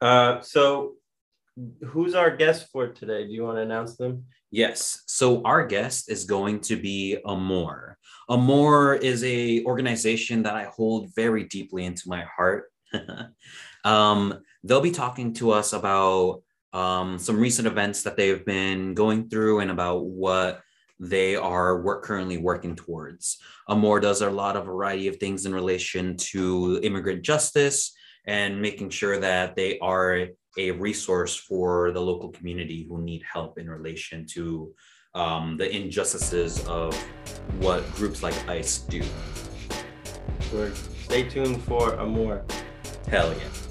Uh, 0.00 0.40
so 0.40 0.94
who's 1.86 2.14
our 2.14 2.34
guest 2.34 2.68
for 2.72 2.88
today? 2.88 3.26
Do 3.26 3.32
you 3.32 3.44
want 3.44 3.58
to 3.58 3.62
announce 3.62 3.96
them? 3.96 4.24
Yes. 4.50 5.02
So 5.06 5.42
our 5.42 5.66
guest 5.66 6.10
is 6.10 6.24
going 6.24 6.60
to 6.62 6.76
be 6.76 7.18
Amor. 7.24 7.98
Amor 8.28 8.94
is 8.94 9.22
a 9.22 9.62
organization 9.64 10.42
that 10.44 10.56
I 10.56 10.64
hold 10.64 11.14
very 11.14 11.44
deeply 11.44 11.84
into 11.84 12.08
my 12.08 12.24
heart. 12.36 12.64
um, 13.84 14.40
they'll 14.64 14.80
be 14.80 14.90
talking 14.90 15.32
to 15.34 15.50
us 15.50 15.72
about 15.72 16.42
um, 16.72 17.18
some 17.18 17.38
recent 17.38 17.66
events 17.66 18.02
that 18.02 18.16
they've 18.16 18.44
been 18.44 18.94
going 18.94 19.28
through 19.28 19.60
and 19.60 19.70
about 19.70 20.04
what 20.04 20.60
they 20.98 21.34
are 21.34 21.80
work, 21.80 22.04
currently 22.04 22.36
working 22.36 22.76
towards. 22.76 23.38
Amor 23.68 24.00
does 24.00 24.20
a 24.20 24.30
lot 24.30 24.56
of 24.56 24.66
variety 24.66 25.08
of 25.08 25.16
things 25.16 25.46
in 25.46 25.54
relation 25.54 26.16
to 26.16 26.78
immigrant 26.82 27.22
justice 27.22 27.92
and 28.26 28.60
making 28.60 28.90
sure 28.90 29.18
that 29.18 29.56
they 29.56 29.78
are 29.78 30.28
a 30.58 30.70
resource 30.72 31.36
for 31.36 31.90
the 31.92 32.00
local 32.00 32.28
community 32.28 32.86
who 32.88 33.00
need 33.00 33.22
help 33.22 33.58
in 33.58 33.68
relation 33.68 34.26
to 34.26 34.72
um, 35.14 35.56
the 35.56 35.74
injustices 35.74 36.64
of 36.66 36.94
what 37.58 37.88
groups 37.94 38.22
like 38.22 38.48
ICE 38.48 38.78
do. 38.80 39.02
Stay 41.04 41.28
tuned 41.28 41.62
for 41.62 41.98
Amor. 41.98 42.44
Hell 43.08 43.32
yeah. 43.32 43.69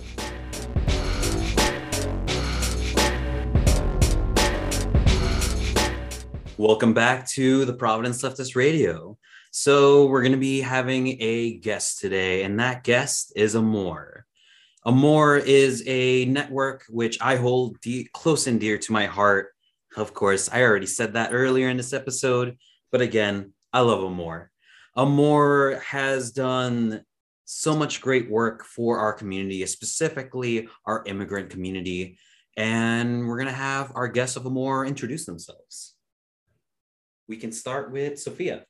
Welcome 6.60 6.94
back 6.94 7.26
to 7.30 7.64
the 7.64 7.74
Providence 7.74 8.22
Leftist 8.22 8.54
Radio. 8.54 9.18
So, 9.50 10.08
we're 10.08 10.24
going 10.24 10.34
to 10.34 10.38
be 10.38 10.60
having 10.60 11.16
a 11.22 11.58
guest 11.60 12.00
today, 12.00 12.44
and 12.44 12.60
that 12.60 12.84
guest 12.84 13.32
is 13.34 13.56
Amor. 13.56 14.26
Amor 14.86 15.38
is 15.38 15.82
a 15.88 16.26
network 16.26 16.84
which 16.90 17.18
I 17.22 17.38
hold 17.38 17.80
de- 17.80 18.10
close 18.12 18.46
and 18.46 18.60
dear 18.60 18.78
to 18.78 18.92
my 18.92 19.06
heart. 19.06 19.54
Of 19.96 20.14
course, 20.14 20.50
I 20.52 20.62
already 20.64 20.86
said 20.86 21.14
that 21.14 21.30
earlier 21.32 21.70
in 21.70 21.78
this 21.78 21.94
episode, 21.94 22.58
but 22.92 23.00
again, 23.00 23.54
I 23.72 23.80
love 23.80 24.04
Amor. 24.04 24.52
Amor 24.98 25.80
has 25.80 26.34
done 26.34 27.06
so 27.46 27.74
much 27.74 28.02
great 28.02 28.30
work 28.30 28.66
for 28.66 29.00
our 29.00 29.14
community, 29.14 29.66
specifically 29.66 30.68
our 30.86 31.06
immigrant 31.06 31.52
community. 31.52 32.20
And 32.58 33.30
we're 33.30 33.38
going 33.38 33.48
to 33.48 33.54
have 33.54 33.94
our 33.96 34.10
guests 34.10 34.36
of 34.36 34.46
Amor 34.46 34.86
introduce 34.86 35.26
themselves. 35.26 35.96
We 37.30 37.38
can 37.38 37.52
start 37.52 37.92
with 37.92 38.20
Sophia. 38.20 38.66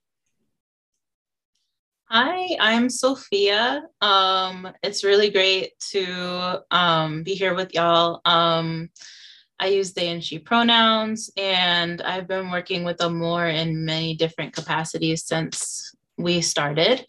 Hi, 2.10 2.58
I'm 2.60 2.90
Sophia. 2.90 3.84
Um, 4.02 4.70
it's 4.84 5.06
really 5.06 5.30
great 5.30 5.80
to 5.92 6.62
um, 6.70 7.24
be 7.24 7.36
here 7.36 7.56
with 7.56 7.74
y'all. 7.74 8.20
Um, 8.26 8.90
I 9.62 9.68
use 9.68 9.94
they 9.94 10.10
and 10.10 10.22
she 10.22 10.40
pronouns, 10.40 11.32
and 11.38 12.02
I've 12.02 12.28
been 12.28 12.52
working 12.52 12.84
with 12.84 13.02
Amor 13.02 13.48
in 13.48 13.86
many 13.86 14.14
different 14.16 14.52
capacities 14.52 15.24
since 15.24 15.96
we 16.18 16.42
started. 16.42 17.06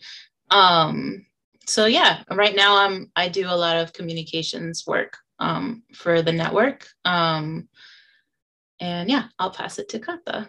Um, 0.50 1.26
so 1.66 1.86
yeah, 1.86 2.22
right 2.30 2.54
now 2.54 2.76
I'm 2.76 3.10
I 3.16 3.28
do 3.28 3.48
a 3.48 3.58
lot 3.58 3.76
of 3.76 3.92
communications 3.92 4.84
work 4.86 5.16
um, 5.40 5.82
for 5.94 6.22
the 6.22 6.32
network. 6.32 6.86
Um, 7.04 7.68
and 8.78 9.10
yeah, 9.10 9.24
I'll 9.36 9.50
pass 9.50 9.80
it 9.80 9.88
to 9.88 9.98
Kata. 9.98 10.48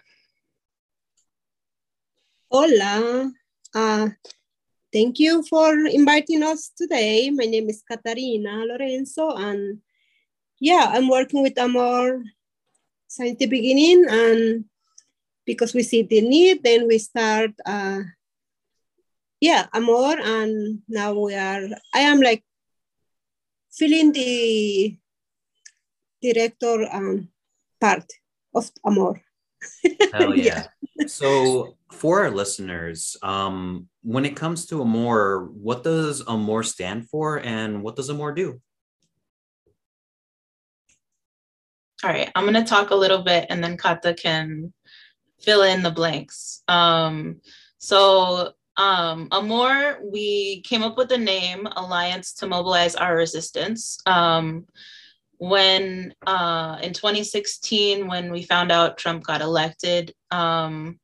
Hola. 2.52 3.32
Uh, 3.74 4.10
thank 4.92 5.18
you 5.18 5.42
for 5.42 5.72
inviting 5.88 6.42
us 6.42 6.68
today. 6.76 7.30
My 7.30 7.48
name 7.48 7.70
is 7.70 7.80
Catarina 7.80 8.68
Lorenzo, 8.68 9.32
and 9.40 9.80
yeah, 10.60 10.92
I'm 10.92 11.08
working 11.08 11.40
with 11.40 11.56
Amor 11.56 12.20
since 13.08 13.38
the 13.38 13.46
beginning. 13.46 14.04
And 14.06 14.66
because 15.46 15.72
we 15.72 15.82
see 15.82 16.02
the 16.02 16.20
need, 16.20 16.62
then 16.62 16.86
we 16.86 16.98
start, 16.98 17.52
uh, 17.64 18.00
yeah, 19.40 19.64
Amor. 19.72 20.20
And 20.20 20.82
now 20.86 21.14
we 21.14 21.34
are, 21.34 21.64
I 21.94 22.00
am 22.00 22.20
like 22.20 22.44
filling 23.72 24.12
the 24.12 24.94
director 26.20 26.86
um, 26.92 27.28
part 27.80 28.04
of 28.54 28.70
Amor. 28.84 29.22
Hell 30.12 30.36
yeah. 30.36 30.66
so, 31.06 31.78
for 31.92 32.22
our 32.22 32.30
listeners, 32.30 33.16
um, 33.22 33.88
when 34.02 34.24
it 34.24 34.34
comes 34.34 34.66
to 34.66 34.80
Amor, 34.80 35.50
what 35.52 35.84
does 35.84 36.22
Amor 36.26 36.62
stand 36.62 37.08
for 37.08 37.38
and 37.38 37.82
what 37.82 37.96
does 37.96 38.10
Amor 38.10 38.32
do? 38.32 38.60
All 42.02 42.10
right, 42.10 42.30
I'm 42.34 42.44
going 42.44 42.54
to 42.54 42.68
talk 42.68 42.90
a 42.90 42.96
little 42.96 43.22
bit 43.22 43.46
and 43.48 43.62
then 43.62 43.76
Kata 43.76 44.14
can 44.14 44.72
fill 45.40 45.62
in 45.62 45.82
the 45.82 45.90
blanks. 45.90 46.62
Um, 46.66 47.40
so, 47.78 48.52
um, 48.76 49.28
Amor, 49.30 50.00
we 50.02 50.62
came 50.62 50.82
up 50.82 50.96
with 50.96 51.08
the 51.08 51.18
name 51.18 51.68
Alliance 51.76 52.32
to 52.34 52.46
Mobilize 52.46 52.96
Our 52.96 53.16
Resistance. 53.16 53.98
Um, 54.06 54.66
when 55.38 56.14
uh, 56.26 56.78
in 56.82 56.92
2016, 56.92 58.08
when 58.08 58.32
we 58.32 58.42
found 58.42 58.72
out 58.72 58.98
Trump 58.98 59.24
got 59.24 59.40
elected, 59.40 60.12
um, 60.30 60.98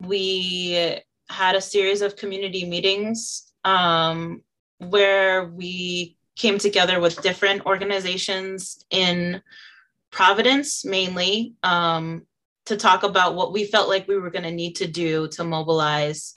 we 0.00 0.98
had 1.28 1.54
a 1.54 1.60
series 1.60 2.02
of 2.02 2.16
community 2.16 2.64
meetings 2.64 3.52
um, 3.64 4.42
where 4.78 5.46
we 5.46 6.16
came 6.36 6.58
together 6.58 7.00
with 7.00 7.20
different 7.22 7.66
organizations 7.66 8.84
in 8.90 9.42
Providence 10.10 10.84
mainly 10.84 11.54
um, 11.62 12.26
to 12.66 12.76
talk 12.76 13.02
about 13.02 13.34
what 13.34 13.52
we 13.52 13.64
felt 13.64 13.88
like 13.88 14.08
we 14.08 14.18
were 14.18 14.30
going 14.30 14.44
to 14.44 14.50
need 14.50 14.76
to 14.76 14.86
do 14.86 15.28
to 15.28 15.44
mobilize 15.44 16.36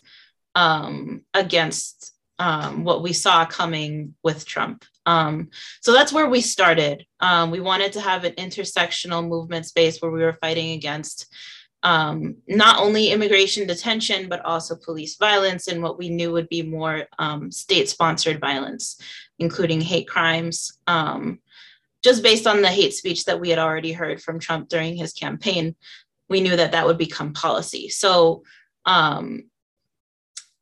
um, 0.56 1.22
against 1.34 2.14
um, 2.40 2.84
what 2.84 3.04
we 3.04 3.14
saw 3.14 3.46
coming 3.46 4.16
with 4.24 4.46
Trump. 4.46 4.84
Um, 5.06 5.50
so 5.82 5.94
that's 5.94 6.12
where 6.12 6.28
we 6.28 6.42
started. 6.42 7.06
Um, 7.20 7.52
we 7.52 7.60
wanted 7.60 7.94
to 7.94 8.02
have 8.02 8.24
an 8.24 8.34
intersectional 8.34 9.26
movement 9.26 9.68
space 9.68 10.00
where 10.00 10.12
we 10.12 10.22
were 10.22 10.38
fighting 10.42 10.72
against 10.72 11.28
um, 11.84 12.38
not 12.48 12.80
only 12.80 13.10
immigration 13.10 13.68
detention, 13.68 14.30
but 14.30 14.46
also 14.46 14.76
police 14.76 15.16
violence 15.16 15.68
and 15.68 15.82
what 15.82 15.98
we 15.98 16.10
knew 16.10 16.32
would 16.32 16.50
be 16.50 16.62
more 16.62 17.08
um, 17.18 17.52
state 17.52 17.90
sponsored 17.90 18.40
violence, 18.40 18.98
including 19.40 19.82
hate 19.82 20.08
crimes, 20.08 20.78
um, 20.88 21.40
just 22.04 22.22
based 22.24 22.46
on 22.46 22.62
the 22.62 22.70
hate 22.70 22.94
speech 22.94 23.26
that 23.26 23.40
we 23.40 23.50
had 23.50 23.60
already 23.60 23.92
heard 23.92 24.22
from 24.22 24.40
Trump 24.40 24.70
during 24.70 24.96
his 24.96 25.14
campaign. 25.14 25.76
We 26.30 26.42
knew 26.42 26.56
that 26.56 26.72
that 26.74 26.86
would 26.86 26.98
become 26.98 27.34
policy. 27.34 27.90
So, 27.90 28.44
um, 28.86 29.46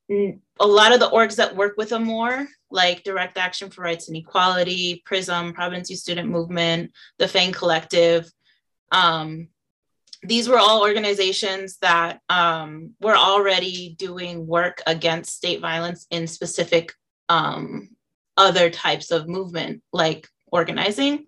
a 0.10 0.66
lot 0.66 0.92
of 0.92 1.00
the 1.00 1.10
orgs 1.10 1.36
that 1.36 1.56
work 1.56 1.76
with 1.78 1.94
Amor, 1.94 2.48
like 2.72 3.04
Direct 3.04 3.38
Action 3.38 3.70
for 3.70 3.84
Rights 3.84 4.08
and 4.08 4.18
Equality, 4.18 5.04
PrYSM, 5.08 5.54
Providence 5.54 5.90
Student 6.00 6.30
Movement, 6.30 6.92
the 7.20 7.28
FANG 7.28 7.52
Collective, 7.52 8.32
um, 8.92 9.50
these 10.24 10.50
were 10.50 10.58
all 10.58 10.82
organizations 10.82 11.78
that 11.78 12.20
um, 12.30 12.92
were 13.00 13.16
already 13.16 13.96
doing 13.98 14.46
work 14.46 14.82
against 14.86 15.36
state 15.36 15.62
violence 15.62 16.08
in 16.12 16.28
specific 16.28 16.94
um, 17.30 17.90
other 18.36 18.70
types 18.70 19.12
of 19.12 19.28
movement, 19.28 19.82
like 19.94 20.28
organizing. 20.52 21.26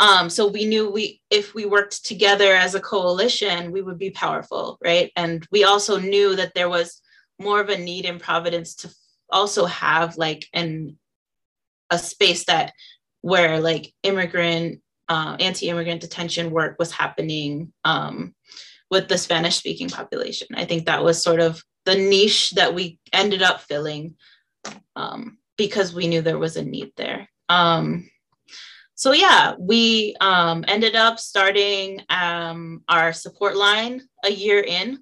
Um, 0.00 0.28
so 0.28 0.48
we 0.48 0.64
knew 0.64 0.90
we, 0.90 1.20
if 1.30 1.54
we 1.54 1.66
worked 1.66 2.04
together 2.04 2.54
as 2.54 2.74
a 2.74 2.80
coalition, 2.80 3.70
we 3.70 3.82
would 3.82 3.98
be 3.98 4.10
powerful, 4.10 4.78
right? 4.82 5.12
And 5.14 5.46
we 5.52 5.62
also 5.62 5.98
knew 5.98 6.34
that 6.34 6.54
there 6.54 6.68
was 6.68 7.00
more 7.38 7.60
of 7.60 7.68
a 7.68 7.78
need 7.78 8.04
in 8.04 8.18
Providence 8.18 8.74
to 8.76 8.94
also 9.30 9.66
have 9.66 10.16
like 10.16 10.46
an 10.52 10.98
a 11.90 11.98
space 11.98 12.44
that 12.46 12.72
where 13.20 13.60
like 13.60 13.92
immigrant 14.02 14.80
uh, 15.08 15.36
anti-immigrant 15.40 16.00
detention 16.00 16.50
work 16.50 16.76
was 16.78 16.92
happening 16.92 17.72
um, 17.84 18.34
with 18.90 19.08
the 19.08 19.18
Spanish 19.18 19.56
speaking 19.56 19.88
population. 19.88 20.48
I 20.54 20.64
think 20.64 20.86
that 20.86 21.04
was 21.04 21.22
sort 21.22 21.40
of 21.40 21.62
the 21.84 21.94
niche 21.94 22.52
that 22.52 22.74
we 22.74 22.98
ended 23.12 23.42
up 23.42 23.60
filling 23.60 24.16
um, 24.96 25.38
because 25.56 25.94
we 25.94 26.06
knew 26.06 26.22
there 26.22 26.38
was 26.38 26.56
a 26.56 26.64
need 26.64 26.92
there. 26.96 27.28
Um, 27.48 28.10
so 28.94 29.12
yeah, 29.12 29.54
we 29.58 30.14
um, 30.20 30.64
ended 30.68 30.96
up 30.96 31.18
starting 31.18 32.00
um, 32.08 32.82
our 32.88 33.12
support 33.12 33.56
line 33.56 34.02
a 34.24 34.30
year 34.30 34.60
in. 34.60 35.00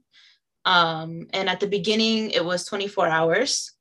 Um, 0.64 1.26
and 1.32 1.48
at 1.48 1.60
the 1.60 1.66
beginning, 1.66 2.30
it 2.30 2.44
was 2.44 2.64
24 2.64 3.08
hours. 3.08 3.72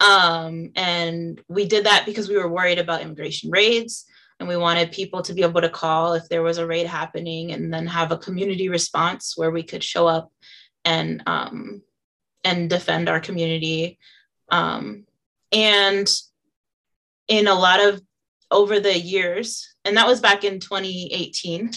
And 0.00 1.42
we 1.48 1.66
did 1.66 1.84
that 1.86 2.06
because 2.06 2.28
we 2.28 2.36
were 2.36 2.48
worried 2.48 2.78
about 2.78 3.02
immigration 3.02 3.50
raids 3.50 4.07
and 4.38 4.48
we 4.48 4.56
wanted 4.56 4.92
people 4.92 5.22
to 5.22 5.34
be 5.34 5.42
able 5.42 5.60
to 5.60 5.68
call 5.68 6.14
if 6.14 6.28
there 6.28 6.42
was 6.42 6.58
a 6.58 6.66
raid 6.66 6.86
happening 6.86 7.52
and 7.52 7.72
then 7.72 7.86
have 7.86 8.12
a 8.12 8.18
community 8.18 8.68
response 8.68 9.34
where 9.36 9.50
we 9.50 9.62
could 9.62 9.82
show 9.82 10.06
up 10.06 10.32
and 10.84 11.22
um, 11.26 11.82
and 12.44 12.70
defend 12.70 13.08
our 13.08 13.20
community. 13.20 13.98
Um, 14.48 15.04
and 15.52 16.10
in 17.26 17.46
a 17.48 17.54
lot 17.54 17.80
of 17.80 18.00
over 18.50 18.80
the 18.80 18.98
years 18.98 19.74
and 19.84 19.96
that 19.96 20.06
was 20.06 20.20
back 20.20 20.44
in 20.44 20.58
2018 20.58 21.70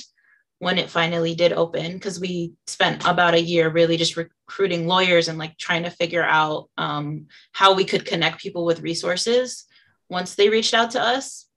when 0.60 0.78
it 0.78 0.90
finally 0.90 1.36
did 1.36 1.52
open 1.52 1.94
because 1.94 2.20
we 2.20 2.54
spent 2.68 3.06
about 3.06 3.34
a 3.34 3.42
year 3.42 3.70
really 3.70 3.98
just 3.98 4.16
recruiting 4.16 4.88
lawyers 4.88 5.28
and 5.28 5.38
like 5.38 5.58
trying 5.58 5.84
to 5.84 5.90
figure 5.90 6.24
out 6.24 6.70
um, 6.78 7.26
how 7.52 7.74
we 7.74 7.84
could 7.84 8.06
connect 8.06 8.42
people 8.42 8.64
with 8.64 8.82
resources 8.82 9.66
once 10.10 10.36
they 10.36 10.50
reached 10.50 10.74
out 10.74 10.92
to 10.92 11.02
us 11.02 11.48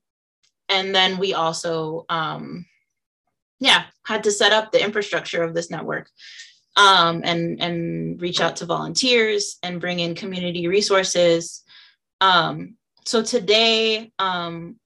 and 0.69 0.95
then 0.95 1.19
we 1.19 1.35
also 1.35 2.05
um, 2.09 2.67
yeah 3.61 3.85
had 4.07 4.25
to 4.25 4.31
set 4.31 4.53
up 4.53 4.73
the 4.73 4.83
infrastructure 4.83 5.43
of 5.43 5.55
this 5.55 5.71
network 5.71 6.09
um, 6.77 7.23
and 7.25 7.61
and 7.62 8.21
reach 8.21 8.41
out 8.41 8.57
to 8.57 8.67
volunteers 8.67 9.59
and 9.62 9.81
bring 9.81 10.01
in 10.01 10.15
community 10.15 10.67
resources. 10.67 11.62
Um, 12.21 12.77
so 13.05 13.23
today 13.23 14.12
um, 14.19 14.77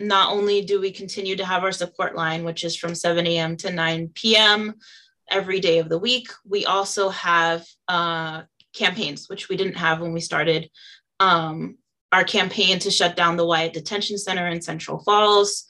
not 0.00 0.32
only 0.32 0.62
do 0.62 0.80
we 0.80 0.90
continue 0.90 1.36
to 1.36 1.44
have 1.44 1.62
our 1.64 1.72
support 1.72 2.14
line 2.14 2.44
which 2.44 2.64
is 2.64 2.76
from 2.76 2.94
7 2.94 3.26
a.m 3.26 3.56
to 3.58 3.70
9 3.70 4.10
p.m 4.14 4.74
every 5.30 5.58
day 5.58 5.78
of 5.78 5.88
the 5.88 5.98
week 5.98 6.28
we 6.44 6.64
also 6.66 7.08
have 7.08 7.66
uh, 7.88 8.42
campaigns 8.76 9.28
which 9.28 9.48
we 9.48 9.56
didn't 9.56 9.76
have 9.76 10.00
when 10.00 10.12
we 10.12 10.20
started. 10.20 10.70
Um, 11.18 11.78
our 12.16 12.24
campaign 12.24 12.78
to 12.78 12.90
shut 12.90 13.14
down 13.14 13.36
the 13.36 13.44
Wyatt 13.44 13.74
Detention 13.74 14.16
Center 14.16 14.46
in 14.48 14.62
Central 14.62 14.98
Falls, 15.00 15.66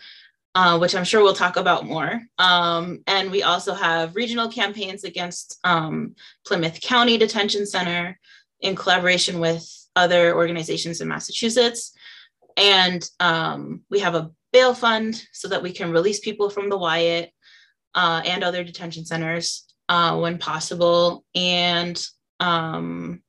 uh, 0.55 0.79
which 0.79 0.95
I'm 0.95 1.03
sure 1.03 1.21
we'll 1.21 1.35
talk 1.35 1.57
about 1.57 1.87
more. 1.87 2.23
Um, 2.39 3.01
and 3.09 3.33
we 3.33 3.43
also 3.43 3.75
have 3.75 4.15
regional 4.15 4.49
campaigns 4.49 5.03
against 5.03 5.59
um, 5.65 6.15
Plymouth 6.47 6.81
County 6.81 7.19
Detention 7.19 7.67
Center 7.67 8.17
in 8.61 8.77
collaboration 8.77 9.41
with 9.41 9.69
other 9.97 10.37
organizations 10.37 11.01
in 11.01 11.09
Massachusetts. 11.09 11.93
And 12.57 13.05
um, 13.19 13.83
we 13.91 13.99
have 13.99 14.15
a 14.15 14.31
bail 14.53 14.73
fund 14.73 15.21
so 15.33 15.49
that 15.49 15.65
we 15.65 15.73
can 15.73 15.91
release 15.91 16.21
people 16.21 16.49
from 16.49 16.71
the 16.71 16.79
Wyatt 16.79 17.33
uh, 17.97 18.23
and 18.25 18.45
other 18.45 18.63
detention 18.63 19.05
centers 19.05 19.67
uh, 19.89 20.17
when 20.17 20.39
possible. 20.39 21.25
And 21.35 22.01
um, 22.39 23.21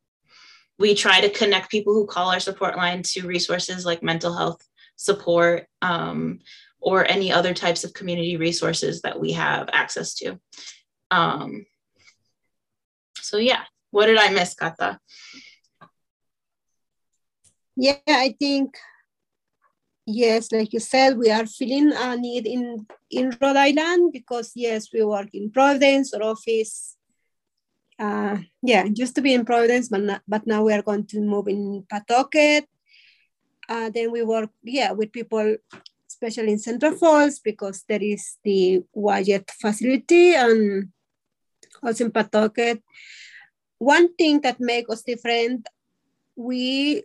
we 0.79 0.93
try 0.93 1.21
to 1.21 1.29
connect 1.29 1.71
people 1.71 1.93
who 1.93 2.05
call 2.05 2.31
our 2.31 2.39
support 2.39 2.77
line 2.77 3.01
to 3.01 3.27
resources 3.27 3.85
like 3.85 4.03
mental 4.03 4.35
health 4.35 4.61
support 4.95 5.67
um, 5.81 6.39
or 6.79 7.05
any 7.05 7.31
other 7.31 7.53
types 7.53 7.83
of 7.83 7.93
community 7.93 8.37
resources 8.37 9.01
that 9.01 9.19
we 9.19 9.31
have 9.31 9.69
access 9.73 10.13
to. 10.15 10.39
Um, 11.11 11.65
so 13.15 13.37
yeah, 13.37 13.63
what 13.91 14.07
did 14.07 14.17
I 14.17 14.29
miss, 14.29 14.53
Kata? 14.53 14.99
Yeah, 17.75 17.97
I 18.07 18.35
think 18.39 18.75
yes, 20.05 20.51
like 20.51 20.73
you 20.73 20.79
said, 20.79 21.17
we 21.17 21.29
are 21.29 21.45
feeling 21.45 21.91
a 21.95 22.17
need 22.17 22.47
in 22.47 22.87
in 23.11 23.37
Rhode 23.41 23.55
Island 23.55 24.11
because 24.13 24.51
yes, 24.55 24.87
we 24.93 25.03
work 25.03 25.29
in 25.33 25.51
Providence 25.51 26.13
or 26.13 26.23
office 26.23 26.96
uh, 27.99 28.37
yeah, 28.61 28.85
used 28.93 29.15
to 29.15 29.21
be 29.21 29.33
in 29.33 29.45
Providence, 29.45 29.89
but, 29.89 30.01
not, 30.01 30.21
but 30.27 30.45
now 30.45 30.63
we 30.63 30.73
are 30.73 30.81
going 30.81 31.05
to 31.07 31.19
move 31.19 31.47
in 31.47 31.85
Pawtucket. 31.89 32.65
Uh, 33.67 33.89
then 33.89 34.11
we 34.11 34.23
work, 34.23 34.49
yeah, 34.63 34.91
with 34.91 35.11
people, 35.11 35.57
especially 36.07 36.51
in 36.51 36.59
Central 36.59 36.95
Falls, 36.95 37.39
because 37.39 37.83
there 37.87 38.01
is 38.01 38.37
the 38.43 38.83
Wyatt 38.93 39.49
facility 39.51 40.35
and 40.35 40.89
also 41.83 42.05
in 42.05 42.11
Pawtucket. 42.11 42.81
One 43.79 44.13
thing 44.15 44.41
that 44.41 44.59
makes 44.59 44.89
us 44.89 45.03
different, 45.03 45.67
we 46.35 47.03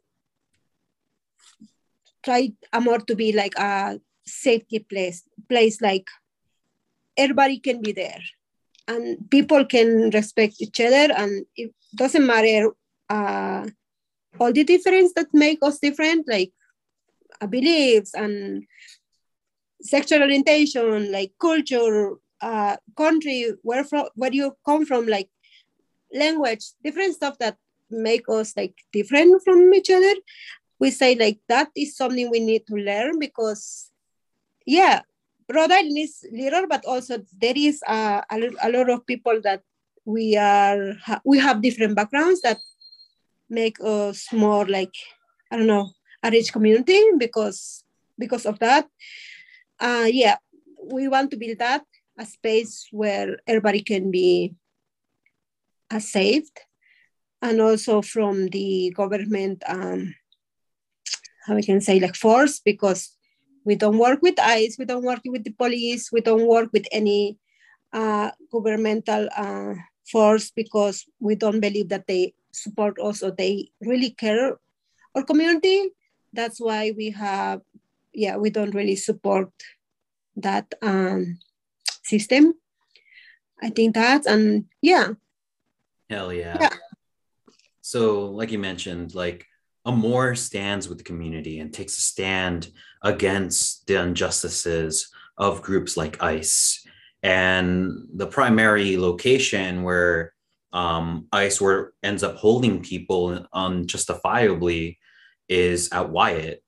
try 2.22 2.52
more 2.80 2.98
to 2.98 3.16
be 3.16 3.32
like 3.32 3.54
a 3.58 3.98
safety 4.24 4.78
place, 4.78 5.24
place 5.48 5.80
like 5.82 6.08
everybody 7.16 7.58
can 7.58 7.82
be 7.82 7.92
there 7.92 8.20
and 8.88 9.30
people 9.30 9.64
can 9.64 10.10
respect 10.10 10.54
each 10.60 10.80
other 10.80 11.12
and 11.16 11.44
it 11.56 11.72
doesn't 11.94 12.26
matter 12.26 12.70
uh, 13.08 13.66
all 14.40 14.52
the 14.52 14.64
difference 14.64 15.12
that 15.14 15.26
make 15.32 15.58
us 15.62 15.78
different 15.78 16.26
like 16.28 16.52
uh, 17.40 17.46
beliefs 17.46 18.14
and 18.14 18.64
sexual 19.80 20.22
orientation 20.22 21.12
like 21.12 21.32
culture 21.40 22.12
uh, 22.40 22.76
country 22.96 23.52
where 23.62 23.84
from 23.84 24.06
where 24.14 24.32
you 24.32 24.56
come 24.64 24.84
from 24.84 25.06
like 25.06 25.28
language 26.12 26.64
different 26.82 27.14
stuff 27.14 27.38
that 27.38 27.56
make 27.92 28.28
us 28.28 28.56
like 28.56 28.74
different 28.92 29.42
from 29.44 29.72
each 29.74 29.90
other. 29.90 30.14
We 30.78 30.90
say 30.90 31.14
like 31.14 31.38
that 31.48 31.68
is 31.76 31.96
something 31.96 32.30
we 32.30 32.40
need 32.40 32.66
to 32.66 32.74
learn 32.74 33.18
because 33.18 33.90
yeah 34.66 35.02
Rhode 35.52 35.72
Island 35.72 35.98
is 35.98 36.24
little, 36.32 36.66
but 36.68 36.84
also 36.86 37.18
there 37.40 37.54
is 37.56 37.82
a, 37.86 38.24
a, 38.30 38.36
a 38.62 38.70
lot 38.70 38.90
of 38.90 39.06
people 39.06 39.40
that 39.44 39.62
we 40.04 40.36
are 40.36 40.96
we 41.24 41.38
have 41.38 41.62
different 41.62 41.94
backgrounds 41.94 42.40
that 42.42 42.58
make 43.48 43.76
us 43.84 44.32
more 44.32 44.66
like 44.66 44.94
I 45.50 45.56
don't 45.56 45.66
know 45.66 45.90
a 46.22 46.30
rich 46.30 46.52
community 46.52 47.00
because 47.18 47.84
because 48.18 48.46
of 48.46 48.58
that. 48.60 48.88
Uh, 49.78 50.06
yeah, 50.10 50.36
we 50.90 51.08
want 51.08 51.30
to 51.30 51.36
build 51.36 51.58
that 51.58 51.82
a 52.18 52.26
space 52.26 52.88
where 52.90 53.38
everybody 53.46 53.82
can 53.82 54.10
be 54.10 54.54
uh, 55.90 55.98
saved 55.98 56.60
and 57.40 57.60
also 57.60 58.02
from 58.02 58.48
the 58.48 58.92
government 58.96 59.62
um, 59.66 60.14
how 61.46 61.54
we 61.54 61.62
can 61.62 61.80
say 61.80 61.98
like 61.98 62.14
force 62.14 62.60
because 62.60 63.16
we 63.64 63.74
don't 63.74 63.98
work 63.98 64.20
with 64.22 64.38
ICE, 64.38 64.76
we 64.78 64.84
don't 64.84 65.04
work 65.04 65.20
with 65.24 65.44
the 65.44 65.52
police, 65.52 66.10
we 66.12 66.20
don't 66.20 66.46
work 66.46 66.70
with 66.72 66.86
any 66.92 67.38
uh, 67.92 68.30
governmental 68.50 69.28
uh, 69.36 69.74
force 70.10 70.50
because 70.50 71.04
we 71.20 71.34
don't 71.34 71.60
believe 71.60 71.88
that 71.88 72.06
they 72.06 72.34
support 72.50 72.98
us 73.00 73.22
or 73.22 73.30
they 73.30 73.70
really 73.80 74.10
care 74.10 74.58
our 75.14 75.22
community. 75.22 75.90
That's 76.32 76.60
why 76.60 76.92
we 76.96 77.10
have, 77.10 77.60
yeah, 78.12 78.36
we 78.36 78.50
don't 78.50 78.74
really 78.74 78.96
support 78.96 79.50
that 80.36 80.72
um, 80.82 81.38
system. 82.02 82.54
I 83.62 83.70
think 83.70 83.94
that, 83.94 84.26
and 84.26 84.64
yeah. 84.80 85.10
Hell 86.10 86.32
yeah. 86.32 86.56
Yeah. 86.60 86.74
So, 87.80 88.26
like 88.26 88.50
you 88.50 88.58
mentioned, 88.58 89.14
like 89.14 89.46
Amor 89.84 90.34
stands 90.34 90.88
with 90.88 90.98
the 90.98 91.04
community 91.04 91.60
and 91.60 91.72
takes 91.72 91.98
a 91.98 92.00
stand 92.00 92.70
against 93.02 93.86
the 93.86 94.00
injustices 94.00 95.10
of 95.36 95.62
groups 95.62 95.96
like 95.96 96.22
ICE. 96.22 96.86
And 97.22 98.08
the 98.14 98.26
primary 98.26 98.96
location 98.96 99.82
where 99.82 100.32
um, 100.72 101.26
ICE 101.32 101.60
where 101.60 101.92
ends 102.02 102.22
up 102.22 102.36
holding 102.36 102.82
people 102.82 103.46
unjustifiably 103.52 104.98
is 105.48 105.90
at 105.92 106.10
Wyatt. 106.10 106.62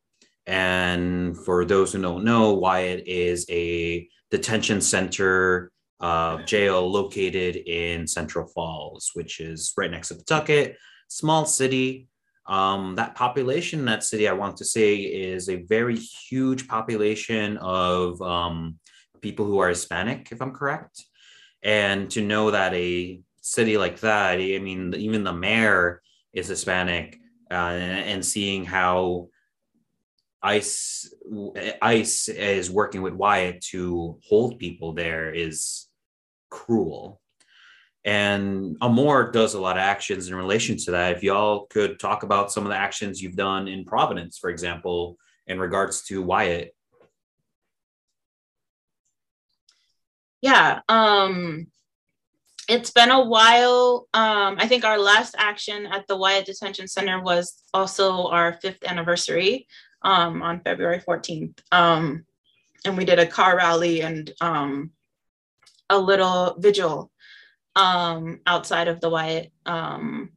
And 0.46 1.36
for 1.36 1.64
those 1.64 1.92
who 1.92 2.02
don't 2.02 2.24
know, 2.24 2.52
Wyatt 2.52 3.06
is 3.06 3.46
a 3.48 4.08
detention 4.30 4.80
center 4.80 5.72
uh, 6.00 6.42
jail 6.42 6.90
located 6.90 7.56
in 7.56 8.06
Central 8.06 8.46
Falls, 8.46 9.10
which 9.14 9.40
is 9.40 9.72
right 9.76 9.90
next 9.90 10.08
to 10.08 10.16
Pawtucket, 10.16 10.76
small 11.08 11.46
city. 11.46 12.08
Um, 12.46 12.94
that 12.96 13.14
population 13.14 13.80
in 13.80 13.86
that 13.86 14.04
city, 14.04 14.28
I 14.28 14.32
want 14.32 14.58
to 14.58 14.64
say, 14.64 14.96
is 14.96 15.48
a 15.48 15.62
very 15.62 15.96
huge 15.96 16.68
population 16.68 17.56
of 17.58 18.20
um, 18.20 18.78
people 19.20 19.46
who 19.46 19.58
are 19.58 19.68
Hispanic, 19.68 20.28
if 20.30 20.42
I'm 20.42 20.52
correct. 20.52 21.02
And 21.62 22.10
to 22.10 22.22
know 22.22 22.50
that 22.50 22.74
a 22.74 23.20
city 23.40 23.78
like 23.78 24.00
that, 24.00 24.38
I 24.38 24.58
mean, 24.58 24.94
even 24.94 25.24
the 25.24 25.32
mayor 25.32 26.02
is 26.34 26.48
Hispanic, 26.48 27.18
uh, 27.50 27.54
and, 27.54 28.08
and 28.10 28.24
seeing 28.24 28.64
how 28.64 29.28
ICE 30.42 31.14
ICE 31.80 32.28
is 32.28 32.70
working 32.70 33.00
with 33.00 33.14
Wyatt 33.14 33.62
to 33.70 34.18
hold 34.28 34.58
people 34.58 34.92
there 34.92 35.32
is 35.32 35.86
cruel. 36.50 37.20
And 38.04 38.76
Amor 38.82 39.30
does 39.30 39.54
a 39.54 39.60
lot 39.60 39.76
of 39.76 39.82
actions 39.82 40.28
in 40.28 40.34
relation 40.34 40.76
to 40.76 40.90
that. 40.90 41.16
If 41.16 41.22
y'all 41.22 41.66
could 41.66 41.98
talk 41.98 42.22
about 42.22 42.52
some 42.52 42.64
of 42.64 42.70
the 42.70 42.76
actions 42.76 43.22
you've 43.22 43.36
done 43.36 43.66
in 43.66 43.84
Providence, 43.84 44.36
for 44.36 44.50
example, 44.50 45.16
in 45.46 45.58
regards 45.58 46.02
to 46.06 46.22
Wyatt. 46.22 46.74
Yeah. 50.42 50.80
Um, 50.88 51.68
it's 52.68 52.90
been 52.90 53.10
a 53.10 53.24
while. 53.24 54.06
Um, 54.12 54.56
I 54.58 54.68
think 54.68 54.84
our 54.84 54.98
last 54.98 55.34
action 55.38 55.86
at 55.86 56.06
the 56.06 56.16
Wyatt 56.16 56.46
Detention 56.46 56.88
Center 56.88 57.22
was 57.22 57.62
also 57.72 58.28
our 58.28 58.58
fifth 58.60 58.84
anniversary 58.84 59.66
um, 60.02 60.42
on 60.42 60.60
February 60.60 61.00
14th. 61.00 61.58
Um, 61.72 62.26
and 62.84 62.96
we 62.96 63.06
did 63.06 63.18
a 63.18 63.26
car 63.26 63.56
rally 63.56 64.02
and 64.02 64.30
um, 64.42 64.90
a 65.88 65.98
little 65.98 66.56
vigil 66.58 67.10
um, 67.76 68.40
outside 68.46 68.88
of 68.88 69.00
the 69.00 69.10
Wyatt. 69.10 69.52
Um, 69.66 70.30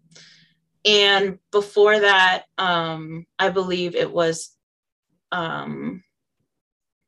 and 0.86 1.40
before 1.52 2.00
that, 2.00 2.44
um, 2.58 3.26
I 3.38 3.50
believe 3.50 3.96
it 3.96 4.12
was 4.12 4.56
um, 5.32 6.04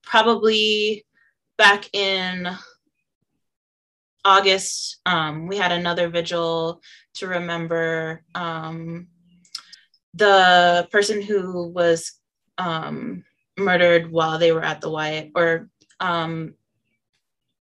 probably 0.03 1.05
back 1.57 1.93
in 1.93 2.49
August, 4.25 4.99
um, 5.05 5.47
we 5.47 5.57
had 5.57 5.71
another 5.71 6.09
vigil 6.09 6.81
to 7.15 7.27
remember 7.27 8.23
um, 8.35 9.07
the 10.13 10.87
person 10.91 11.21
who 11.21 11.67
was 11.67 12.19
um, 12.57 13.23
murdered 13.57 14.11
while 14.11 14.37
they 14.37 14.51
were 14.51 14.63
at 14.63 14.81
the 14.81 14.89
Wyatt 14.89 15.31
or 15.35 15.69
um, 15.99 16.53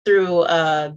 through 0.05 0.41
uh, 0.41 0.93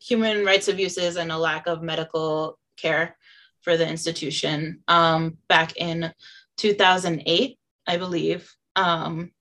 human 0.00 0.44
rights 0.44 0.68
abuses 0.68 1.16
and 1.16 1.30
a 1.30 1.38
lack 1.38 1.66
of 1.66 1.82
medical 1.82 2.58
care 2.76 3.16
for 3.62 3.76
the 3.76 3.86
institution 3.86 4.82
um, 4.88 5.36
back 5.48 5.76
in 5.76 6.12
2008, 6.56 7.58
I 7.86 7.96
believe. 7.96 8.50
Um, 8.76 9.32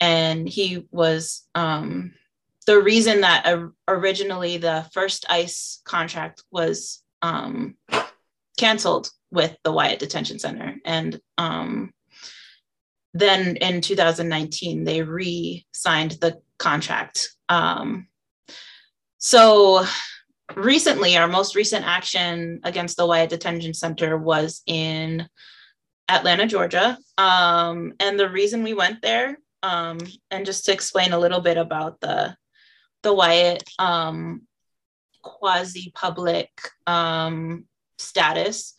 and 0.00 0.48
he 0.48 0.86
was 0.90 1.46
um, 1.54 2.12
the 2.66 2.80
reason 2.80 3.22
that 3.22 3.46
uh, 3.46 3.68
originally 3.88 4.58
the 4.58 4.86
first 4.92 5.24
ICE 5.30 5.80
contract 5.84 6.42
was 6.50 7.02
um, 7.22 7.76
canceled 8.58 9.10
with 9.30 9.56
the 9.64 9.72
Wyatt 9.72 9.98
Detention 9.98 10.38
Center. 10.38 10.76
And 10.84 11.20
um, 11.38 11.92
then 13.14 13.56
in 13.56 13.80
2019, 13.80 14.84
they 14.84 15.02
re 15.02 15.66
signed 15.72 16.12
the 16.20 16.40
contract. 16.58 17.30
Um, 17.48 18.07
so 19.18 19.84
recently, 20.56 21.16
our 21.16 21.28
most 21.28 21.54
recent 21.54 21.86
action 21.86 22.60
against 22.64 22.96
the 22.96 23.06
Wyatt 23.06 23.30
Detention 23.30 23.74
Center 23.74 24.16
was 24.16 24.62
in 24.66 25.28
Atlanta, 26.08 26.46
Georgia. 26.46 26.98
Um, 27.18 27.92
and 28.00 28.18
the 28.18 28.28
reason 28.28 28.62
we 28.62 28.74
went 28.74 29.02
there, 29.02 29.38
um, 29.62 29.98
and 30.30 30.46
just 30.46 30.64
to 30.64 30.72
explain 30.72 31.12
a 31.12 31.18
little 31.18 31.40
bit 31.40 31.56
about 31.56 32.00
the 32.00 32.36
the 33.02 33.12
Wyatt 33.12 33.62
um, 33.78 34.42
quasi 35.22 35.92
public 35.94 36.50
um, 36.86 37.64
status. 37.98 38.74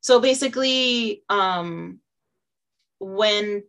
So 0.00 0.20
basically, 0.20 1.22
um, 1.28 2.00
when 3.00 3.62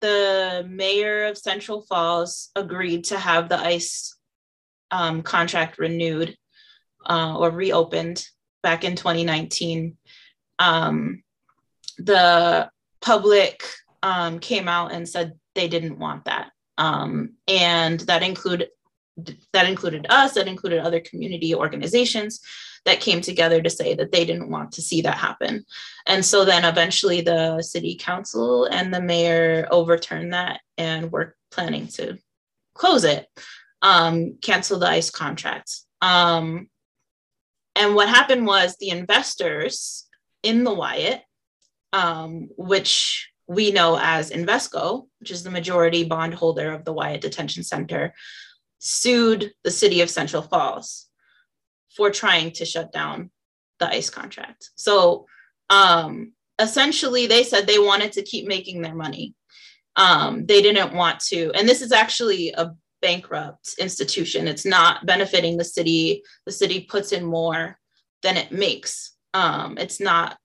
the 0.00 0.66
mayor 0.68 1.26
of 1.26 1.38
Central 1.38 1.82
Falls 1.82 2.50
agreed 2.56 3.04
to 3.04 3.18
have 3.18 3.48
the 3.48 3.58
ICE 3.58 4.17
um, 4.90 5.22
contract 5.22 5.78
renewed 5.78 6.36
uh, 7.08 7.36
or 7.38 7.50
reopened 7.50 8.24
back 8.62 8.84
in 8.84 8.96
2019. 8.96 9.96
Um, 10.58 11.22
the 11.98 12.70
public 13.00 13.62
um, 14.02 14.38
came 14.38 14.68
out 14.68 14.92
and 14.92 15.08
said 15.08 15.38
they 15.54 15.68
didn't 15.68 15.98
want 15.98 16.24
that. 16.24 16.50
Um, 16.76 17.34
and 17.46 18.00
that 18.00 18.22
include 18.22 18.68
that 19.52 19.68
included 19.68 20.06
us, 20.10 20.34
that 20.34 20.46
included 20.46 20.78
other 20.78 21.00
community 21.00 21.52
organizations 21.52 22.40
that 22.84 23.00
came 23.00 23.20
together 23.20 23.60
to 23.60 23.68
say 23.68 23.94
that 23.94 24.12
they 24.12 24.24
didn't 24.24 24.50
want 24.50 24.70
to 24.72 24.82
see 24.82 25.02
that 25.02 25.16
happen. 25.16 25.64
And 26.06 26.24
so 26.24 26.44
then 26.44 26.64
eventually 26.64 27.20
the 27.20 27.60
city 27.62 27.96
council 28.00 28.66
and 28.66 28.94
the 28.94 29.00
mayor 29.00 29.66
overturned 29.72 30.32
that 30.34 30.60
and 30.76 31.10
we're 31.10 31.34
planning 31.50 31.88
to 31.88 32.16
close 32.74 33.02
it 33.02 33.26
um, 33.82 34.38
cancel 34.40 34.78
the 34.78 34.88
ICE 34.88 35.10
contracts. 35.10 35.86
Um, 36.00 36.68
and 37.76 37.94
what 37.94 38.08
happened 38.08 38.46
was 38.46 38.76
the 38.76 38.90
investors 38.90 40.06
in 40.42 40.64
the 40.64 40.74
Wyatt, 40.74 41.22
um, 41.92 42.48
which 42.56 43.30
we 43.46 43.70
know 43.70 43.98
as 44.00 44.30
Invesco, 44.30 45.06
which 45.20 45.30
is 45.30 45.42
the 45.42 45.50
majority 45.50 46.04
bondholder 46.04 46.72
of 46.72 46.84
the 46.84 46.92
Wyatt 46.92 47.20
Detention 47.20 47.62
Center, 47.62 48.14
sued 48.78 49.52
the 49.64 49.70
city 49.70 50.00
of 50.00 50.10
Central 50.10 50.42
Falls 50.42 51.06
for 51.96 52.10
trying 52.10 52.52
to 52.52 52.64
shut 52.64 52.92
down 52.92 53.30
the 53.78 53.88
ICE 53.88 54.10
contract. 54.10 54.70
So 54.76 55.26
um, 55.70 56.32
essentially, 56.58 57.26
they 57.26 57.42
said 57.42 57.66
they 57.66 57.78
wanted 57.78 58.12
to 58.12 58.22
keep 58.22 58.46
making 58.46 58.82
their 58.82 58.94
money. 58.94 59.34
Um, 59.96 60.46
they 60.46 60.62
didn't 60.62 60.94
want 60.94 61.20
to, 61.20 61.50
and 61.54 61.68
this 61.68 61.82
is 61.82 61.90
actually 61.90 62.52
a 62.52 62.72
bankrupt 63.00 63.74
institution. 63.78 64.48
It's 64.48 64.64
not 64.64 65.06
benefiting 65.06 65.56
the 65.56 65.64
city. 65.64 66.22
The 66.46 66.52
city 66.52 66.80
puts 66.80 67.12
in 67.12 67.24
more 67.24 67.78
than 68.22 68.36
it 68.36 68.52
makes. 68.52 69.12
Um, 69.34 69.78
it's 69.78 70.00
not 70.00 70.36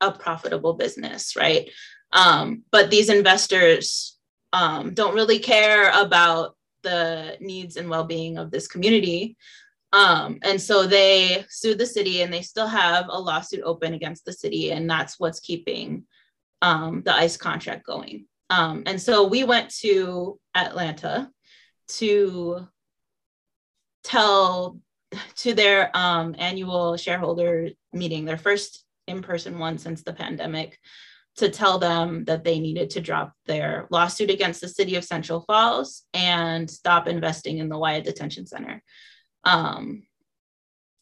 a 0.00 0.12
profitable 0.12 0.74
business, 0.74 1.36
right? 1.36 1.70
Um, 2.12 2.62
but 2.70 2.90
these 2.90 3.08
investors 3.08 4.16
um, 4.52 4.94
don't 4.94 5.14
really 5.14 5.38
care 5.38 5.90
about 5.90 6.56
the 6.82 7.36
needs 7.40 7.76
and 7.76 7.88
well-being 7.88 8.38
of 8.38 8.50
this 8.50 8.66
community. 8.66 9.36
Um, 9.92 10.38
and 10.42 10.60
so 10.60 10.86
they 10.86 11.44
sued 11.48 11.78
the 11.78 11.86
city 11.86 12.22
and 12.22 12.32
they 12.32 12.42
still 12.42 12.66
have 12.66 13.06
a 13.08 13.20
lawsuit 13.20 13.62
open 13.64 13.94
against 13.94 14.24
the 14.24 14.32
city. 14.32 14.72
And 14.72 14.88
that's 14.88 15.18
what's 15.18 15.40
keeping 15.40 16.04
um, 16.62 17.02
the 17.04 17.14
ICE 17.14 17.36
contract 17.36 17.86
going. 17.86 18.26
Um, 18.50 18.82
and 18.86 19.00
so 19.00 19.26
we 19.26 19.44
went 19.44 19.70
to 19.80 20.38
Atlanta 20.54 21.30
to 21.88 22.66
tell 24.04 24.78
to 25.36 25.54
their 25.54 25.90
um, 25.96 26.34
annual 26.38 26.96
shareholder 26.96 27.70
meeting, 27.92 28.24
their 28.24 28.38
first 28.38 28.84
in-person 29.06 29.58
one 29.58 29.78
since 29.78 30.02
the 30.02 30.12
pandemic, 30.12 30.78
to 31.36 31.48
tell 31.48 31.78
them 31.78 32.24
that 32.24 32.44
they 32.44 32.58
needed 32.58 32.90
to 32.90 33.00
drop 33.00 33.32
their 33.46 33.86
lawsuit 33.90 34.30
against 34.30 34.60
the 34.60 34.68
city 34.68 34.96
of 34.96 35.04
Central 35.04 35.40
Falls 35.40 36.04
and 36.12 36.68
stop 36.68 37.06
investing 37.06 37.58
in 37.58 37.68
the 37.68 37.78
Wyatt 37.78 38.04
Detention 38.04 38.46
Center. 38.46 38.82
Um, 39.44 40.02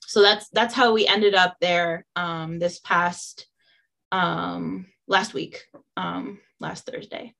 so 0.01 0.23
that's 0.23 0.49
that's 0.51 0.75
how 0.75 0.93
we 0.93 1.07
ended 1.07 1.35
up 1.35 1.57
there 1.61 2.05
um, 2.15 2.59
this 2.59 2.79
past 2.79 3.47
um, 4.13 4.87
last 5.09 5.35
week, 5.35 5.65
um, 5.97 6.39
last 6.61 6.87
Thursday. 6.87 7.35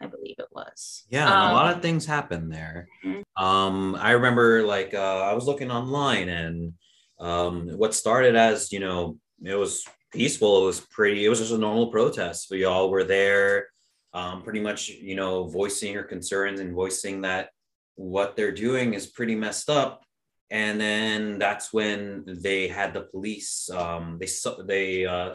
I 0.00 0.06
believe 0.06 0.36
it 0.38 0.48
was. 0.52 1.04
Yeah, 1.08 1.26
um, 1.26 1.50
a 1.50 1.54
lot 1.54 1.74
of 1.74 1.82
things 1.82 2.04
happened 2.04 2.52
there. 2.52 2.88
Mm-hmm. 3.04 3.42
Um, 3.42 3.96
I 3.96 4.12
remember 4.12 4.62
like 4.62 4.94
uh, 4.94 5.20
I 5.20 5.32
was 5.32 5.46
looking 5.46 5.70
online 5.70 6.28
and 6.28 6.74
um, 7.18 7.68
what 7.78 7.94
started 7.94 8.36
as 8.36 8.72
you 8.72 8.80
know 8.80 9.18
it 9.44 9.54
was 9.54 9.84
peaceful. 10.12 10.62
It 10.62 10.66
was 10.66 10.80
pretty. 10.80 11.24
It 11.24 11.28
was 11.28 11.40
just 11.40 11.52
a 11.52 11.58
normal 11.58 11.88
protest. 11.88 12.48
We 12.50 12.64
all 12.64 12.90
were 12.90 13.04
there, 13.04 13.68
um, 14.12 14.42
pretty 14.42 14.60
much 14.60 14.88
you 14.88 15.16
know 15.16 15.46
voicing 15.48 15.92
your 15.92 16.04
concerns 16.04 16.60
and 16.60 16.74
voicing 16.74 17.22
that 17.22 17.50
what 17.96 18.36
they're 18.36 18.52
doing 18.52 18.94
is 18.94 19.06
pretty 19.06 19.34
messed 19.34 19.70
up. 19.70 20.02
And 20.50 20.80
then 20.80 21.38
that's 21.38 21.72
when 21.72 22.24
they 22.26 22.68
had 22.68 22.94
the 22.94 23.02
police. 23.02 23.68
Um, 23.70 24.20
they 24.20 24.28
they 24.66 25.06
uh, 25.06 25.34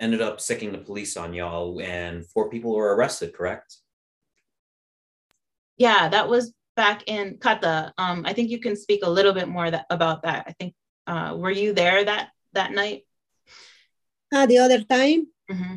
ended 0.00 0.20
up 0.20 0.40
sicking 0.40 0.72
the 0.72 0.78
police 0.78 1.16
on 1.16 1.34
y'all, 1.34 1.80
and 1.80 2.26
four 2.26 2.50
people 2.50 2.74
were 2.74 2.94
arrested. 2.94 3.34
Correct? 3.34 3.76
Yeah, 5.76 6.08
that 6.08 6.28
was 6.28 6.52
back 6.76 7.04
in 7.06 7.38
Kata. 7.38 7.92
Um, 7.98 8.24
I 8.26 8.32
think 8.32 8.50
you 8.50 8.60
can 8.60 8.76
speak 8.76 9.04
a 9.04 9.10
little 9.10 9.32
bit 9.32 9.48
more 9.48 9.70
that, 9.70 9.86
about 9.90 10.22
that. 10.22 10.44
I 10.48 10.52
think 10.52 10.74
uh, 11.06 11.34
were 11.36 11.50
you 11.50 11.72
there 11.72 12.04
that 12.04 12.30
that 12.52 12.72
night? 12.72 13.02
Uh, 14.32 14.46
the 14.46 14.58
other 14.58 14.82
time, 14.82 15.28
mm-hmm. 15.50 15.76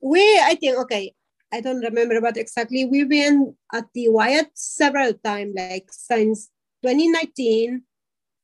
we 0.00 0.38
I 0.42 0.54
think 0.54 0.78
okay. 0.78 1.14
I 1.52 1.60
don't 1.60 1.80
remember, 1.80 2.20
but 2.20 2.36
exactly 2.36 2.84
we've 2.84 3.08
been 3.08 3.54
at 3.72 3.84
the 3.94 4.08
Wyatt 4.08 4.50
several 4.54 5.14
times, 5.14 5.54
like 5.56 5.86
since 5.92 6.50
2019 6.82 7.82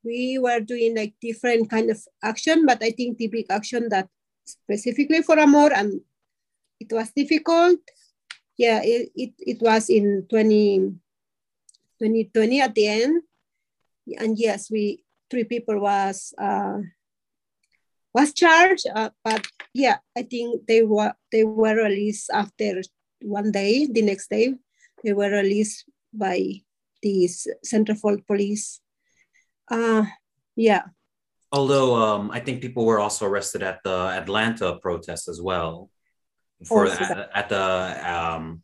we 0.05 0.39
were 0.39 0.61
doing 0.61 0.97
like 0.97 1.15
different 1.21 1.71
kind 1.71 1.91
of 1.91 1.99
action, 2.23 2.67
but 2.67 2.83
I 2.83 2.91
think 2.91 3.19
the 3.19 3.29
big 3.29 3.47
action 3.51 3.89
that 3.91 4.09
specifically 4.45 5.23
for 5.23 5.39
Amor 5.39 5.73
and 5.73 6.01
it 6.81 6.93
was 6.93 7.11
difficult. 7.13 7.79
Yeah, 8.57 8.81
it, 8.83 9.11
it, 9.15 9.33
it 9.39 9.59
was 9.61 9.89
in 9.89 10.27
20, 10.29 10.97
2020 11.99 12.61
at 12.61 12.75
the 12.75 12.87
end. 12.89 13.23
And 14.19 14.39
yes, 14.39 14.71
we 14.71 15.05
three 15.31 15.45
people 15.45 15.81
was 15.81 16.35
uh, 16.37 16.79
was 18.13 18.33
charged, 18.33 18.87
uh, 18.93 19.11
but 19.23 19.47
yeah, 19.73 19.99
I 20.17 20.23
think 20.23 20.67
they 20.67 20.83
were 20.83 21.13
they 21.31 21.45
were 21.45 21.77
released 21.77 22.31
after 22.33 22.83
one 23.23 23.53
day. 23.53 23.87
The 23.87 24.03
next 24.03 24.31
day, 24.31 24.55
they 25.05 25.13
were 25.13 25.31
released 25.31 25.85
by 26.13 26.63
the 27.03 27.29
Central 27.63 28.19
Police 28.27 28.81
uh, 29.71 30.05
yeah. 30.57 30.83
Although 31.53 31.97
um, 31.97 32.31
I 32.31 32.41
think 32.41 32.61
people 32.61 32.85
were 32.85 33.01
also 33.01 33.27
arrested 33.27 33.63
at 33.63 33.81
the 33.83 33.91
Atlanta 33.91 34.77
protests 34.77 35.29
as 35.29 35.41
well, 35.41 35.91
for 36.65 36.87
at, 36.87 37.31
at, 37.35 37.49
the 37.49 38.15
um, 38.15 38.63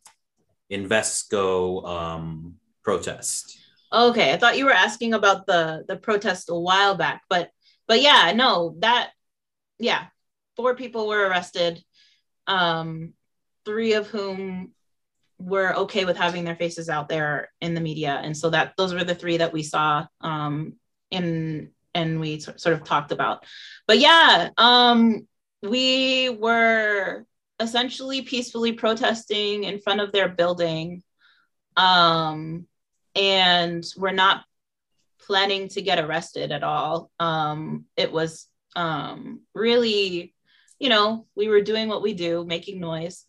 Invesco 0.71 1.85
um, 1.85 2.55
protest. 2.83 3.59
Okay, 3.91 4.33
I 4.33 4.37
thought 4.37 4.57
you 4.57 4.65
were 4.65 4.71
asking 4.71 5.13
about 5.13 5.47
the 5.47 5.83
the 5.87 5.97
protest 5.97 6.49
a 6.49 6.55
while 6.55 6.95
back, 6.95 7.23
but 7.29 7.49
but 7.87 8.01
yeah, 8.01 8.33
no, 8.35 8.75
that 8.79 9.11
yeah, 9.79 10.07
four 10.55 10.75
people 10.75 11.07
were 11.07 11.27
arrested, 11.27 11.83
um, 12.47 13.13
three 13.65 13.93
of 13.93 14.07
whom 14.07 14.73
were 15.39 15.75
okay 15.75 16.03
with 16.03 16.17
having 16.17 16.43
their 16.43 16.55
faces 16.55 16.89
out 16.89 17.09
there 17.09 17.49
in 17.61 17.73
the 17.73 17.81
media, 17.81 18.19
and 18.21 18.35
so 18.35 18.49
that 18.49 18.73
those 18.77 18.93
were 18.93 19.03
the 19.03 19.15
three 19.15 19.37
that 19.37 19.53
we 19.53 19.63
saw 19.63 20.05
um, 20.21 20.73
and 21.11 21.69
and 21.93 22.19
we 22.19 22.39
sort 22.39 22.67
of 22.67 22.83
talked 22.83 23.11
about. 23.11 23.45
But 23.87 23.99
yeah, 23.99 24.49
um, 24.57 25.27
we 25.63 26.29
were 26.29 27.25
essentially 27.59 28.21
peacefully 28.21 28.73
protesting 28.73 29.63
in 29.63 29.79
front 29.79 30.01
of 30.01 30.11
their 30.11 30.29
building, 30.29 31.01
um, 31.75 32.67
and 33.15 33.83
we're 33.97 34.11
not 34.11 34.43
planning 35.25 35.67
to 35.69 35.81
get 35.81 35.99
arrested 35.99 36.51
at 36.51 36.63
all. 36.63 37.09
Um, 37.19 37.85
it 37.95 38.11
was 38.11 38.47
um, 38.75 39.41
really, 39.55 40.35
you 40.79 40.89
know, 40.89 41.25
we 41.35 41.47
were 41.47 41.61
doing 41.61 41.89
what 41.89 42.03
we 42.03 42.13
do, 42.13 42.45
making 42.45 42.79
noise, 42.79 43.25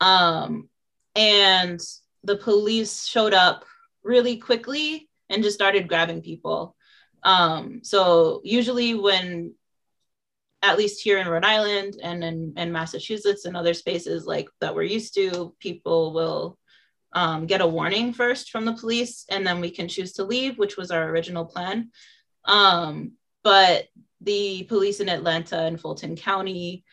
um, 0.00 0.68
and 1.16 1.80
the 2.22 2.36
police 2.36 3.06
showed 3.06 3.34
up 3.34 3.64
really 4.02 4.36
quickly 4.36 5.08
and 5.28 5.42
just 5.42 5.56
started 5.56 5.88
grabbing 5.88 6.22
people. 6.22 6.76
Um, 7.24 7.80
so 7.82 8.40
usually 8.44 8.94
when 8.94 9.54
at 10.62 10.78
least 10.78 11.02
here 11.02 11.18
in 11.18 11.28
Rhode 11.28 11.44
Island 11.44 11.96
and 12.02 12.24
in, 12.24 12.54
in 12.56 12.72
Massachusetts 12.72 13.44
and 13.44 13.56
other 13.56 13.74
spaces 13.74 14.26
like 14.26 14.48
that 14.60 14.74
we're 14.74 14.82
used 14.82 15.14
to, 15.14 15.54
people 15.60 16.14
will 16.14 16.58
um, 17.12 17.46
get 17.46 17.60
a 17.60 17.66
warning 17.66 18.12
first 18.12 18.50
from 18.50 18.64
the 18.64 18.72
police 18.72 19.24
and 19.30 19.46
then 19.46 19.60
we 19.60 19.70
can 19.70 19.88
choose 19.88 20.14
to 20.14 20.24
leave, 20.24 20.58
which 20.58 20.76
was 20.76 20.90
our 20.90 21.08
original 21.08 21.44
plan. 21.44 21.90
Um, 22.44 23.12
but 23.42 23.84
the 24.22 24.64
police 24.64 25.00
in 25.00 25.08
Atlanta 25.08 25.58
and 25.58 25.78
Fulton 25.78 26.16
County 26.16 26.84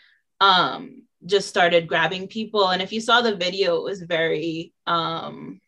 um, 0.41 1.03
just 1.25 1.47
started 1.47 1.87
grabbing 1.87 2.27
people. 2.27 2.69
And 2.69 2.81
if 2.81 2.91
you 2.91 2.99
saw 2.99 3.21
the 3.21 3.35
video, 3.35 3.77
it 3.77 3.83
was 3.83 4.01
very, 4.01 4.73
um, 4.85 5.61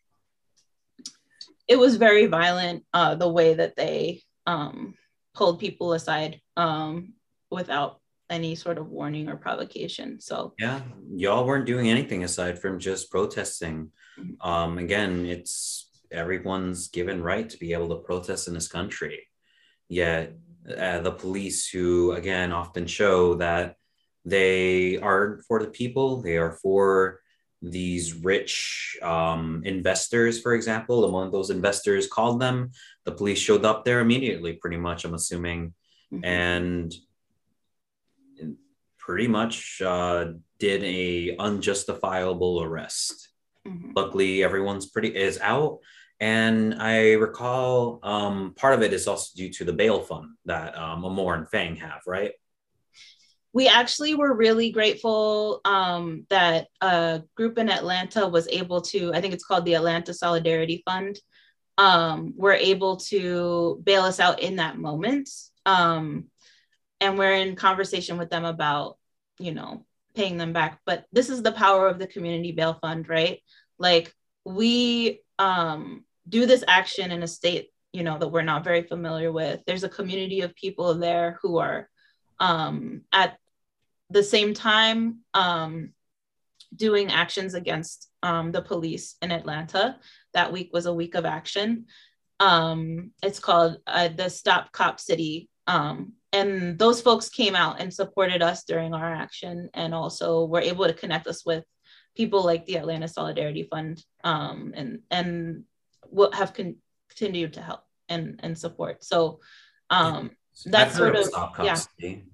it 1.66 1.76
was 1.76 1.96
very 1.96 2.26
violent 2.26 2.84
uh, 2.92 3.14
the 3.14 3.28
way 3.28 3.54
that 3.54 3.76
they 3.76 4.22
um, 4.46 4.94
pulled 5.34 5.60
people 5.60 5.92
aside 5.92 6.40
um, 6.56 7.14
without 7.50 8.00
any 8.30 8.54
sort 8.54 8.78
of 8.78 8.88
warning 8.88 9.28
or 9.28 9.36
provocation. 9.36 10.20
So 10.20 10.54
yeah, 10.58 10.80
y'all 11.14 11.46
weren't 11.46 11.66
doing 11.66 11.90
anything 11.90 12.24
aside 12.24 12.58
from 12.58 12.78
just 12.78 13.10
protesting. 13.10 13.90
Mm-hmm. 14.18 14.48
Um, 14.48 14.78
again, 14.78 15.26
it's 15.26 15.88
everyone's 16.10 16.88
given 16.88 17.22
right 17.22 17.48
to 17.48 17.58
be 17.58 17.72
able 17.72 17.88
to 17.88 17.96
protest 17.96 18.48
in 18.48 18.54
this 18.54 18.68
country. 18.68 19.26
Yet 19.88 20.34
uh, 20.66 21.00
the 21.00 21.12
police, 21.12 21.68
who 21.68 22.12
again 22.12 22.52
often 22.52 22.86
show 22.86 23.34
that 23.34 23.76
they 24.24 24.96
are 24.98 25.40
for 25.46 25.60
the 25.60 25.68
people, 25.68 26.22
they 26.22 26.38
are 26.38 26.52
for 26.62 27.20
these 27.70 28.14
rich 28.14 28.98
um, 29.02 29.62
investors, 29.64 30.40
for 30.40 30.54
example, 30.54 31.04
and 31.04 31.12
one 31.12 31.26
of 31.26 31.32
those 31.32 31.50
investors 31.50 32.06
called 32.06 32.40
them. 32.40 32.70
The 33.04 33.12
police 33.12 33.38
showed 33.38 33.64
up 33.64 33.84
there 33.84 34.00
immediately, 34.00 34.54
pretty 34.54 34.76
much, 34.76 35.04
I'm 35.04 35.14
assuming, 35.14 35.74
mm-hmm. 36.12 36.24
and 36.24 36.94
pretty 38.98 39.28
much 39.28 39.82
uh, 39.82 40.32
did 40.58 40.82
a 40.84 41.36
unjustifiable 41.38 42.62
arrest. 42.62 43.30
Mm-hmm. 43.66 43.92
Luckily, 43.96 44.44
everyone's 44.44 44.86
pretty 44.86 45.08
is 45.08 45.38
out, 45.40 45.78
and 46.20 46.74
I 46.80 47.12
recall 47.12 48.00
um, 48.02 48.54
part 48.56 48.74
of 48.74 48.82
it 48.82 48.92
is 48.92 49.08
also 49.08 49.32
due 49.36 49.50
to 49.54 49.64
the 49.64 49.72
bail 49.72 50.00
fund 50.00 50.36
that 50.44 50.76
um, 50.76 51.04
Amor 51.04 51.34
and 51.34 51.48
Fang 51.48 51.76
have, 51.76 52.02
right? 52.06 52.32
We 53.54 53.68
actually 53.68 54.16
were 54.16 54.34
really 54.34 54.72
grateful 54.72 55.60
um, 55.64 56.26
that 56.28 56.66
a 56.80 57.22
group 57.36 57.56
in 57.56 57.70
Atlanta 57.70 58.26
was 58.26 58.48
able 58.48 58.80
to, 58.80 59.14
I 59.14 59.20
think 59.20 59.32
it's 59.32 59.44
called 59.44 59.64
the 59.64 59.74
Atlanta 59.74 60.12
Solidarity 60.12 60.82
Fund, 60.84 61.20
um, 61.78 62.34
were 62.36 62.52
able 62.52 62.96
to 62.96 63.80
bail 63.84 64.02
us 64.02 64.18
out 64.18 64.40
in 64.40 64.56
that 64.56 64.76
moment. 64.76 65.30
Um, 65.64 66.24
and 67.00 67.16
we're 67.16 67.34
in 67.34 67.54
conversation 67.54 68.18
with 68.18 68.28
them 68.28 68.44
about, 68.44 68.98
you 69.38 69.54
know, 69.54 69.86
paying 70.16 70.36
them 70.36 70.52
back. 70.52 70.80
But 70.84 71.04
this 71.12 71.30
is 71.30 71.40
the 71.40 71.52
power 71.52 71.86
of 71.86 72.00
the 72.00 72.08
Community 72.08 72.50
Bail 72.50 72.76
Fund, 72.82 73.08
right? 73.08 73.40
Like 73.78 74.12
we 74.44 75.20
um, 75.38 76.04
do 76.28 76.44
this 76.46 76.64
action 76.66 77.12
in 77.12 77.22
a 77.22 77.28
state, 77.28 77.70
you 77.92 78.02
know, 78.02 78.18
that 78.18 78.28
we're 78.28 78.42
not 78.42 78.64
very 78.64 78.82
familiar 78.82 79.30
with. 79.30 79.60
There's 79.64 79.84
a 79.84 79.88
community 79.88 80.40
of 80.40 80.56
people 80.56 80.94
there 80.94 81.38
who 81.40 81.58
are 81.58 81.88
um, 82.40 83.02
at 83.12 83.38
the 84.10 84.22
same 84.22 84.54
time 84.54 85.20
um, 85.34 85.92
doing 86.74 87.10
actions 87.10 87.54
against 87.54 88.08
um, 88.22 88.52
the 88.52 88.62
police 88.62 89.16
in 89.22 89.32
Atlanta. 89.32 89.96
That 90.32 90.52
week 90.52 90.70
was 90.72 90.86
a 90.86 90.94
week 90.94 91.14
of 91.14 91.24
action. 91.24 91.86
Um, 92.40 93.12
it's 93.22 93.38
called 93.38 93.78
uh, 93.86 94.08
the 94.08 94.28
Stop 94.28 94.72
Cop 94.72 95.00
City. 95.00 95.48
Um, 95.66 96.14
and 96.32 96.78
those 96.78 97.00
folks 97.00 97.28
came 97.28 97.54
out 97.54 97.80
and 97.80 97.94
supported 97.94 98.42
us 98.42 98.64
during 98.64 98.92
our 98.92 99.14
action 99.14 99.70
and 99.72 99.94
also 99.94 100.44
were 100.44 100.60
able 100.60 100.86
to 100.86 100.92
connect 100.92 101.26
us 101.26 101.46
with 101.46 101.64
people 102.16 102.44
like 102.44 102.66
the 102.66 102.76
Atlanta 102.76 103.08
Solidarity 103.08 103.68
Fund 103.70 104.04
um, 104.24 104.72
and 104.74 105.00
and 105.10 105.64
will 106.10 106.32
have 106.32 106.52
con- 106.52 106.76
continued 107.08 107.54
to 107.54 107.62
help 107.62 107.80
and 108.08 108.40
and 108.42 108.58
support. 108.58 109.04
So 109.04 109.40
um, 109.90 110.32
that's 110.66 110.96
sort 110.96 111.16
of 111.16 111.28
of 111.34 111.64
yeah. 111.64 111.74
City. 111.74 112.24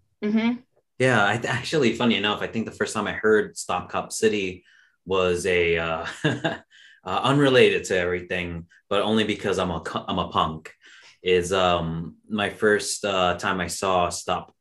Yeah, 1.01 1.25
I 1.25 1.41
actually, 1.47 1.95
funny 1.95 2.17
enough, 2.17 2.43
I 2.43 2.47
think 2.47 2.67
the 2.67 2.73
first 2.73 2.93
time 2.93 3.07
I 3.07 3.13
heard 3.13 3.57
Stop 3.57 3.89
Cop 3.89 4.13
City 4.13 4.65
was 5.07 5.47
a 5.47 5.79
uh, 5.79 6.05
uh, 6.25 6.61
unrelated 7.05 7.85
to 7.85 7.97
everything, 7.97 8.67
but 8.91 9.01
only 9.01 9.25
because 9.25 9.59
I'm 9.59 9.71
a 9.71 9.83
I'm 10.07 10.19
a 10.19 10.29
punk. 10.29 10.75
Is 11.23 11.55
um 11.55 12.17
my 12.29 12.51
first 12.51 13.03
uh, 13.07 13.37
time 13.39 13.61
I 13.63 13.67
saw 13.69 14.11
Stop 14.11 14.55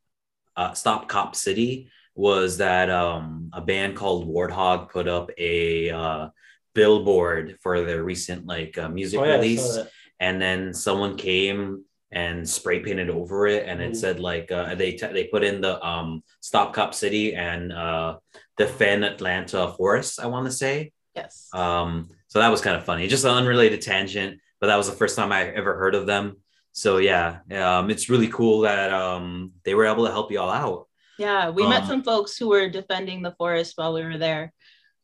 uh, 0.55 0.73
Stop 0.73 1.09
Cop 1.09 1.35
City 1.35 1.89
was 2.15 2.57
that 2.59 2.89
um 2.89 3.49
a 3.51 3.59
band 3.59 3.97
called 3.97 4.25
Warthog 4.25 4.89
put 4.91 5.09
up 5.09 5.31
a 5.37 5.89
uh, 5.89 6.29
billboard 6.73 7.57
for 7.61 7.81
their 7.81 8.01
recent 8.01 8.45
like 8.45 8.77
uh, 8.77 8.87
music 8.87 9.19
Oh, 9.19 9.25
yeah, 9.25 9.35
release 9.35 9.77
and 10.21 10.41
then 10.41 10.73
someone 10.73 11.17
came 11.17 11.83
and 12.11 12.47
spray 12.47 12.79
painted 12.79 13.09
over 13.09 13.45
it 13.47 13.67
and 13.67 13.81
it 13.81 13.91
Mm. 13.91 13.95
said 13.95 14.19
like 14.19 14.51
uh, 14.51 14.73
they 14.75 14.93
t- 14.93 15.13
they 15.13 15.25
put 15.25 15.43
in 15.43 15.61
the 15.61 15.83
um 15.85 16.23
stop 16.41 16.73
cop 16.73 16.93
city 16.93 17.35
and 17.35 17.71
uh 17.71 18.17
defend 18.57 19.03
atlanta 19.05 19.73
forest 19.77 20.19
i 20.19 20.25
want 20.25 20.45
to 20.45 20.51
say 20.51 20.91
yes. 21.15 21.49
um 21.53 22.09
so 22.27 22.39
that 22.39 22.49
was 22.49 22.61
kind 22.61 22.75
of 22.75 22.83
funny 22.83 23.07
just 23.07 23.25
an 23.25 23.31
unrelated 23.31 23.81
tangent 23.81 24.39
but 24.59 24.67
that 24.67 24.75
was 24.77 24.89
the 24.89 24.95
first 24.95 25.15
time 25.15 25.31
i 25.31 25.43
ever 25.49 25.75
heard 25.77 25.93
of 25.93 26.07
them 26.07 26.37
so 26.71 26.97
yeah 26.97 27.39
um 27.53 27.89
it's 27.91 28.09
really 28.09 28.27
cool 28.27 28.61
that 28.61 28.91
um 28.91 29.51
they 29.63 29.75
were 29.75 29.85
able 29.85 30.05
to 30.05 30.11
help 30.11 30.31
you 30.31 30.39
all 30.39 30.49
out 30.51 30.87
Yeah, 31.19 31.49
we 31.51 31.67
met 31.67 31.83
Um, 31.83 31.87
some 31.91 32.03
folks 32.03 32.37
who 32.37 32.47
were 32.49 32.69
defending 32.69 33.21
the 33.21 33.35
forest 33.37 33.73
while 33.75 33.93
we 33.93 34.03
were 34.07 34.17
there. 34.17 34.53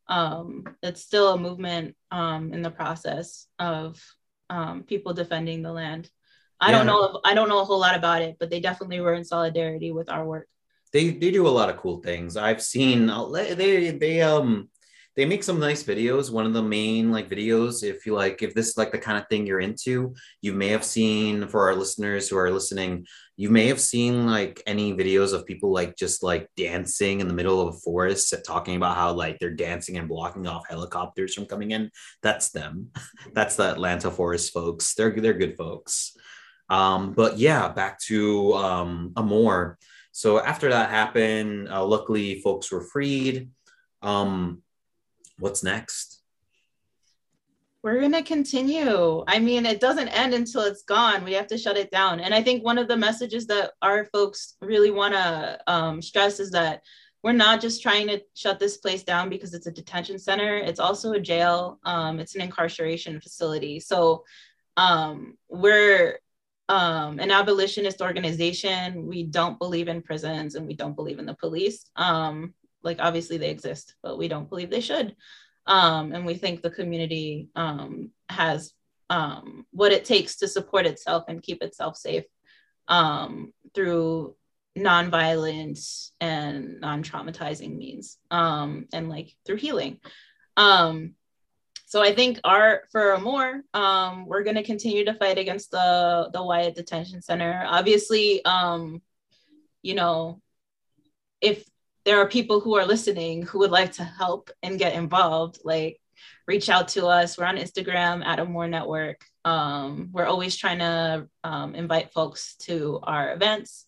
Um, 0.08 0.64
it's 0.82 1.01
still 1.03 1.34
a 1.34 1.38
movement 1.38 1.88
um, 2.10 2.53
in 2.56 2.62
the 2.62 2.72
process 2.72 3.47
of 3.60 3.99
um, 4.49 4.84
people 4.84 5.12
defending 5.14 5.60
the 5.62 5.74
land. 5.74 6.08
I 6.60 6.72
don't 6.72 6.86
know. 6.86 7.20
I 7.24 7.34
don't 7.34 7.49
know 7.49 7.62
a 7.62 7.66
whole 7.66 7.80
lot 7.80 7.95
about 7.95 8.22
it, 8.22 8.38
but 8.39 8.49
they 8.49 8.60
definitely 8.60 8.99
were 9.01 9.14
in 9.14 9.26
solidarity 9.26 9.91
with 9.91 10.10
our 10.10 10.26
work. 10.26 10.47
they 10.93 11.10
they 11.10 11.32
do 11.32 11.47
a 11.47 11.49
lot 11.49 11.70
of 11.70 11.78
cool 11.78 12.01
things. 12.01 12.38
I've 12.38 12.62
seen 12.62 13.08
they 13.08 13.91
they 13.91 14.22
um 14.22 14.70
they 15.16 15.26
make 15.26 15.43
some 15.43 15.60
nice 15.60 15.84
videos. 15.84 16.30
One 16.32 16.45
of 16.45 16.53
the 16.53 16.62
main 16.62 17.12
like 17.12 17.30
videos, 17.30 17.84
if 17.84 18.06
you 18.06 18.14
like, 18.14 18.41
if 18.43 18.53
this 18.53 18.70
is 18.70 18.78
like 18.78 18.91
the 18.91 18.97
kind 18.97 19.18
of 19.18 19.28
thing 19.30 19.47
you're 19.47 19.62
into, 19.62 20.14
you 20.41 20.51
may 20.51 20.68
have 20.70 20.84
seen 20.84 21.47
for 21.47 21.68
our 21.68 21.76
listeners 21.76 22.28
who 22.28 22.38
are 22.38 22.51
listening, 22.51 23.06
you 23.38 23.49
may 23.49 23.68
have 23.68 23.80
seen 23.80 24.26
like 24.26 24.62
any 24.68 24.93
videos 24.93 25.34
of 25.34 25.45
people 25.45 25.72
like 25.72 25.95
just 25.95 26.22
like 26.22 26.49
dancing 26.58 27.22
in 27.22 27.30
the 27.30 27.34
middle 27.34 27.62
of 27.62 27.76
a 27.76 27.80
forest, 27.80 28.34
talking 28.45 28.76
about 28.76 28.97
how 28.97 29.14
like 29.14 29.39
they're 29.39 29.51
dancing 29.51 29.97
and 29.97 30.10
blocking 30.10 30.47
off 30.47 30.68
helicopters 30.68 31.34
from 31.34 31.45
coming 31.45 31.72
in. 31.72 31.91
That's 32.22 32.49
them. 32.49 32.91
That's 33.34 33.56
the 33.56 33.72
Atlanta 33.72 34.12
Forest 34.12 34.51
folks. 34.51 34.95
They're 34.95 35.12
they're 35.12 35.34
good 35.34 35.56
folks. 35.56 36.16
Um, 36.70 37.13
but 37.13 37.38
yeah, 37.38 37.70
back 37.70 37.99
to 38.01 38.53
um, 38.53 39.13
Amor. 39.16 39.78
So 40.11 40.39
after 40.39 40.70
that 40.70 40.89
happened, 40.89 41.70
uh, 41.70 41.86
luckily 41.86 42.39
folks 42.41 42.72
were 42.72 42.82
freed. 42.82 43.49
Um, 44.01 44.61
what's 45.39 45.63
next? 45.63 46.22
We're 47.84 48.01
gonna 48.01 48.24
continue. 48.24 49.24
I 49.28 49.38
mean, 49.38 49.66
it 49.66 49.80
doesn't 49.80 50.07
end 50.07 50.34
until 50.34 50.61
it's 50.61 50.82
gone. 50.82 51.24
We 51.24 51.34
have 51.34 51.47
to 51.47 51.57
shut 51.57 51.78
it 51.78 51.91
down. 51.91 52.20
And 52.20 52.34
I 52.34 52.41
think 52.41 52.63
one 52.63 52.80
of 52.80 52.88
the 52.88 52.97
messages 52.97 53.45
that 53.47 53.74
our 53.84 54.05
folks 54.05 54.55
really 54.59 54.89
want 54.89 55.13
to 55.13 55.59
um, 55.68 56.01
stress 56.01 56.39
is 56.39 56.49
that 56.51 56.82
we're 57.22 57.34
not 57.34 57.61
just 57.61 57.84
trying 57.84 58.07
to 58.07 58.22
shut 58.36 58.59
this 58.59 58.78
place 58.78 59.03
down 59.03 59.30
because 59.30 59.53
it's 59.53 59.68
a 59.68 59.72
detention 59.72 60.18
center. 60.18 60.57
It's 60.57 60.80
also 60.80 61.13
a 61.13 61.20
jail. 61.20 61.80
Um, 61.84 62.20
it's 62.20 62.36
an 62.36 62.41
incarceration 62.41 63.20
facility. 63.20 63.80
So 63.80 64.24
um, 64.78 65.38
we're 65.49 66.20
um, 66.70 67.20
an 67.20 67.32
abolitionist 67.32 68.01
organization. 68.01 69.07
We 69.07 69.24
don't 69.24 69.59
believe 69.59 69.88
in 69.88 70.01
prisons 70.01 70.55
and 70.55 70.66
we 70.68 70.74
don't 70.74 70.95
believe 70.95 71.20
in 71.20 71.26
the 71.26 71.36
police. 71.36 71.86
Um, 71.95 72.53
like 72.84 72.97
obviously 72.99 73.38
they 73.38 73.49
exist, 73.49 73.95
but 74.03 74.18
we 74.18 74.28
don't 74.28 74.49
believe 74.49 74.70
they 74.70 74.82
should 74.82 75.16
um, 75.68 76.13
and 76.13 76.26
we 76.26 76.36
think 76.36 76.61
the 76.61 76.70
community 76.70 77.49
um, 77.55 78.11
has 78.30 78.74
um, 79.09 79.66
what 79.72 79.91
it 79.91 80.05
takes 80.05 80.38
to 80.38 80.47
support 80.47 80.86
itself 80.86 81.26
and 81.28 81.43
keep 81.43 81.61
itself 81.63 81.97
safe 81.97 82.26
um, 82.88 83.53
through 83.74 84.36
nonviolence 84.78 86.11
and 86.20 86.82
non-traumatizing 86.82 87.78
means 87.78 88.18
um, 88.30 88.88
and 88.93 89.09
like 89.09 89.36
through 89.45 89.55
healing 89.55 89.99
um, 90.57 91.13
so 91.95 92.01
i 92.01 92.13
think 92.13 92.39
our 92.43 92.83
for 92.91 93.17
more 93.19 93.61
um, 93.73 94.25
we're 94.25 94.43
going 94.43 94.55
to 94.55 94.63
continue 94.63 95.05
to 95.05 95.13
fight 95.13 95.37
against 95.37 95.71
the 95.71 96.29
the 96.33 96.43
wyatt 96.43 96.75
detention 96.75 97.21
center 97.21 97.63
obviously 97.67 98.43
um, 98.43 99.01
you 99.81 99.95
know 99.95 100.41
if 101.41 101.63
there 102.05 102.19
are 102.19 102.27
people 102.27 102.59
who 102.59 102.75
are 102.75 102.85
listening 102.85 103.41
who 103.41 103.59
would 103.59 103.71
like 103.71 103.93
to 103.93 104.03
help 104.03 104.51
and 104.61 104.79
get 104.79 104.93
involved, 104.93 105.59
like 105.63 105.99
reach 106.47 106.69
out 106.69 106.87
to 106.89 107.07
us. 107.07 107.37
We're 107.37 107.45
on 107.45 107.57
Instagram 107.57 108.23
at 108.23 108.39
Amor 108.39 108.67
network. 108.67 109.25
Um, 109.43 110.09
we're 110.11 110.27
always 110.27 110.55
trying 110.55 110.79
to 110.79 111.27
um, 111.43 111.75
invite 111.75 112.13
folks 112.13 112.55
to 112.61 112.99
our 113.03 113.33
events. 113.33 113.85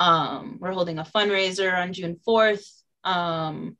Um, 0.00 0.58
we're 0.60 0.72
holding 0.72 0.98
a 0.98 1.04
fundraiser 1.04 1.72
on 1.76 1.92
June 1.92 2.18
4th. 2.26 2.68
Um, 3.04 3.76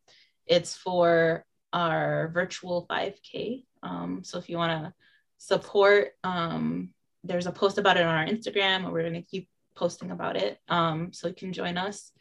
it's 0.46 0.76
for 0.76 1.44
our 1.74 2.30
virtual 2.32 2.86
5K. 2.88 3.64
Um, 3.82 4.22
so 4.24 4.38
if 4.38 4.48
you 4.48 4.56
want 4.56 4.72
to 4.84 4.94
support, 5.36 6.12
um, 6.24 6.94
there's 7.22 7.46
a 7.46 7.52
post 7.52 7.76
about 7.76 7.98
it 7.98 8.06
on 8.06 8.14
our 8.14 8.26
Instagram, 8.26 8.84
and 8.84 8.92
we're 8.92 9.02
going 9.02 9.14
to 9.14 9.22
keep 9.22 9.48
posting 9.74 10.10
about 10.10 10.36
it. 10.36 10.58
Um, 10.68 11.12
so 11.12 11.28
you 11.28 11.34
can 11.34 11.52
join 11.52 11.76
us 11.76 12.12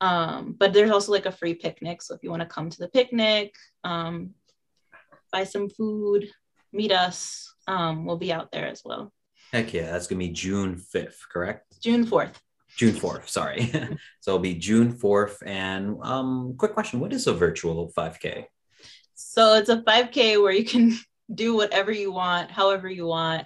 um 0.00 0.54
but 0.58 0.72
there's 0.72 0.90
also 0.90 1.10
like 1.10 1.26
a 1.26 1.32
free 1.32 1.54
picnic 1.54 2.02
so 2.02 2.14
if 2.14 2.22
you 2.22 2.30
want 2.30 2.42
to 2.42 2.46
come 2.48 2.68
to 2.68 2.78
the 2.78 2.88
picnic 2.88 3.54
um 3.84 4.30
buy 5.32 5.44
some 5.44 5.68
food 5.70 6.28
meet 6.72 6.92
us 6.92 7.54
um 7.66 8.04
we'll 8.04 8.18
be 8.18 8.32
out 8.32 8.50
there 8.52 8.66
as 8.66 8.82
well 8.84 9.12
Heck 9.52 9.72
yeah, 9.72 9.92
that's 9.92 10.08
gonna 10.08 10.18
be 10.18 10.30
June 10.30 10.76
5th, 10.76 11.20
correct? 11.32 11.80
june 11.80 12.06
4th 12.06 12.34
June 12.76 12.94
4th, 12.94 13.28
sorry. 13.28 13.70
so 14.20 14.32
it'll 14.32 14.38
be 14.38 14.54
June 14.54 14.92
4th. 14.92 15.36
And 15.46 15.96
um, 16.02 16.56
quick 16.58 16.74
question: 16.74 17.00
What 17.00 17.14
is 17.14 17.26
a 17.26 17.32
virtual 17.32 17.90
5K? 17.96 18.44
So 19.16 19.54
it's 19.54 19.70
a 19.70 19.82
5k 19.82 20.40
where 20.40 20.52
you 20.52 20.64
can 20.64 20.96
do 21.34 21.56
whatever 21.56 21.90
you 21.90 22.12
want 22.12 22.50
however 22.50 22.88
you 22.88 23.06
want 23.06 23.44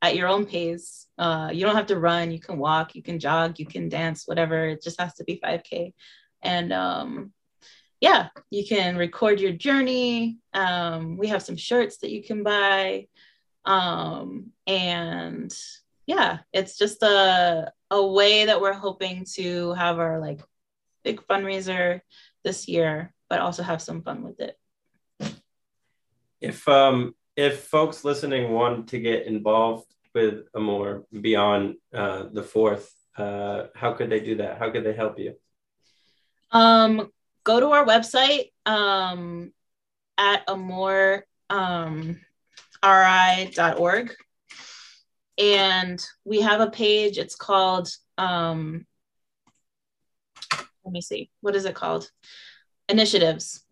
at 0.00 0.16
your 0.16 0.28
own 0.28 0.46
pace. 0.46 1.08
Uh, 1.18 1.50
you 1.52 1.66
don't 1.66 1.74
have 1.74 1.88
to 1.88 1.98
run. 1.98 2.30
You 2.30 2.38
can 2.38 2.56
walk. 2.56 2.94
You 2.94 3.02
can 3.02 3.18
jog. 3.18 3.58
You 3.58 3.66
can 3.66 3.88
dance 3.88 4.26
whatever. 4.26 4.68
It 4.68 4.82
just 4.82 5.00
has 5.00 5.14
to 5.14 5.24
be 5.24 5.40
5k 5.44 5.92
and 6.42 6.72
um, 6.72 7.32
yeah 8.00 8.28
you 8.50 8.64
can 8.66 8.96
record 8.96 9.40
your 9.40 9.52
journey. 9.52 10.38
Um, 10.54 11.16
we 11.16 11.28
have 11.28 11.42
some 11.42 11.56
shirts 11.56 11.98
that 11.98 12.10
you 12.10 12.22
can 12.22 12.42
buy. 12.42 13.08
Um, 13.64 14.52
and 14.66 15.54
yeah 16.06 16.38
it's 16.52 16.78
just 16.78 17.02
a, 17.02 17.72
a 17.90 18.06
way 18.06 18.46
that 18.46 18.60
we're 18.60 18.72
hoping 18.72 19.26
to 19.34 19.74
have 19.74 19.98
our 19.98 20.20
like 20.20 20.40
big 21.04 21.20
fundraiser 21.26 22.00
this 22.44 22.68
year 22.68 23.12
but 23.28 23.40
also 23.40 23.62
have 23.62 23.82
some 23.82 24.02
fun 24.02 24.22
with 24.22 24.40
it 24.40 24.56
If 26.40 26.66
um 26.68 27.14
if 27.36 27.64
folks 27.64 28.04
listening 28.04 28.52
want 28.52 28.88
to 28.88 28.98
get 28.98 29.26
involved 29.26 29.94
with 30.14 30.48
Amor 30.56 31.04
beyond 31.12 31.76
uh, 31.94 32.24
the 32.32 32.42
fourth, 32.42 32.92
uh, 33.16 33.66
how 33.74 33.92
could 33.92 34.10
they 34.10 34.20
do 34.20 34.36
that? 34.36 34.58
How 34.58 34.70
could 34.70 34.84
they 34.84 34.92
help 34.92 35.18
you? 35.18 35.34
Um, 36.50 37.10
go 37.44 37.60
to 37.60 37.66
our 37.68 37.84
website 37.84 38.50
um, 38.66 39.52
at 40.16 40.42
amor 40.48 41.24
um, 41.48 42.20
ri.org. 42.82 44.14
And 45.38 46.04
we 46.24 46.40
have 46.40 46.60
a 46.60 46.70
page. 46.70 47.18
It's 47.18 47.36
called, 47.36 47.88
um, 48.16 48.84
let 50.84 50.92
me 50.92 51.00
see, 51.00 51.30
what 51.40 51.54
is 51.54 51.64
it 51.64 51.74
called? 51.74 52.10
Initiatives. 52.88 53.64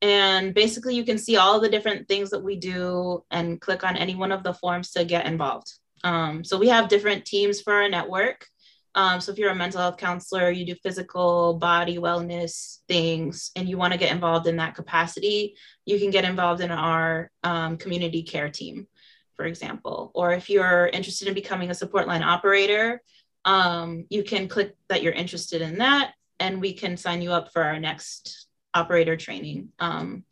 And 0.00 0.54
basically, 0.54 0.94
you 0.94 1.04
can 1.04 1.18
see 1.18 1.36
all 1.36 1.60
the 1.60 1.68
different 1.68 2.06
things 2.06 2.30
that 2.30 2.42
we 2.42 2.56
do 2.56 3.24
and 3.30 3.60
click 3.60 3.82
on 3.84 3.96
any 3.96 4.14
one 4.14 4.32
of 4.32 4.42
the 4.42 4.54
forms 4.54 4.92
to 4.92 5.04
get 5.04 5.26
involved. 5.26 5.72
Um, 6.04 6.44
so 6.44 6.58
we 6.58 6.68
have 6.68 6.88
different 6.88 7.24
teams 7.24 7.60
for 7.60 7.72
our 7.72 7.88
network. 7.88 8.46
Um, 8.94 9.20
so 9.20 9.30
if 9.30 9.38
you're 9.38 9.50
a 9.50 9.54
mental 9.54 9.80
health 9.80 9.96
counselor, 9.96 10.50
you 10.50 10.64
do 10.66 10.74
physical 10.82 11.54
body 11.54 11.98
wellness 11.98 12.78
things, 12.88 13.50
and 13.54 13.68
you 13.68 13.76
want 13.76 13.92
to 13.92 13.98
get 13.98 14.12
involved 14.12 14.46
in 14.46 14.56
that 14.56 14.74
capacity, 14.74 15.56
you 15.84 15.98
can 15.98 16.10
get 16.10 16.24
involved 16.24 16.60
in 16.60 16.70
our 16.70 17.30
um, 17.44 17.76
community 17.76 18.22
care 18.22 18.48
team, 18.48 18.88
for 19.36 19.44
example. 19.44 20.10
Or 20.14 20.32
if 20.32 20.50
you're 20.50 20.86
interested 20.86 21.28
in 21.28 21.34
becoming 21.34 21.70
a 21.70 21.74
support 21.74 22.08
line 22.08 22.22
operator, 22.22 23.00
um, 23.44 24.04
you 24.10 24.24
can 24.24 24.48
click 24.48 24.74
that 24.88 25.02
you're 25.02 25.12
interested 25.12 25.62
in 25.62 25.78
that, 25.78 26.14
and 26.40 26.60
we 26.60 26.72
can 26.72 26.96
sign 26.96 27.22
you 27.22 27.32
up 27.32 27.52
for 27.52 27.62
our 27.62 27.78
next 27.78 28.47
operator 28.78 29.16
training. 29.16 29.68
Um, 29.78 30.24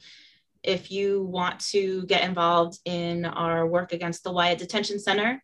if 0.62 0.90
you 0.90 1.22
want 1.22 1.60
to 1.72 2.04
get 2.06 2.24
involved 2.24 2.78
in 2.84 3.24
our 3.24 3.66
work 3.66 3.92
against 3.92 4.24
the 4.24 4.32
Wyatt 4.32 4.58
Detention 4.58 4.98
Center, 4.98 5.42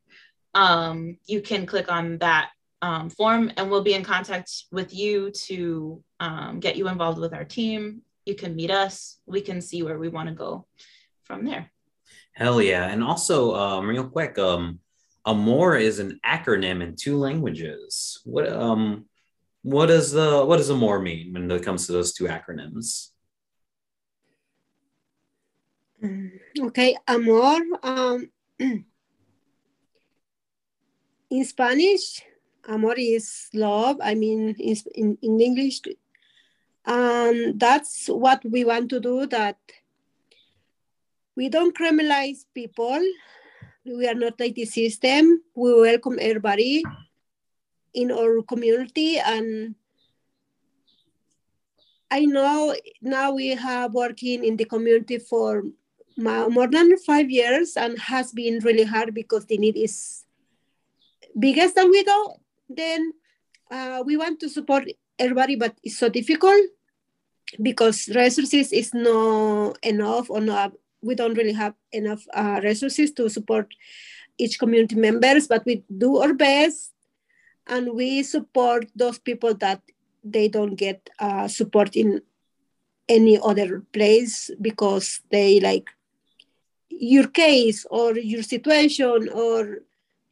um, 0.55 1.17
you 1.27 1.41
can 1.41 1.67
click 1.67 1.91
on 1.91 2.19
that 2.19 2.51
um, 2.83 3.09
form 3.11 3.51
and 3.57 3.71
we'll 3.71 3.85
be 3.85 3.95
in 3.95 4.03
contact 4.03 4.51
with 4.73 4.93
you 4.93 5.31
to 5.47 6.03
um, 6.19 6.61
get 6.61 6.77
you 6.77 6.89
involved 6.89 7.19
with 7.19 7.33
our 7.33 7.45
team. 7.45 8.03
You 8.27 8.35
can 8.35 8.57
meet 8.57 8.71
us. 8.71 9.19
We 9.27 9.41
can 9.41 9.61
see 9.61 9.83
where 9.83 9.99
we 9.99 10.09
want 10.09 10.29
to 10.29 10.35
go 10.35 10.67
from 11.23 11.45
there. 11.45 11.71
Hell 12.33 12.61
yeah. 12.61 12.89
And 12.89 13.03
also, 13.05 13.55
um, 13.55 13.87
real 13.87 14.09
quick, 14.09 14.39
um, 14.39 14.81
Amor 15.25 15.77
is 15.77 16.01
an 16.01 16.19
acronym 16.27 16.83
in 16.83 16.97
two 16.97 17.17
languages. 17.17 18.21
What 18.25 18.49
um 18.49 19.07
what 19.63 19.87
does 19.87 20.11
the 20.11 20.45
what 20.45 20.57
does 20.57 20.71
Amor 20.71 21.01
mean 21.01 21.33
when 21.33 21.51
it 21.51 21.63
comes 21.63 21.87
to 21.87 21.93
those 21.93 22.13
two 22.13 22.25
acronyms? 22.25 23.09
Mm, 26.03 26.33
Okay, 26.61 26.97
amor. 27.07 27.61
Um, 27.83 28.29
in 28.59 28.85
Spanish, 31.45 32.23
amor 32.69 32.95
is 32.97 33.49
love. 33.55 33.99
I 34.03 34.15
mean, 34.15 34.57
in, 34.59 34.77
in, 34.95 35.19
in 35.23 35.41
English, 35.41 35.81
um, 36.85 37.57
that's 37.57 38.09
what 38.09 38.45
we 38.45 38.65
want 38.65 38.91
to 38.91 38.99
do. 38.99 39.27
That 39.27 39.59
we 41.37 41.49
don't 41.49 41.77
criminalize 41.77 42.45
people. 42.53 43.01
We 43.85 44.09
are 44.09 44.15
not 44.15 44.41
like 44.41 44.57
the 44.57 44.65
system. 44.65 45.41
We 45.55 45.73
welcome 45.81 46.19
everybody 46.21 46.83
in 47.95 48.11
our 48.11 48.43
community 48.43 49.19
and 49.19 49.75
I 52.13 52.27
know 52.27 52.77
now 53.01 53.33
we 53.33 53.49
have 53.57 53.95
working 53.95 54.45
in 54.45 54.59
the 54.59 54.67
community 54.67 55.19
for 55.19 55.65
more 56.19 56.69
than 56.69 56.99
five 56.99 57.31
years 57.31 57.75
and 57.75 57.99
has 57.99 58.33
been 58.33 58.59
really 58.61 58.85
hard 58.85 59.15
because 59.15 59.47
the 59.47 59.57
need 59.57 59.79
is 59.79 60.25
biggest 61.39 61.75
than 61.75 61.91
we 61.91 62.05
go. 62.05 62.37
Then 62.69 63.15
uh, 63.71 64.03
we 64.05 64.19
want 64.19 64.41
to 64.41 64.51
support 64.51 64.85
everybody, 65.19 65.57
but 65.57 65.79
it's 65.83 65.97
so 65.97 66.11
difficult 66.11 66.61
because 67.63 68.09
resources 68.09 68.73
is 68.73 68.93
not 68.93 69.79
enough 69.83 70.29
or 70.29 70.43
not. 70.43 70.73
We 71.01 71.15
don't 71.15 71.35
really 71.35 71.55
have 71.55 71.75
enough 71.93 72.27
uh, 72.35 72.61
resources 72.63 73.13
to 73.13 73.31
support 73.31 73.73
each 74.37 74.59
community 74.59 74.97
members, 74.97 75.49
but 75.49 75.65
we 75.65 75.83
do 75.97 76.19
our 76.19 76.35
best 76.35 76.93
and 77.67 77.95
we 77.95 78.23
support 78.23 78.87
those 78.95 79.19
people 79.19 79.55
that 79.55 79.81
they 80.25 80.49
don't 80.49 80.77
get 80.77 81.11
uh, 81.19 81.49
support 81.49 81.97
in 81.97 82.23
any 83.09 83.39
other 83.43 83.81
place 83.93 84.51
because 84.61 85.21
they 85.31 85.61
like 85.61 85.91
your 86.89 87.27
case 87.29 87.87
or 87.91 88.17
your 88.17 88.43
situation 88.43 89.29
or 89.35 89.79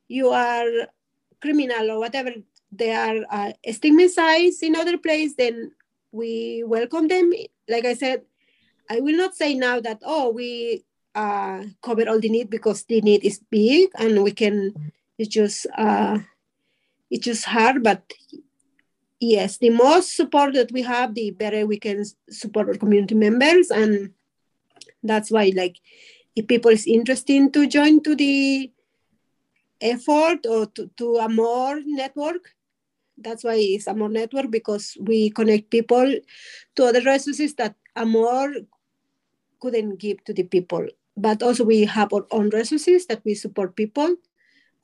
you 0.08 0.28
are 0.30 0.88
criminal 1.40 1.90
or 1.90 1.98
whatever 1.98 2.30
they 2.70 2.92
are 2.92 3.18
uh, 3.30 3.52
stigmatized 3.70 4.62
in 4.62 4.76
other 4.76 4.98
place 4.98 5.34
then 5.36 5.72
we 6.12 6.62
welcome 6.66 7.08
them. 7.08 7.32
Like 7.68 7.84
i 7.84 7.94
said 7.94 8.22
i 8.90 9.00
will 9.00 9.16
not 9.16 9.34
say 9.34 9.54
now 9.54 9.80
that 9.80 10.02
oh 10.04 10.30
we 10.30 10.84
uh, 11.14 11.64
cover 11.82 12.08
all 12.08 12.20
the 12.20 12.28
need 12.28 12.50
because 12.50 12.84
the 12.84 13.00
need 13.00 13.24
is 13.24 13.40
big 13.50 13.90
and 13.96 14.22
we 14.22 14.30
can 14.32 14.74
it's 15.18 15.28
just 15.28 15.66
uh, 15.76 16.18
it's 17.10 17.24
just 17.24 17.44
hard 17.44 17.82
but 17.82 18.12
yes 19.20 19.58
the 19.58 19.70
most 19.70 20.16
support 20.16 20.54
that 20.54 20.72
we 20.72 20.82
have 20.82 21.14
the 21.14 21.30
better 21.30 21.66
we 21.66 21.78
can 21.78 22.04
support 22.30 22.68
our 22.68 22.74
community 22.74 23.14
members 23.14 23.70
and 23.70 24.12
that's 25.02 25.30
why 25.30 25.52
like 25.56 25.76
if 26.36 26.46
people 26.46 26.70
is 26.70 26.86
interested 26.86 27.52
to 27.52 27.66
join 27.66 28.02
to 28.02 28.14
the 28.14 28.70
effort 29.80 30.46
or 30.46 30.66
to, 30.66 30.90
to 30.96 31.18
Amor 31.18 31.80
network 31.84 32.54
that's 33.20 33.44
why 33.44 33.54
it's 33.56 33.86
Amor 33.86 34.08
network 34.08 34.50
because 34.50 34.96
we 35.00 35.30
connect 35.30 35.70
people 35.70 36.14
to 36.76 36.84
other 36.84 37.02
resources 37.02 37.54
that 37.54 37.74
Amor 37.96 38.52
couldn't 39.60 39.98
give 39.98 40.24
to 40.24 40.32
the 40.32 40.42
people. 40.42 40.86
But 41.16 41.42
also 41.42 41.64
we 41.64 41.84
have 41.84 42.12
our 42.12 42.26
own 42.30 42.48
resources 42.50 43.06
that 43.06 43.22
we 43.24 43.34
support 43.34 43.76
people. 43.76 44.16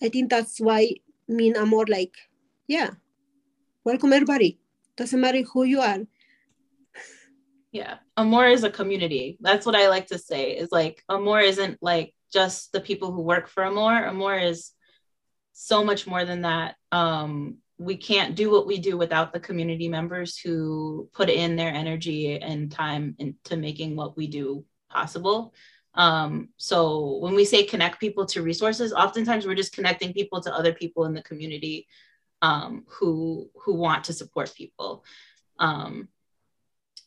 I 0.02 0.08
think 0.08 0.30
that's 0.30 0.60
why 0.60 0.96
me 1.28 1.52
and 1.52 1.68
more 1.68 1.86
like 1.86 2.14
yeah 2.68 2.90
welcome 3.84 4.12
everybody 4.12 4.58
doesn't 4.96 5.20
matter 5.20 5.42
who 5.42 5.64
you 5.64 5.80
are 5.80 6.00
Yeah. 7.76 7.98
Amor 8.16 8.46
is 8.48 8.64
a 8.64 8.70
community. 8.70 9.36
That's 9.40 9.66
what 9.66 9.76
I 9.76 9.88
like 9.88 10.06
to 10.06 10.18
say 10.18 10.52
is 10.52 10.70
like 10.72 11.04
Amor 11.10 11.40
isn't 11.40 11.76
like 11.82 12.14
just 12.32 12.72
the 12.72 12.80
people 12.80 13.12
who 13.12 13.20
work 13.20 13.48
for 13.48 13.64
Amor. 13.64 14.06
Amor 14.06 14.38
is 14.38 14.72
so 15.52 15.84
much 15.84 16.06
more 16.06 16.24
than 16.24 16.42
that. 16.42 16.76
Um, 16.90 17.58
we 17.76 17.98
can't 17.98 18.34
do 18.34 18.50
what 18.50 18.66
we 18.66 18.78
do 18.78 18.96
without 18.96 19.34
the 19.34 19.40
community 19.40 19.88
members 19.90 20.38
who 20.38 21.10
put 21.12 21.28
in 21.28 21.56
their 21.56 21.70
energy 21.70 22.40
and 22.40 22.72
time 22.72 23.14
into 23.18 23.58
making 23.58 23.94
what 23.94 24.16
we 24.16 24.26
do 24.26 24.64
possible. 24.88 25.52
Um, 25.96 26.50
so 26.56 27.16
when 27.18 27.34
we 27.34 27.44
say 27.44 27.64
connect 27.64 28.00
people 28.00 28.26
to 28.26 28.42
resources, 28.42 28.92
oftentimes 28.92 29.46
we're 29.46 29.54
just 29.54 29.72
connecting 29.74 30.12
people 30.12 30.40
to 30.42 30.54
other 30.54 30.72
people 30.72 31.04
in 31.04 31.14
the 31.14 31.22
community 31.22 31.86
um, 32.42 32.84
who 32.88 33.50
who 33.62 33.74
want 33.74 34.04
to 34.04 34.12
support 34.12 34.54
people. 34.54 35.04
Um, 35.58 36.08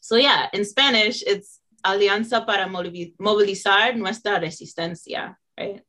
so 0.01 0.15
yeah, 0.15 0.47
in 0.53 0.65
Spanish, 0.65 1.23
it's 1.23 1.59
Alianza 1.85 2.45
para 2.45 2.65
movilizar 2.67 3.95
nuestra 3.95 4.39
resistencia, 4.39 5.35
right? 5.57 5.81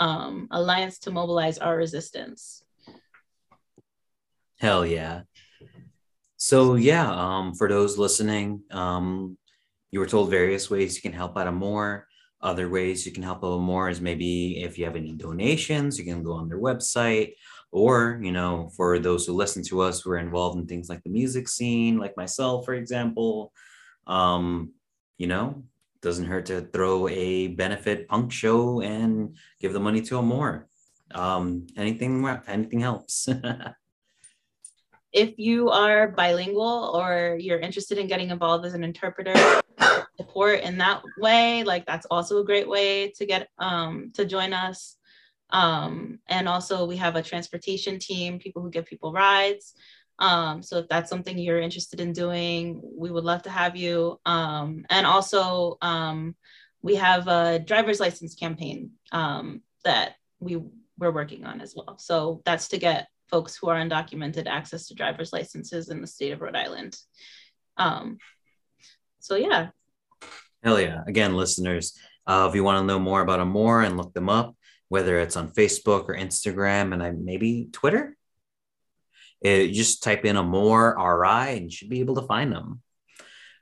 Um, 0.00 0.48
alliance 0.50 0.98
to 1.00 1.10
mobilize 1.10 1.58
our 1.58 1.76
resistance. 1.76 2.62
Hell 4.58 4.86
yeah. 4.86 5.22
So 6.36 6.74
yeah, 6.76 7.10
um, 7.10 7.54
for 7.54 7.68
those 7.68 7.98
listening, 7.98 8.62
um, 8.70 9.37
you 9.90 10.00
were 10.00 10.06
told 10.06 10.30
various 10.30 10.70
ways 10.70 10.96
you 10.96 11.02
can 11.02 11.12
help 11.12 11.36
out 11.36 11.46
Amor. 11.46 12.06
Other 12.40 12.68
ways 12.68 13.04
you 13.04 13.12
can 13.12 13.22
help 13.22 13.42
out 13.44 13.58
more 13.58 13.88
is 13.88 14.00
maybe 14.00 14.62
if 14.62 14.78
you 14.78 14.84
have 14.84 14.96
any 14.96 15.12
donations, 15.12 15.98
you 15.98 16.04
can 16.04 16.22
go 16.22 16.32
on 16.32 16.48
their 16.48 16.60
website. 16.60 17.32
Or, 17.70 18.20
you 18.22 18.32
know, 18.32 18.70
for 18.76 18.98
those 18.98 19.26
who 19.26 19.32
listen 19.32 19.62
to 19.64 19.82
us 19.82 20.00
who 20.00 20.10
are 20.12 20.18
involved 20.18 20.58
in 20.58 20.66
things 20.66 20.88
like 20.88 21.02
the 21.02 21.10
music 21.10 21.48
scene, 21.48 21.98
like 21.98 22.16
myself, 22.16 22.64
for 22.64 22.74
example, 22.74 23.52
um, 24.06 24.72
you 25.18 25.26
know, 25.26 25.64
doesn't 26.00 26.26
hurt 26.26 26.46
to 26.46 26.62
throw 26.62 27.08
a 27.08 27.48
benefit 27.48 28.08
punk 28.08 28.32
show 28.32 28.80
and 28.80 29.36
give 29.60 29.72
the 29.72 29.80
money 29.80 30.00
to 30.02 30.18
Amor. 30.18 30.68
Um, 31.10 31.66
anything, 31.76 32.26
anything 32.46 32.80
helps. 32.80 33.28
if 35.12 35.38
you 35.38 35.70
are 35.70 36.08
bilingual 36.08 36.92
or 36.94 37.36
you're 37.40 37.58
interested 37.58 37.98
in 37.98 38.06
getting 38.06 38.30
involved 38.30 38.66
as 38.66 38.74
an 38.74 38.84
interpreter 38.84 39.34
support 40.16 40.60
in 40.60 40.78
that 40.78 41.02
way 41.18 41.64
like 41.64 41.86
that's 41.86 42.06
also 42.06 42.38
a 42.38 42.44
great 42.44 42.68
way 42.68 43.10
to 43.10 43.24
get 43.24 43.48
um, 43.58 44.10
to 44.14 44.24
join 44.24 44.52
us. 44.52 44.96
Um, 45.50 46.18
and 46.28 46.46
also 46.46 46.86
we 46.86 46.96
have 46.96 47.16
a 47.16 47.22
transportation 47.22 47.98
team 47.98 48.38
people 48.38 48.60
who 48.60 48.70
give 48.70 48.86
people 48.86 49.12
rides. 49.12 49.74
Um, 50.18 50.62
so 50.62 50.78
if 50.78 50.88
that's 50.88 51.08
something 51.08 51.38
you're 51.38 51.60
interested 51.60 52.00
in 52.00 52.12
doing 52.12 52.82
we 52.82 53.10
would 53.10 53.24
love 53.24 53.42
to 53.42 53.50
have 53.50 53.76
you. 53.76 54.20
Um, 54.26 54.84
and 54.90 55.06
also 55.06 55.78
um, 55.80 56.36
we 56.82 56.96
have 56.96 57.28
a 57.28 57.58
driver's 57.60 58.00
license 58.00 58.34
campaign 58.34 58.90
um, 59.12 59.62
that 59.84 60.16
we 60.40 60.60
we're 60.98 61.12
working 61.12 61.44
on 61.44 61.60
as 61.60 61.74
well. 61.76 61.96
So 61.98 62.42
that's 62.44 62.68
to 62.68 62.78
get 62.78 63.08
folks 63.30 63.56
who 63.56 63.68
are 63.68 63.76
undocumented 63.76 64.46
access 64.46 64.88
to 64.88 64.94
driver's 64.94 65.32
licenses 65.32 65.88
in 65.88 66.00
the 66.00 66.06
state 66.06 66.32
of 66.32 66.40
Rhode 66.40 66.56
Island. 66.56 66.96
Um, 67.76 68.18
so 69.20 69.36
yeah. 69.36 69.68
Hell 70.62 70.80
yeah. 70.80 71.02
Again, 71.06 71.36
listeners, 71.36 71.98
uh, 72.26 72.46
if 72.48 72.54
you 72.54 72.64
want 72.64 72.80
to 72.82 72.86
know 72.86 72.98
more 72.98 73.20
about 73.20 73.40
Amor 73.40 73.82
and 73.82 73.96
look 73.96 74.12
them 74.12 74.28
up, 74.28 74.56
whether 74.88 75.18
it's 75.18 75.36
on 75.36 75.52
Facebook 75.52 76.08
or 76.08 76.16
Instagram 76.16 76.92
and 76.92 77.02
I, 77.02 77.10
maybe 77.10 77.68
Twitter, 77.72 78.16
it, 79.40 79.68
just 79.68 80.02
type 80.02 80.24
in 80.24 80.36
Amor 80.36 80.96
RI 80.98 81.56
and 81.56 81.64
you 81.64 81.70
should 81.70 81.90
be 81.90 82.00
able 82.00 82.16
to 82.16 82.26
find 82.26 82.52
them. 82.52 82.82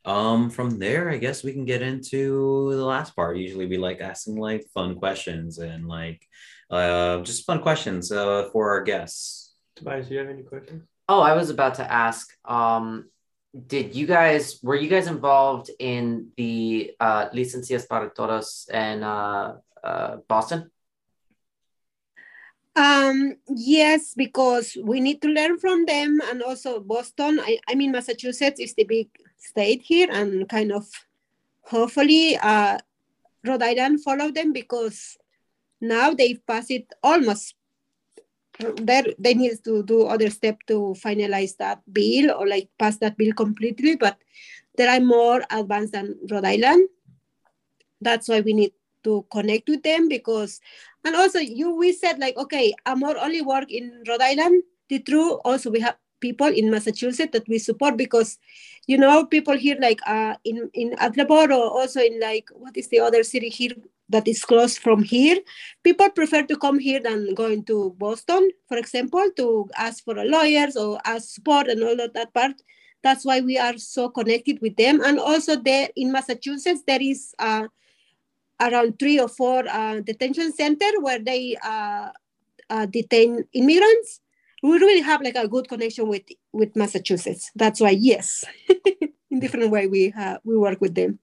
Um, 0.04 0.50
from 0.50 0.78
there, 0.78 1.10
I 1.10 1.18
guess 1.18 1.42
we 1.42 1.52
can 1.52 1.64
get 1.64 1.82
into 1.82 2.72
the 2.72 2.84
last 2.84 3.16
part. 3.16 3.38
Usually 3.38 3.66
we 3.66 3.76
like 3.76 4.00
asking 4.00 4.36
like 4.36 4.64
fun 4.72 4.94
questions 4.94 5.58
and 5.58 5.88
like 5.88 6.24
uh, 6.70 7.18
just 7.22 7.44
fun 7.44 7.60
questions 7.60 8.12
uh, 8.12 8.48
for 8.52 8.70
our 8.70 8.82
guests. 8.82 9.45
Tobias, 9.76 10.08
do 10.08 10.14
you 10.14 10.20
have 10.20 10.28
any 10.28 10.42
questions? 10.42 10.82
Oh, 11.08 11.20
I 11.20 11.34
was 11.34 11.50
about 11.50 11.74
to 11.76 11.92
ask. 11.92 12.32
Um, 12.44 13.08
did 13.54 13.94
you 13.94 14.06
guys 14.06 14.58
were 14.62 14.74
you 14.74 14.88
guys 14.88 15.06
involved 15.06 15.70
in 15.78 16.28
the 16.36 16.92
uh, 16.98 17.28
Licencias 17.30 17.88
para 17.88 18.10
Todos 18.10 18.68
in 18.72 19.02
uh, 19.02 19.56
uh, 19.84 20.16
Boston? 20.28 20.70
Um, 22.74 23.36
yes, 23.48 24.12
because 24.14 24.76
we 24.82 25.00
need 25.00 25.22
to 25.22 25.28
learn 25.28 25.58
from 25.58 25.86
them, 25.86 26.20
and 26.28 26.42
also 26.42 26.80
Boston. 26.80 27.40
I, 27.40 27.58
I 27.68 27.74
mean, 27.74 27.92
Massachusetts 27.92 28.60
is 28.60 28.74
the 28.74 28.84
big 28.84 29.08
state 29.38 29.82
here 29.82 30.08
and 30.10 30.48
kind 30.48 30.72
of 30.72 30.84
hopefully 31.62 32.36
uh, 32.36 32.78
Rhode 33.44 33.62
Island 33.62 34.02
follow 34.02 34.30
them 34.30 34.52
because 34.52 35.16
now 35.80 36.12
they've 36.12 36.44
passed 36.46 36.70
it 36.70 36.92
almost 37.02 37.54
there 38.76 39.04
they 39.18 39.34
need 39.34 39.62
to 39.64 39.82
do 39.82 40.06
other 40.06 40.30
step 40.30 40.58
to 40.66 40.94
finalize 40.98 41.56
that 41.56 41.80
bill 41.92 42.30
or 42.32 42.46
like 42.46 42.68
pass 42.78 42.96
that 42.98 43.16
bill 43.16 43.32
completely 43.34 43.96
but 43.96 44.16
there 44.76 44.90
are 44.90 45.00
more 45.00 45.42
advanced 45.50 45.92
than 45.92 46.16
rhode 46.30 46.44
island. 46.44 46.88
That's 48.00 48.28
why 48.28 48.40
we 48.40 48.52
need 48.52 48.72
to 49.04 49.24
connect 49.32 49.68
with 49.68 49.82
them 49.82 50.08
because 50.08 50.60
and 51.04 51.16
also 51.16 51.38
you 51.38 51.74
we 51.74 51.92
said 51.92 52.18
like 52.18 52.36
okay 52.36 52.74
I'm 52.84 53.02
amor 53.02 53.16
only 53.18 53.40
work 53.40 53.72
in 53.72 54.04
rhode 54.08 54.20
island. 54.20 54.62
The 54.88 55.00
true 55.00 55.40
also 55.44 55.70
we 55.70 55.80
have 55.80 55.96
people 56.20 56.46
in 56.46 56.70
massachusetts 56.70 57.32
that 57.32 57.48
we 57.48 57.58
support 57.58 57.96
because 57.96 58.38
you 58.86 58.96
know 58.96 59.26
people 59.26 59.56
here 59.56 59.76
like 59.80 60.00
uh 60.06 60.34
in 60.44 60.70
in 60.74 60.94
Attleboro 60.98 61.56
also 61.56 62.00
in 62.00 62.20
like 62.20 62.48
what 62.52 62.76
is 62.76 62.88
the 62.88 63.00
other 63.00 63.22
city 63.22 63.48
here 63.48 63.76
that 64.08 64.28
is 64.28 64.44
close 64.44 64.78
from 64.78 65.02
here. 65.02 65.38
People 65.82 66.10
prefer 66.10 66.42
to 66.42 66.56
come 66.56 66.78
here 66.78 67.00
than 67.00 67.34
going 67.34 67.64
to 67.64 67.94
Boston, 67.98 68.50
for 68.68 68.76
example, 68.76 69.28
to 69.36 69.68
ask 69.76 70.04
for 70.04 70.16
a 70.16 70.24
lawyers 70.24 70.76
or 70.76 70.98
ask 71.04 71.28
support 71.34 71.68
and 71.68 71.82
all 71.82 72.00
of 72.00 72.12
that 72.14 72.32
part. 72.32 72.54
That's 73.02 73.24
why 73.24 73.40
we 73.40 73.58
are 73.58 73.78
so 73.78 74.08
connected 74.08 74.60
with 74.60 74.76
them. 74.76 75.00
And 75.04 75.18
also 75.18 75.56
there 75.56 75.88
in 75.96 76.12
Massachusetts, 76.12 76.82
there 76.86 77.02
is 77.02 77.34
uh, 77.38 77.68
around 78.60 78.98
three 78.98 79.20
or 79.20 79.28
four 79.28 79.64
uh, 79.68 80.00
detention 80.00 80.52
center 80.52 80.90
where 81.00 81.18
they 81.18 81.56
uh, 81.62 82.10
uh 82.70 82.86
detain 82.86 83.44
immigrants. 83.52 84.20
We 84.62 84.78
really 84.78 85.02
have 85.02 85.22
like 85.22 85.36
a 85.36 85.46
good 85.46 85.68
connection 85.68 86.08
with 86.08 86.22
with 86.52 86.74
Massachusetts. 86.74 87.50
That's 87.54 87.80
why 87.80 87.90
yes, 87.90 88.44
in 89.30 89.38
different 89.38 89.70
way 89.70 89.86
we 89.86 90.12
we 90.42 90.56
work 90.56 90.80
with 90.80 90.94
them. 90.94 91.20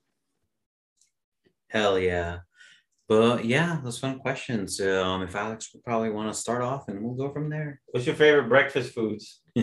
Hell 1.67 1.97
yeah. 1.97 2.39
But 3.13 3.45
yeah, 3.45 3.77
those 3.83 3.99
fun 3.99 4.17
questions. 4.17 4.81
Um, 4.81 5.21
if 5.21 5.35
Alex 5.35 5.69
would 5.71 5.83
probably 5.83 6.09
want 6.09 6.33
to 6.33 6.39
start 6.39 6.63
off, 6.63 6.87
and 6.87 6.99
we'll 6.99 7.13
go 7.13 7.31
from 7.31 7.47
there. 7.47 7.79
What's 7.91 8.07
your 8.07 8.15
favorite 8.15 8.49
breakfast 8.49 8.91
foods? 8.91 9.39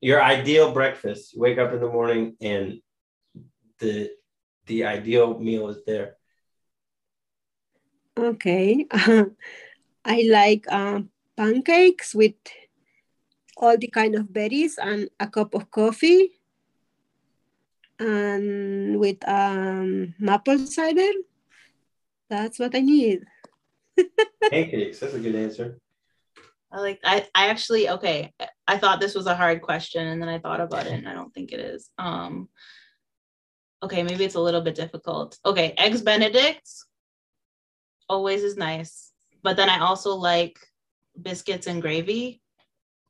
your 0.00 0.20
ideal 0.20 0.72
breakfast. 0.72 1.32
You 1.32 1.42
wake 1.42 1.58
up 1.58 1.72
in 1.72 1.78
the 1.78 1.86
morning 1.86 2.34
and 2.40 2.80
the 3.78 4.10
the 4.66 4.84
ideal 4.84 5.38
meal 5.38 5.68
is 5.68 5.84
there. 5.86 6.16
Okay, 8.18 8.88
I 10.04 10.28
like 10.28 10.64
uh, 10.68 11.02
pancakes 11.36 12.16
with 12.16 12.34
all 13.56 13.78
the 13.78 13.92
kind 13.94 14.16
of 14.16 14.32
berries 14.32 14.76
and 14.76 15.08
a 15.20 15.28
cup 15.28 15.54
of 15.54 15.70
coffee 15.70 16.35
and 17.98 18.98
with 18.98 19.26
um, 19.28 20.14
maple 20.18 20.58
cider. 20.58 21.12
That's 22.28 22.58
what 22.58 22.74
I 22.74 22.80
need. 22.80 23.24
Pancakes. 24.50 24.98
That's 24.98 25.14
a 25.14 25.18
good 25.18 25.34
answer. 25.34 25.78
I 26.72 26.80
like. 26.80 27.00
I. 27.04 27.26
I 27.34 27.48
actually. 27.48 27.88
Okay. 27.88 28.32
I 28.66 28.78
thought 28.78 29.00
this 29.00 29.14
was 29.14 29.26
a 29.26 29.34
hard 29.34 29.62
question, 29.62 30.06
and 30.06 30.20
then 30.20 30.28
I 30.28 30.38
thought 30.38 30.60
about 30.60 30.86
it, 30.86 30.92
and 30.92 31.08
I 31.08 31.14
don't 31.14 31.32
think 31.32 31.52
it 31.52 31.60
is. 31.60 31.90
Um. 31.98 32.48
Okay, 33.82 34.02
maybe 34.02 34.24
it's 34.24 34.34
a 34.34 34.40
little 34.40 34.62
bit 34.62 34.74
difficult. 34.74 35.38
Okay, 35.44 35.74
eggs 35.78 36.02
Benedict 36.02 36.68
always 38.08 38.42
is 38.42 38.56
nice, 38.56 39.12
but 39.42 39.56
then 39.56 39.68
I 39.68 39.80
also 39.80 40.14
like 40.14 40.58
biscuits 41.20 41.66
and 41.66 41.80
gravy. 41.80 42.42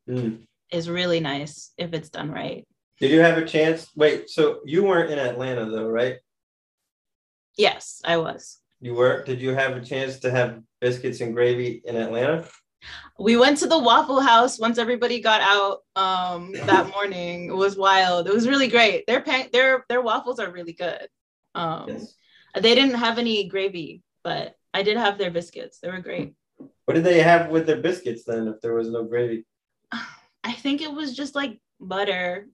Mm. 0.08 0.42
Is 0.70 0.90
really 0.90 1.20
nice 1.20 1.72
if 1.78 1.94
it's 1.94 2.10
done 2.10 2.30
right. 2.30 2.66
Did 3.00 3.10
you 3.10 3.20
have 3.20 3.36
a 3.36 3.44
chance? 3.44 3.90
Wait, 3.94 4.30
so 4.30 4.60
you 4.64 4.84
weren't 4.84 5.10
in 5.10 5.18
Atlanta 5.18 5.68
though, 5.70 5.88
right? 5.88 6.16
Yes, 7.56 8.00
I 8.04 8.16
was. 8.18 8.58
You 8.80 8.94
were? 8.94 9.22
Did 9.24 9.40
you 9.40 9.54
have 9.54 9.76
a 9.76 9.84
chance 9.84 10.18
to 10.20 10.30
have 10.30 10.60
biscuits 10.80 11.20
and 11.20 11.34
gravy 11.34 11.82
in 11.84 11.96
Atlanta? 11.96 12.46
We 13.18 13.36
went 13.36 13.58
to 13.58 13.66
the 13.66 13.78
Waffle 13.78 14.20
House 14.20 14.58
once 14.58 14.78
everybody 14.78 15.20
got 15.20 15.40
out 15.40 15.78
um, 15.96 16.52
that 16.52 16.90
morning. 16.94 17.48
It 17.48 17.56
was 17.56 17.76
wild. 17.76 18.28
It 18.28 18.34
was 18.34 18.48
really 18.48 18.68
great. 18.68 19.06
Their 19.06 19.20
pan- 19.20 19.48
their 19.52 19.84
their 19.88 20.02
waffles 20.02 20.38
are 20.38 20.50
really 20.50 20.74
good. 20.74 21.08
Um, 21.54 21.88
yes. 21.88 22.14
They 22.54 22.74
didn't 22.74 22.94
have 22.94 23.18
any 23.18 23.48
gravy, 23.48 24.02
but 24.24 24.54
I 24.72 24.82
did 24.82 24.96
have 24.96 25.18
their 25.18 25.30
biscuits. 25.30 25.78
They 25.80 25.90
were 25.90 26.00
great. 26.00 26.34
What 26.84 26.94
did 26.94 27.04
they 27.04 27.20
have 27.20 27.50
with 27.50 27.66
their 27.66 27.80
biscuits 27.80 28.24
then 28.24 28.48
if 28.48 28.60
there 28.60 28.74
was 28.74 28.90
no 28.90 29.04
gravy? 29.04 29.46
I 29.92 30.52
think 30.52 30.80
it 30.80 30.92
was 30.92 31.16
just 31.16 31.34
like 31.34 31.58
butter. 31.80 32.48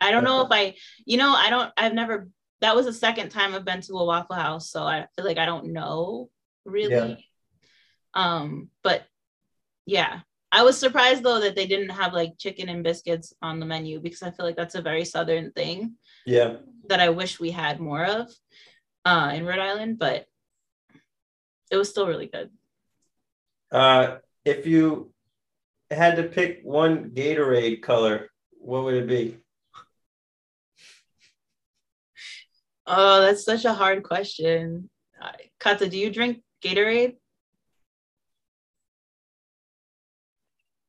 I 0.00 0.10
don't 0.10 0.24
know 0.24 0.42
if 0.42 0.48
I, 0.50 0.74
you 1.04 1.16
know, 1.16 1.32
I 1.34 1.50
don't, 1.50 1.72
I've 1.76 1.94
never, 1.94 2.28
that 2.60 2.74
was 2.74 2.86
the 2.86 2.92
second 2.92 3.30
time 3.30 3.54
I've 3.54 3.64
been 3.64 3.80
to 3.82 3.94
a 3.94 4.04
Waffle 4.04 4.36
House. 4.36 4.70
So 4.70 4.82
I 4.82 5.06
feel 5.14 5.24
like 5.24 5.38
I 5.38 5.46
don't 5.46 5.72
know 5.72 6.30
really. 6.64 6.94
Yeah. 6.94 7.16
Um, 8.14 8.70
but 8.82 9.04
yeah, 9.84 10.20
I 10.50 10.62
was 10.62 10.78
surprised 10.78 11.22
though 11.22 11.40
that 11.40 11.54
they 11.54 11.66
didn't 11.66 11.90
have 11.90 12.12
like 12.12 12.38
chicken 12.38 12.68
and 12.68 12.82
biscuits 12.82 13.32
on 13.42 13.60
the 13.60 13.66
menu 13.66 14.00
because 14.00 14.22
I 14.22 14.30
feel 14.30 14.46
like 14.46 14.56
that's 14.56 14.74
a 14.74 14.82
very 14.82 15.04
Southern 15.04 15.52
thing. 15.52 15.96
Yeah. 16.24 16.56
That 16.88 17.00
I 17.00 17.10
wish 17.10 17.40
we 17.40 17.50
had 17.50 17.80
more 17.80 18.04
of 18.04 18.30
uh, 19.04 19.32
in 19.34 19.44
Rhode 19.44 19.58
Island, 19.58 19.98
but 19.98 20.26
it 21.70 21.76
was 21.76 21.90
still 21.90 22.06
really 22.06 22.26
good. 22.26 22.50
Uh, 23.70 24.18
if 24.44 24.66
you 24.66 25.12
had 25.90 26.16
to 26.16 26.22
pick 26.24 26.60
one 26.62 27.10
Gatorade 27.10 27.82
color, 27.82 28.30
what 28.66 28.82
would 28.82 28.94
it 28.94 29.06
be? 29.06 29.38
Oh, 32.86 33.20
that's 33.22 33.44
such 33.44 33.64
a 33.64 33.72
hard 33.72 34.02
question. 34.02 34.90
Uh, 35.22 35.32
Kata, 35.58 35.88
do 35.88 35.96
you 35.96 36.10
drink 36.10 36.42
Gatorade? 36.62 37.16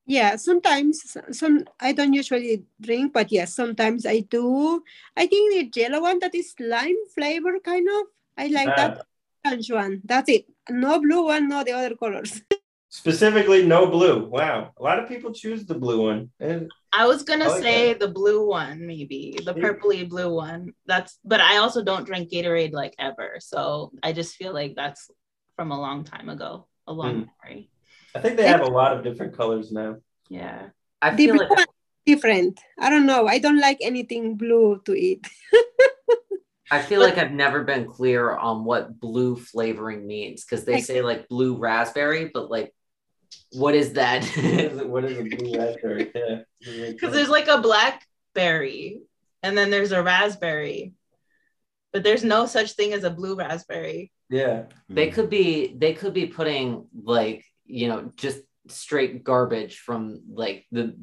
Yeah, 0.08 0.38
sometimes 0.38 1.18
some 1.32 1.66
I 1.80 1.92
don't 1.92 2.14
usually 2.14 2.64
drink, 2.82 3.14
but 3.14 3.32
yes, 3.32 3.54
sometimes 3.54 4.06
I 4.06 4.22
do. 4.22 4.82
I 5.16 5.28
think 5.28 5.74
the 5.74 5.82
yellow 5.82 6.02
one 6.02 6.20
that 6.20 6.34
is 6.34 6.56
lime 6.60 6.96
flavor 7.14 7.60
kind 7.60 7.88
of. 7.88 8.08
I 8.38 8.48
like 8.48 8.74
that 8.76 9.06
orange 9.46 9.70
one. 9.70 10.02
That's 10.06 10.30
it. 10.30 10.46
No 10.70 11.00
blue 11.00 11.26
one, 11.26 11.50
no 11.50 11.64
the 11.64 11.74
other 11.74 11.96
colors. 11.96 12.42
Specifically, 12.90 13.66
no 13.66 13.88
blue. 13.88 14.26
Wow, 14.26 14.72
a 14.78 14.84
lot 14.84 15.00
of 15.00 15.10
people 15.10 15.34
choose 15.34 15.66
the 15.66 15.76
blue 15.76 16.04
one. 16.04 16.32
And 16.40 16.72
I 16.94 17.06
was 17.06 17.24
gonna 17.24 17.50
like 17.50 17.62
say 17.62 17.88
that. 17.90 18.00
the 18.00 18.08
blue 18.08 18.48
one, 18.48 18.88
maybe 18.88 19.38
the 19.44 19.54
purpley 19.54 20.08
blue 20.08 20.34
one. 20.34 20.74
That's, 20.86 21.20
but 21.26 21.42
I 21.42 21.58
also 21.58 21.84
don't 21.84 22.06
drink 22.06 22.32
Gatorade 22.32 22.72
like 22.72 22.96
ever, 22.98 23.38
so 23.40 23.92
I 24.02 24.14
just 24.14 24.36
feel 24.36 24.54
like 24.54 24.76
that's 24.76 25.12
from 25.58 25.72
a 25.72 25.80
long 25.80 26.06
time 26.06 26.30
ago, 26.30 26.68
a 26.88 26.94
long 26.94 27.14
mm. 27.14 27.30
memory. 27.44 27.70
I 28.16 28.20
think 28.20 28.38
they 28.38 28.48
have 28.48 28.62
a 28.62 28.66
lot 28.66 28.96
of 28.96 29.04
different 29.04 29.36
colors 29.36 29.72
now. 29.72 29.98
Yeah, 30.30 30.70
I 31.02 31.16
feel 31.16 31.38
the 31.38 31.44
like 31.44 31.68
different. 32.06 32.60
I 32.80 32.90
don't 32.90 33.06
know. 33.06 33.28
I 33.28 33.40
don't 33.40 33.60
like 33.60 33.80
anything 33.82 34.38
blue 34.38 34.82
to 34.86 34.94
eat. 34.94 35.28
I 36.72 36.82
feel 36.82 37.02
but, 37.02 37.10
like 37.10 37.18
I've 37.18 37.32
never 37.32 37.64
been 37.64 37.86
clear 37.86 38.32
on 38.32 38.66
what 38.66 39.00
blue 39.00 39.36
flavoring 39.36 40.06
means 40.06 40.44
because 40.44 40.66
they 40.66 40.82
say 40.82 41.02
like 41.02 41.28
blue 41.28 41.58
raspberry, 41.58 42.30
but 42.34 42.50
like 42.50 42.74
what 43.52 43.76
is 43.76 43.94
that? 43.94 44.26
what 44.88 45.06
is 45.06 45.18
a 45.18 45.24
blue 45.38 45.58
raspberry? 45.58 46.12
Because 46.62 47.14
there's 47.14 47.30
like 47.30 47.48
a 47.48 47.62
blackberry 47.62 49.02
and 49.44 49.58
then 49.58 49.70
there's 49.70 49.92
a 49.92 50.04
raspberry, 50.04 50.94
but 51.94 52.04
there's 52.04 52.24
no 52.24 52.46
such 52.46 52.74
thing 52.74 52.94
as 52.94 53.04
a 53.04 53.10
blue 53.10 53.36
raspberry. 53.36 54.12
Yeah. 54.30 54.64
They 54.90 55.10
could 55.10 55.30
be 55.30 55.74
they 55.78 55.94
could 55.94 56.14
be 56.14 56.28
putting 56.28 56.88
like, 56.94 57.46
you 57.66 57.88
know, 57.88 58.12
just 58.18 58.40
straight 58.68 59.24
garbage 59.24 59.80
from 59.80 60.22
like 60.30 60.66
the 60.72 60.98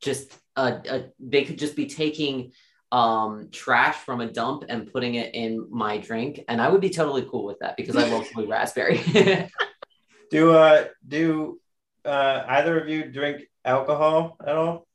just 0.00 0.32
uh, 0.56 0.78
uh 0.88 1.02
they 1.20 1.44
could 1.44 1.58
just 1.58 1.76
be 1.76 1.84
taking 1.84 2.52
um 2.90 3.48
trash 3.52 3.96
from 3.96 4.22
a 4.22 4.32
dump 4.32 4.64
and 4.70 4.90
putting 4.90 5.16
it 5.16 5.34
in 5.34 5.66
my 5.70 5.98
drink 5.98 6.40
and 6.48 6.62
I 6.62 6.70
would 6.70 6.80
be 6.80 6.88
totally 6.88 7.26
cool 7.30 7.44
with 7.44 7.58
that 7.58 7.76
because 7.76 7.96
I 7.96 8.08
love 8.08 8.26
blue 8.32 8.48
raspberry. 8.48 9.02
do 10.30 10.52
uh 10.52 10.84
do 11.06 11.60
uh, 12.06 12.44
either 12.48 12.78
of 12.80 12.88
you 12.88 13.10
drink 13.10 13.48
alcohol 13.64 14.36
at 14.40 14.56
all? 14.56 14.86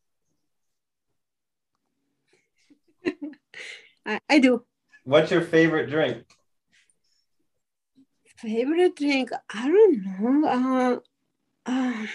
I, 4.05 4.19
I 4.29 4.39
do. 4.39 4.63
What's 5.03 5.31
your 5.31 5.41
favorite 5.41 5.89
drink? 5.89 6.25
Favorite 8.38 8.95
drink? 8.95 9.29
I 9.53 9.67
don't 9.67 10.03
know. 10.03 11.01
Uh, 11.65 11.69
uh, 11.71 12.05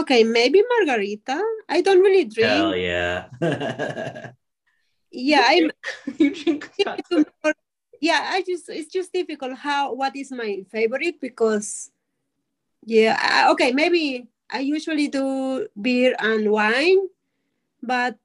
okay, 0.00 0.24
maybe 0.24 0.62
margarita. 0.78 1.40
I 1.68 1.80
don't 1.80 2.00
really 2.00 2.24
drink. 2.24 2.50
Hell 2.50 2.74
yeah. 2.74 3.26
yeah, 5.12 5.42
I. 5.46 5.70
you 6.18 6.34
drink. 6.34 6.70
yeah, 8.00 8.30
I 8.32 8.42
just 8.42 8.68
it's 8.68 8.90
just 8.90 9.12
difficult. 9.12 9.54
How 9.58 9.94
what 9.94 10.16
is 10.16 10.32
my 10.32 10.64
favorite 10.70 11.20
because 11.20 11.90
yeah, 12.84 13.48
okay, 13.52 13.72
maybe 13.72 14.28
I 14.50 14.60
usually 14.60 15.08
do 15.08 15.68
beer 15.80 16.14
and 16.18 16.50
wine, 16.50 16.98
but 17.82 18.16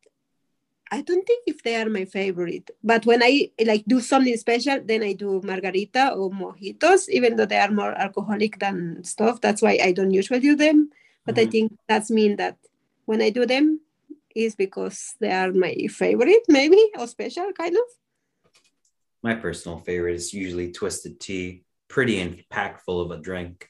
I 0.90 1.02
don't 1.02 1.26
think 1.26 1.44
if 1.48 1.64
they 1.64 1.76
are 1.76 1.90
my 1.90 2.06
favorite. 2.06 2.72
But 2.84 3.06
when 3.06 3.22
I 3.24 3.52
like 3.66 3.84
do 3.86 4.00
something 4.00 4.36
special, 4.38 4.80
then 4.84 5.04
I 5.04 5.14
do 5.14 5.42
margarita 5.44 6.14
or 6.14 6.32
mojitos, 6.32 7.10
even 7.10 7.36
though 7.36 7.46
they 7.46 7.60
are 7.60 7.72
more 7.72 7.92
alcoholic 7.92 8.60
than 8.60 9.04
stuff. 9.04 9.42
That's 9.42 9.62
why 9.62 9.80
I 9.84 9.92
don't 9.92 10.12
usually 10.12 10.40
do 10.40 10.56
them. 10.56 10.90
But 11.26 11.36
mm-hmm. 11.36 11.48
I 11.48 11.52
think 11.52 11.78
that's 11.88 12.10
mean 12.10 12.38
that 12.38 12.58
when 13.06 13.22
I 13.22 13.30
do 13.30 13.46
them, 13.46 13.82
is 14.38 14.56
because 14.56 15.16
they 15.20 15.32
are 15.32 15.52
my 15.52 15.74
favorite, 15.90 16.44
maybe 16.48 16.80
or 16.98 17.08
special 17.08 17.52
kind 17.54 17.76
of. 17.76 17.84
My 19.24 19.34
personal 19.34 19.80
favorite 19.80 20.16
is 20.16 20.34
usually 20.34 20.72
twisted 20.72 21.20
tea, 21.20 21.64
pretty 21.88 22.20
and 22.20 22.44
packed 22.50 22.86
full 22.86 23.02
of 23.02 23.12
a 23.12 23.18
drink. 23.18 23.68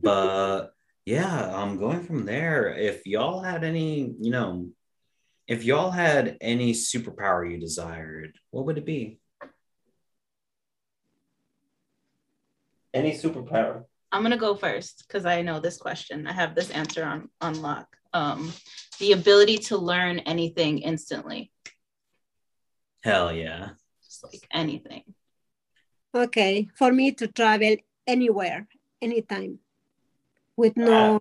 But 0.00 0.72
yeah, 1.04 1.54
I'm 1.54 1.70
um, 1.70 1.78
going 1.78 2.02
from 2.04 2.24
there. 2.24 2.74
If 2.74 3.06
y'all 3.06 3.42
had 3.42 3.64
any, 3.64 4.14
you 4.20 4.30
know, 4.30 4.70
if 5.48 5.64
y'all 5.64 5.90
had 5.90 6.36
any 6.40 6.72
superpower 6.72 7.50
you 7.50 7.58
desired, 7.58 8.36
what 8.50 8.66
would 8.66 8.78
it 8.78 8.86
be? 8.86 9.18
Any 12.94 13.12
superpower. 13.12 13.84
I'm 14.12 14.22
gonna 14.22 14.36
go 14.36 14.54
first 14.54 15.04
because 15.06 15.24
I 15.24 15.42
know 15.42 15.58
this 15.58 15.78
question. 15.78 16.26
I 16.26 16.32
have 16.32 16.54
this 16.54 16.70
answer 16.70 17.04
on 17.04 17.30
on 17.40 17.60
lock. 17.62 17.96
Um, 18.12 18.52
the 18.98 19.12
ability 19.12 19.56
to 19.58 19.78
learn 19.78 20.18
anything 20.20 20.78
instantly. 20.78 21.50
Hell 23.02 23.32
yeah. 23.32 23.70
Just 24.04 24.22
like 24.22 24.46
anything. 24.52 25.02
Okay, 26.14 26.68
for 26.76 26.92
me 26.92 27.12
to 27.12 27.26
travel 27.26 27.76
anywhere, 28.06 28.68
anytime, 29.00 29.58
with 30.56 30.76
no, 30.76 31.16
uh, 31.16 31.18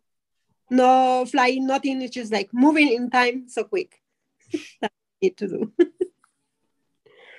no 0.70 1.26
flying, 1.26 1.68
nothing. 1.68 2.02
It's 2.02 2.14
just 2.14 2.32
like 2.32 2.49
moving 2.53 2.91
in 2.91 3.10
time 3.10 3.48
so 3.48 3.64
quick. 3.64 4.02
That's 4.82 4.94
need 5.22 5.38
to 5.38 5.48
do. 5.48 5.74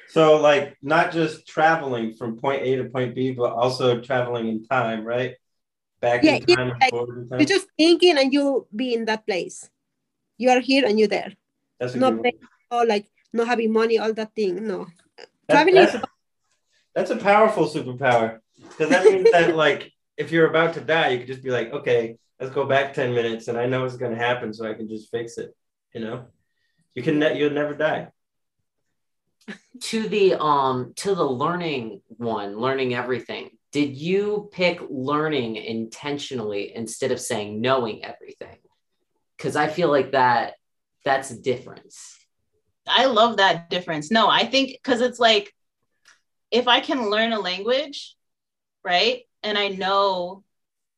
so, 0.09 0.40
like, 0.40 0.77
not 0.82 1.12
just 1.12 1.47
traveling 1.47 2.14
from 2.14 2.39
point 2.39 2.62
A 2.62 2.77
to 2.77 2.85
point 2.85 3.14
B, 3.14 3.32
but 3.32 3.52
also 3.52 4.01
traveling 4.01 4.48
in 4.48 4.64
time, 4.64 5.05
right? 5.05 5.36
Back 6.01 6.24
yeah, 6.24 6.36
in 6.36 6.47
time, 6.47 6.69
yeah, 6.69 6.74
like, 6.81 6.93
in 6.93 7.28
time. 7.28 7.40
You're 7.40 7.47
just 7.47 7.66
thinking, 7.77 8.19
and 8.19 8.32
you 8.32 8.66
be 8.74 8.94
in 8.94 9.05
that 9.06 9.27
place. 9.27 9.69
You 10.39 10.51
are 10.51 10.60
here, 10.60 10.86
and 10.86 10.98
you're 10.98 11.09
there. 11.09 11.32
That's 11.78 11.94
not 11.94 12.14
oh, 12.70 12.85
like 12.89 13.10
not 13.32 13.47
having 13.47 13.73
money, 13.73 13.98
all 13.98 14.12
that 14.14 14.35
thing. 14.35 14.66
No, 14.66 14.86
that, 15.16 15.28
traveling. 15.51 15.74
That's, 15.74 15.94
a, 15.94 16.02
that's 16.94 17.10
a 17.10 17.16
powerful 17.16 17.66
superpower 17.66 18.39
because 18.56 18.90
that 18.90 19.05
means 19.05 19.31
that, 19.31 19.56
like, 19.64 19.91
if 20.16 20.30
you're 20.30 20.48
about 20.48 20.74
to 20.74 20.80
die, 20.80 21.09
you 21.09 21.18
could 21.18 21.26
just 21.26 21.43
be 21.43 21.51
like, 21.51 21.72
okay, 21.72 22.16
let's 22.40 22.55
go 22.55 22.64
back 22.64 22.94
10 22.94 23.14
minutes 23.14 23.48
and 23.48 23.59
I 23.59 23.66
know 23.66 23.84
it's 23.84 23.97
going 23.97 24.12
to 24.12 24.18
happen 24.18 24.52
so 24.52 24.68
I 24.68 24.74
can 24.74 24.89
just 24.89 25.10
fix 25.10 25.39
it, 25.39 25.55
you 25.94 26.01
know? 26.01 26.26
You 26.94 27.02
can 27.02 27.18
ne- 27.18 27.39
you'll 27.39 27.51
never 27.51 27.74
die. 27.74 28.09
to 29.80 30.09
the 30.09 30.34
um 30.34 30.93
to 30.97 31.14
the 31.14 31.24
learning 31.24 32.02
one, 32.09 32.59
learning 32.59 32.94
everything. 32.94 33.51
Did 33.72 33.97
you 33.97 34.51
pick 34.52 34.80
learning 34.90 35.56
intentionally 35.56 36.74
instead 36.74 37.10
of 37.10 37.20
saying 37.20 37.60
knowing 37.60 38.05
everything? 38.05 38.59
Cuz 39.39 39.56
I 39.56 39.68
feel 39.68 39.90
like 39.90 40.12
that 40.12 40.55
that's 41.05 41.30
a 41.30 41.40
difference. 41.40 42.18
I 42.86 43.06
love 43.06 43.39
that 43.39 43.70
difference. 43.70 44.10
No, 44.10 44.28
I 44.28 44.44
think 44.44 44.82
cuz 44.82 45.01
it's 45.01 45.18
like 45.18 45.55
if 46.51 46.68
I 46.68 46.80
can 46.80 47.10
learn 47.10 47.32
a 47.32 47.40
language, 47.40 48.14
right? 48.84 49.22
And 49.43 49.59
I 49.59 49.69
know 49.69 50.44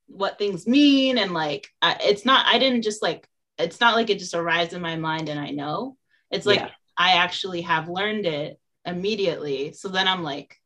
what 0.06 0.38
things 0.38 0.66
mean 0.66 1.18
and 1.18 1.32
like 1.32 1.68
I, 1.80 1.96
it's 2.00 2.24
not 2.24 2.46
I 2.46 2.58
didn't 2.58 2.82
just 2.82 3.02
like 3.02 3.26
it's 3.58 3.80
not 3.80 3.94
like 3.94 4.10
it 4.10 4.18
just 4.18 4.34
arrives 4.34 4.72
in 4.72 4.82
my 4.82 4.96
mind 4.96 5.28
and 5.28 5.38
I 5.40 5.50
know. 5.50 5.96
It's 6.30 6.46
like 6.46 6.60
yeah. 6.60 6.70
I 6.96 7.12
actually 7.12 7.62
have 7.62 7.88
learned 7.88 8.26
it 8.26 8.58
immediately. 8.84 9.72
So 9.72 9.88
then 9.88 10.08
I'm 10.08 10.22
like 10.22 10.56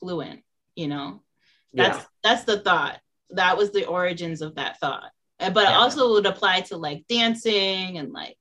fluent, 0.00 0.40
you 0.74 0.88
know. 0.88 1.22
That's 1.72 1.98
yeah. 1.98 2.04
that's 2.22 2.44
the 2.44 2.60
thought. 2.60 3.00
That 3.30 3.56
was 3.56 3.72
the 3.72 3.86
origins 3.86 4.42
of 4.42 4.56
that 4.56 4.78
thought. 4.78 5.10
Uh, 5.40 5.50
but 5.50 5.64
yeah. 5.64 5.76
also 5.76 6.12
would 6.12 6.26
apply 6.26 6.62
to 6.62 6.76
like 6.76 7.04
dancing 7.08 7.98
and 7.98 8.12
like, 8.12 8.38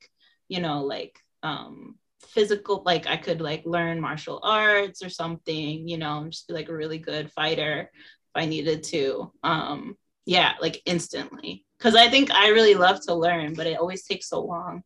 you 0.48 0.60
know, 0.60 0.84
like 0.84 1.18
um 1.44 1.96
physical 2.28 2.84
like 2.86 3.08
I 3.08 3.18
could 3.18 3.42
like 3.42 3.66
learn 3.66 4.02
martial 4.02 4.40
arts 4.44 5.04
or 5.04 5.10
something, 5.10 5.88
you 5.88 5.98
know, 5.98 6.20
and 6.20 6.32
just 6.32 6.48
be 6.48 6.54
like 6.54 6.70
a 6.70 6.76
really 6.76 7.00
good 7.00 7.32
fighter 7.32 7.92
I 8.36 8.46
needed 8.46 8.84
to. 8.86 9.32
Um 9.44 9.98
yeah, 10.26 10.54
like 10.62 10.82
instantly 10.86 11.66
because 11.78 11.96
I 11.96 12.10
think 12.10 12.32
I 12.32 12.50
really 12.50 12.76
love 12.76 13.02
to 13.08 13.16
learn, 13.16 13.54
but 13.56 13.68
it 13.68 13.80
always 13.80 14.04
takes 14.06 14.30
so 14.30 14.42
long. 14.42 14.84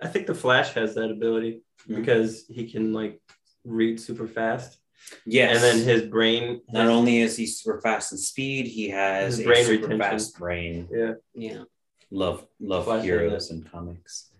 I 0.00 0.06
think 0.08 0.26
the 0.26 0.34
Flash 0.34 0.72
has 0.74 0.94
that 0.94 1.10
ability 1.10 1.62
mm-hmm. 1.82 2.00
because 2.00 2.46
he 2.48 2.70
can 2.70 2.92
like 2.92 3.20
read 3.64 4.00
super 4.00 4.26
fast. 4.28 4.78
Yes. 5.24 5.56
And 5.56 5.62
then 5.62 5.86
his 5.86 6.08
brain 6.08 6.60
not 6.70 6.88
only 6.88 7.20
is 7.20 7.36
he 7.36 7.46
super 7.46 7.80
fast 7.80 8.12
in 8.12 8.18
speed, 8.18 8.66
he 8.66 8.90
has 8.90 9.42
brain 9.42 9.64
super 9.64 9.88
retention. 9.88 9.98
fast 9.98 10.38
brain. 10.38 10.88
Yeah. 10.90 11.14
Yeah. 11.34 11.64
Love 12.10 12.46
love 12.60 12.84
Flash 12.84 13.04
heroes 13.04 13.50
and 13.50 13.70
comics. 13.70 14.30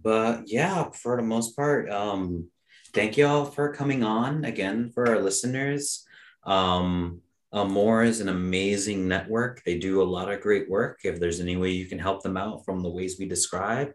But 0.00 0.44
yeah, 0.46 0.90
for 0.90 1.16
the 1.16 1.22
most 1.22 1.54
part, 1.54 1.90
um, 1.90 2.48
thank 2.92 3.16
you 3.16 3.26
all 3.26 3.44
for 3.44 3.72
coming 3.72 4.02
on 4.04 4.44
again 4.44 4.90
for 4.90 5.08
our 5.08 5.20
listeners. 5.20 6.06
Um, 6.44 7.22
Amor 7.52 8.02
is 8.02 8.20
an 8.20 8.28
amazing 8.28 9.08
network. 9.08 9.62
They 9.64 9.78
do 9.78 10.02
a 10.02 10.04
lot 10.04 10.32
of 10.32 10.40
great 10.40 10.70
work. 10.70 11.00
If 11.04 11.20
there's 11.20 11.40
any 11.40 11.56
way 11.56 11.70
you 11.70 11.86
can 11.86 11.98
help 11.98 12.22
them 12.22 12.36
out 12.36 12.64
from 12.64 12.82
the 12.82 12.88
ways 12.90 13.18
we 13.18 13.26
describe, 13.26 13.92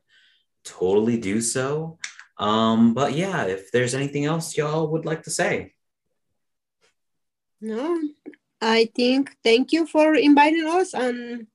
totally 0.63 1.17
do 1.17 1.41
so. 1.41 1.97
Um, 2.37 2.93
but 2.93 3.13
yeah, 3.13 3.45
if 3.45 3.71
there's 3.71 3.95
anything 3.95 4.25
else 4.25 4.55
y'all 4.55 4.87
would 4.91 5.05
like 5.05 5.23
to 5.23 5.31
say. 5.31 5.73
No, 7.59 7.99
I 8.61 8.89
think 8.95 9.35
thank 9.43 9.71
you 9.71 9.87
for 9.87 10.13
inviting 10.13 10.67
us 10.67 10.93
and 10.93 11.47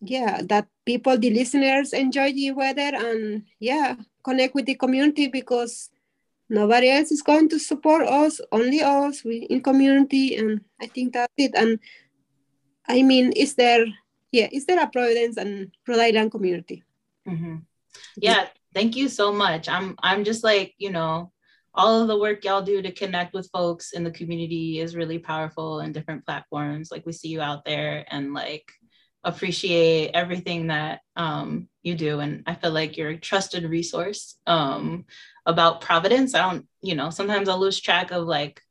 yeah, 0.00 0.42
that 0.46 0.66
people, 0.84 1.16
the 1.16 1.30
listeners 1.30 1.92
enjoy 1.92 2.32
the 2.32 2.50
weather 2.50 2.90
and 2.94 3.44
yeah, 3.60 3.94
connect 4.24 4.54
with 4.54 4.66
the 4.66 4.74
community 4.74 5.28
because 5.28 5.90
nobody 6.48 6.90
else 6.90 7.10
is 7.10 7.22
going 7.22 7.48
to 7.48 7.58
support 7.58 8.06
us 8.06 8.40
only 8.52 8.80
us 8.82 9.24
we 9.24 9.46
in 9.50 9.62
community 9.62 10.36
and 10.36 10.60
i 10.80 10.86
think 10.86 11.12
that's 11.12 11.32
it. 11.36 11.52
And 11.54 11.78
i 12.88 13.02
mean 13.02 13.32
is 13.32 13.54
there 13.54 13.86
yeah 14.32 14.48
is 14.52 14.66
there 14.66 14.82
a 14.82 14.88
providence 14.88 15.36
and 15.36 15.72
rhode 15.86 16.00
island 16.00 16.30
community? 16.30 16.82
Mm-hmm. 17.28 17.56
yeah. 18.16 18.46
Thank 18.74 18.96
you 18.96 19.08
so 19.08 19.32
much. 19.32 19.68
I'm 19.68 19.94
i'm 20.02 20.24
just 20.24 20.42
like 20.42 20.74
you 20.78 20.90
know 20.90 21.30
all 21.74 22.02
of 22.02 22.08
the 22.08 22.18
work 22.18 22.44
y'all 22.44 22.62
do 22.62 22.82
to 22.82 22.92
connect 22.92 23.34
with 23.34 23.50
folks 23.50 23.92
in 23.92 24.04
the 24.04 24.10
community 24.10 24.78
is 24.78 24.94
really 24.94 25.18
powerful 25.18 25.80
in 25.80 25.92
different 25.92 26.24
platforms. 26.24 26.90
Like 26.90 27.04
we 27.04 27.12
see 27.12 27.28
you 27.28 27.40
out 27.40 27.64
there 27.64 28.04
and 28.10 28.32
like 28.32 28.70
appreciate 29.24 30.10
everything 30.14 30.68
that 30.68 31.00
um, 31.16 31.68
you 31.82 31.94
do 31.94 32.20
and 32.20 32.42
i 32.46 32.54
feel 32.54 32.70
like 32.70 32.96
you're 32.96 33.10
a 33.10 33.16
trusted 33.16 33.64
resource 33.64 34.36
um, 34.46 35.04
about 35.46 35.80
Providence. 35.80 36.34
I 36.34 36.50
don't, 36.50 36.66
you 36.82 36.94
know, 36.94 37.10
sometimes 37.10 37.48
I'll 37.48 37.58
lose 37.58 37.80
track 37.80 38.10
of 38.10 38.26
like 38.26 38.62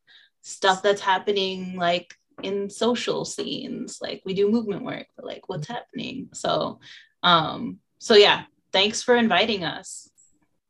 stuff 0.42 0.82
that's 0.82 1.02
happening 1.02 1.76
like 1.78 2.14
in 2.42 2.70
social 2.70 3.26
scenes. 3.26 4.00
Like 4.02 4.22
we 4.26 4.34
do 4.34 4.50
movement 4.50 4.84
work, 4.84 5.08
but 5.16 5.26
like 5.26 5.48
what's 5.50 5.68
happening. 5.68 6.30
So 6.34 6.80
um, 7.22 7.80
so 8.00 8.16
yeah, 8.16 8.44
thanks 8.72 9.02
for 9.04 9.16
inviting 9.16 9.64
us. 9.64 10.10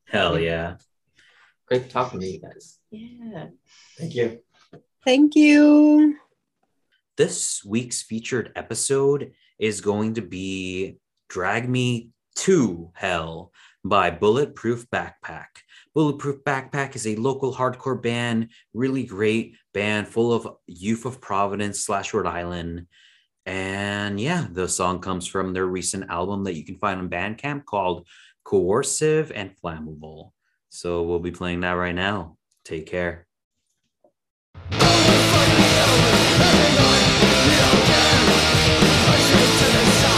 Hell 0.07 0.37
yeah. 0.37 0.75
Great 1.65 1.89
talking 1.89 2.19
to 2.19 2.27
you 2.27 2.39
guys. 2.39 2.77
Yeah. 2.91 3.47
Thank 3.97 4.15
you. 4.15 4.39
Thank 5.03 5.35
you. 5.35 6.17
This 7.15 7.63
week's 7.63 8.01
featured 8.01 8.51
episode 8.55 9.31
is 9.63 9.79
going 9.79 10.13
to 10.15 10.21
be 10.21 10.97
Drag 11.29 11.69
Me 11.69 12.09
to 12.35 12.91
Hell 12.95 13.53
by 13.85 14.09
Bulletproof 14.09 14.89
Backpack. 14.89 15.45
Bulletproof 15.93 16.43
Backpack 16.43 16.97
is 16.97 17.07
a 17.07 17.15
local 17.15 17.53
hardcore 17.55 18.01
band, 18.01 18.49
really 18.73 19.05
great 19.05 19.55
band 19.73 20.09
full 20.09 20.33
of 20.33 20.49
youth 20.67 21.05
of 21.05 21.21
Providence 21.21 21.79
slash 21.79 22.13
Rhode 22.13 22.27
Island. 22.27 22.87
And 23.45 24.19
yeah, 24.19 24.47
the 24.51 24.67
song 24.67 24.99
comes 24.99 25.27
from 25.27 25.53
their 25.53 25.65
recent 25.65 26.09
album 26.09 26.43
that 26.43 26.55
you 26.55 26.65
can 26.65 26.77
find 26.77 26.99
on 26.99 27.09
Bandcamp 27.09 27.63
called 27.63 28.05
Coercive 28.43 29.31
and 29.33 29.55
Flammable. 29.63 30.31
So 30.71 31.03
we'll 31.03 31.19
be 31.19 31.31
playing 31.31 31.61
that 31.61 31.71
right 31.71 31.95
now. 31.95 32.35
Take 32.65 32.87
care. 32.87 33.27
Oh, 37.55 38.92
to 39.59 39.65
the 39.65 40.01
top. 40.01 40.12